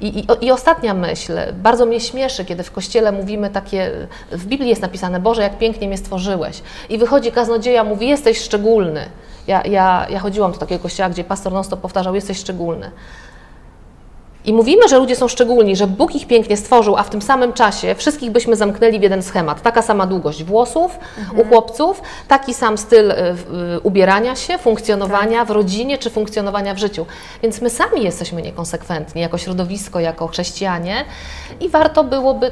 i, 0.01 0.19
i, 0.19 0.27
i 0.41 0.51
ostatnia 0.51 0.95
myśl, 0.95 1.33
bardzo 1.55 1.87
mnie 1.87 2.01
śmieszy, 2.01 2.45
kiedy 2.45 2.63
w 2.63 2.73
kościele 2.73 3.13
mówimy 3.13 3.51
takie, 3.51 3.91
w 4.33 4.47
Biblii 4.47 4.69
jest 4.69 4.83
napisane, 4.83 5.21
Boże, 5.21 5.43
jak 5.43 5.59
pięknie 5.59 5.89
mnie 5.89 5.97
stworzyłeś. 5.97 6.63
I 6.89 6.99
wychodzi 6.99 7.33
kaznodzieja, 7.33 7.85
mówi, 7.85 8.09
jesteś 8.09 8.41
szczególny. 8.41 9.09
Ja, 9.49 9.63
ja, 9.63 10.07
ja 10.11 10.19
chodziłam 10.19 10.53
do 10.53 10.59
takiego 10.59 10.83
kościoła, 10.83 11.11
gdzie 11.11 11.25
pastor 11.25 11.53
non 11.53 11.65
powtarzał, 11.83 12.15
jesteś 12.15 12.39
szczególny. 12.39 12.91
I 14.45 14.53
mówimy, 14.53 14.89
że 14.89 14.99
ludzie 14.99 15.17
są 15.17 15.29
szczególni, 15.29 15.77
że 15.77 15.87
Bóg 15.87 16.15
ich 16.15 16.27
pięknie 16.27 16.57
stworzył, 16.57 16.97
a 16.97 17.03
w 17.03 17.11
tym 17.11 17.23
samym 17.23 17.53
czasie 17.53 17.95
wszystkich 17.95 18.31
byśmy 18.31 18.57
zamknęli 18.57 18.99
w 18.99 19.03
jeden 19.03 19.23
schemat. 19.23 19.63
Taka 19.63 19.83
sama 19.83 20.07
długość 20.07 20.45
włosów 20.45 20.99
u 21.37 21.45
chłopców, 21.45 22.03
taki 22.29 22.55
sam 22.55 22.79
styl 22.79 23.11
y, 23.11 23.15
y, 23.77 23.81
ubierania 23.81 24.37
się, 24.37 24.59
funkcjonowania 24.59 25.45
w 25.45 25.51
rodzinie 25.51 25.99
czy 25.99 26.11
funkcjonowania 26.11 26.75
w 26.75 26.79
życiu. 26.79 27.07
Więc 27.43 27.61
my 27.61 27.71
sami 27.71 28.05
jesteśmy 28.05 28.43
niekonsekwentni 28.43 29.23
jako 29.23 29.39
środowisko, 29.39 30.01
jako 30.01 30.27
chrześcijanie 30.27 31.05
i 31.61 31.69
warto 31.69 32.05
byłoby, 32.05 32.51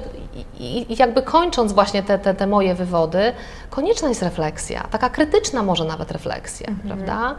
i, 0.59 0.93
i 0.93 0.97
jakby 0.99 1.23
kończąc 1.23 1.73
właśnie 1.73 2.03
te, 2.03 2.19
te, 2.19 2.35
te 2.35 2.47
moje 2.47 2.75
wywody, 2.75 3.33
konieczna 3.71 4.09
jest 4.09 4.23
refleksja, 4.23 4.87
taka 4.91 5.11
krytyczna 5.11 5.63
może 5.63 5.85
nawet 5.85 6.13
refleksja, 6.13 6.67
prawda? 6.87 7.35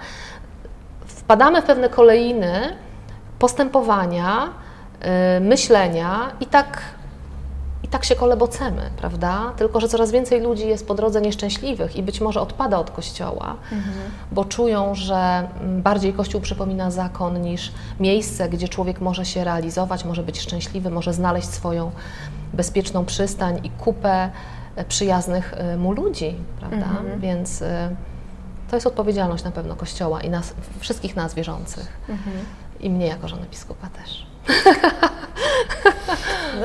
wpadamy 1.28 1.61
w 1.61 1.65
pewne 1.65 1.89
kolejny 1.89 2.78
postępowania, 3.39 4.49
y, 5.38 5.39
myślenia 5.39 6.32
i 6.39 6.45
tak, 6.45 6.82
i 7.84 7.88
tak 7.88 8.05
się 8.05 8.15
kolebocemy, 8.15 8.89
prawda? 8.97 9.53
Tylko, 9.57 9.80
że 9.80 9.88
coraz 9.88 10.11
więcej 10.11 10.41
ludzi 10.41 10.68
jest 10.68 10.88
po 10.88 10.95
drodze 10.95 11.22
nieszczęśliwych 11.22 11.95
i 11.95 12.03
być 12.03 12.22
może 12.22 12.41
odpada 12.41 12.78
od 12.78 12.91
Kościoła, 12.91 13.55
bo 14.32 14.45
czują, 14.45 14.95
że 14.95 15.15
mm, 15.15 15.82
bardziej 15.82 16.13
Kościół 16.13 16.41
przypomina 16.41 16.91
zakon 16.91 17.41
niż 17.41 17.72
miejsce, 17.99 18.49
gdzie 18.49 18.68
człowiek 18.68 19.01
może 19.01 19.26
się 19.26 19.43
realizować, 19.43 20.05
może 20.05 20.24
być 20.24 20.41
szczęśliwy, 20.41 20.89
może 20.89 21.13
znaleźć 21.13 21.49
swoją 21.49 21.91
bezpieczną 22.53 23.05
przystań 23.05 23.59
i 23.63 23.69
kupę 23.69 24.29
e, 24.75 24.83
przyjaznych 24.85 25.53
e, 25.57 25.77
mu 25.77 25.91
ludzi, 25.91 26.35
prawda? 26.59 26.85
Więc 27.17 27.61
e, 27.61 27.89
to 28.69 28.75
jest 28.75 28.87
odpowiedzialność 28.87 29.43
na 29.43 29.51
pewno 29.51 29.75
Kościoła 29.75 30.21
i 30.21 30.29
nas, 30.29 30.53
wszystkich 30.79 31.15
nas 31.15 31.33
wierzących. 31.33 31.97
I 32.79 32.89
mnie 32.89 33.07
jako 33.07 33.27
żony 33.27 33.45
biskupa 33.51 33.87
też. 33.89 34.27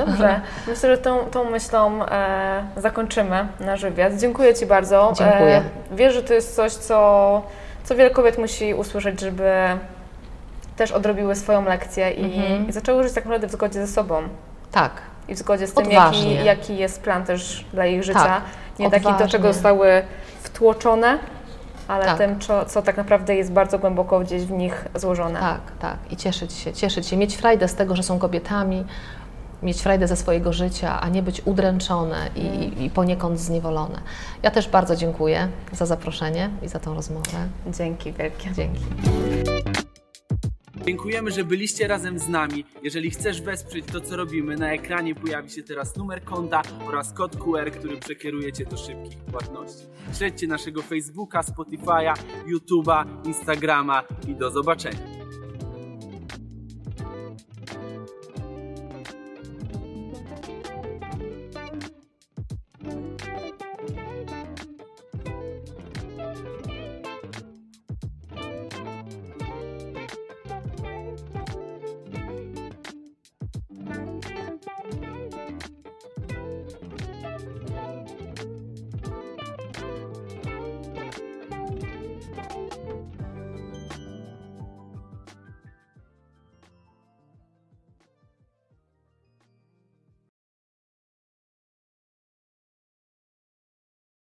Dobrze. 0.05 0.41
Myślę, 0.67 0.95
że 0.95 0.97
tą, 0.97 1.19
tą 1.25 1.49
myślą 1.51 2.05
e, 2.05 2.63
zakończymy 2.77 3.47
nasz 3.59 3.81
wywiad. 3.81 4.13
Dziękuję 4.19 4.53
Ci 4.53 4.65
bardzo. 4.65 5.13
Dziękuję. 5.17 5.63
E, 5.91 5.95
wierzę, 5.95 6.13
że 6.13 6.23
to 6.23 6.33
jest 6.33 6.55
coś, 6.55 6.71
co, 6.71 7.41
co 7.83 7.95
wiele 7.95 8.09
kobiet 8.09 8.37
musi 8.37 8.73
usłyszeć, 8.73 9.21
żeby 9.21 9.51
też 10.75 10.91
odrobiły 10.91 11.35
swoją 11.35 11.65
lekcję 11.65 12.11
i, 12.11 12.37
Mhm. 12.39 12.69
i 12.69 12.71
zaczęły 12.71 13.03
żyć 13.03 13.13
tak 13.13 13.25
naprawdę 13.25 13.47
w 13.47 13.51
zgodzie 13.51 13.87
ze 13.87 13.93
sobą. 13.93 14.21
Tak, 14.71 14.91
I 15.27 15.35
w 15.35 15.37
zgodzie 15.37 15.67
z 15.67 15.73
tym, 15.73 15.87
Odważnie. 15.87 16.33
jaki, 16.33 16.45
jaki 16.45 16.77
jest 16.77 17.01
plan 17.01 17.25
też 17.25 17.65
dla 17.73 17.85
ich 17.85 18.03
życia. 18.03 18.19
Tak, 18.23 18.43
Nie 18.79 18.89
taki, 18.91 19.03
do 19.03 19.09
odważnie. 19.09 19.31
czego 19.31 19.53
zostały 19.53 20.01
wtłoczone, 20.43 21.19
ale 21.87 22.05
Tak. 22.05 22.17
tym, 22.17 22.39
co, 22.39 22.65
co 22.65 22.81
tak 22.81 22.97
naprawdę 22.97 23.35
jest 23.35 23.51
bardzo 23.51 23.79
głęboko 23.79 24.19
gdzieś 24.19 24.43
w 24.43 24.51
nich 24.51 24.85
złożone. 24.95 25.39
tak, 25.39 25.61
tak. 25.79 25.97
I 26.11 26.17
cieszyć 26.17 26.53
się, 26.53 26.73
cieszyć 26.73 27.07
się, 27.07 27.17
mieć 27.17 27.35
frajdę 27.37 27.67
z 27.67 27.75
tego, 27.75 27.95
że 27.95 28.03
są 28.03 28.19
kobietami, 28.19 28.85
mieć 29.63 29.81
frajdę 29.81 30.07
ze 30.07 30.15
swojego 30.15 30.53
życia, 30.53 31.01
a 31.01 31.09
nie 31.09 31.23
być 31.23 31.41
udręczone 31.45 32.29
i, 32.35 32.39
i, 32.45 32.85
i 32.85 32.89
poniekąd 32.89 33.39
zniewolone. 33.39 33.99
Ja 34.43 34.51
też 34.51 34.67
bardzo 34.69 34.95
dziękuję 34.95 35.47
za 35.71 35.85
zaproszenie 35.85 36.49
i 36.61 36.67
za 36.67 36.79
tą 36.79 36.93
rozmowę. 36.93 37.37
Dzięki 37.67 38.13
wielkie. 38.13 38.51
Dzięki. 38.53 38.81
Dziękujemy, 40.85 41.31
że 41.31 41.43
byliście 41.43 41.87
razem 41.87 42.19
z 42.19 42.27
nami. 42.27 42.65
Jeżeli 42.83 43.09
chcesz 43.11 43.41
wesprzeć 43.41 43.85
to, 43.85 44.01
co 44.01 44.15
robimy, 44.15 44.55
na 44.55 44.73
ekranie 44.73 45.15
pojawi 45.15 45.49
się 45.49 45.63
teraz 45.63 45.95
numer 45.95 46.23
konta 46.23 46.61
oraz 46.87 47.13
kod 47.13 47.35
QR, 47.35 47.71
który 47.71 47.97
przekieruje 47.97 48.53
Cię 48.53 48.65
do 48.65 48.77
szybkich 48.77 49.17
płatności. 49.17 49.85
Śledźcie 50.17 50.47
naszego 50.47 50.81
Facebooka, 50.81 51.41
Spotify'a, 51.41 52.13
YouTube'a, 52.47 53.05
Instagrama 53.25 54.03
i 54.27 54.35
do 54.35 54.51
zobaczenia. 54.51 55.22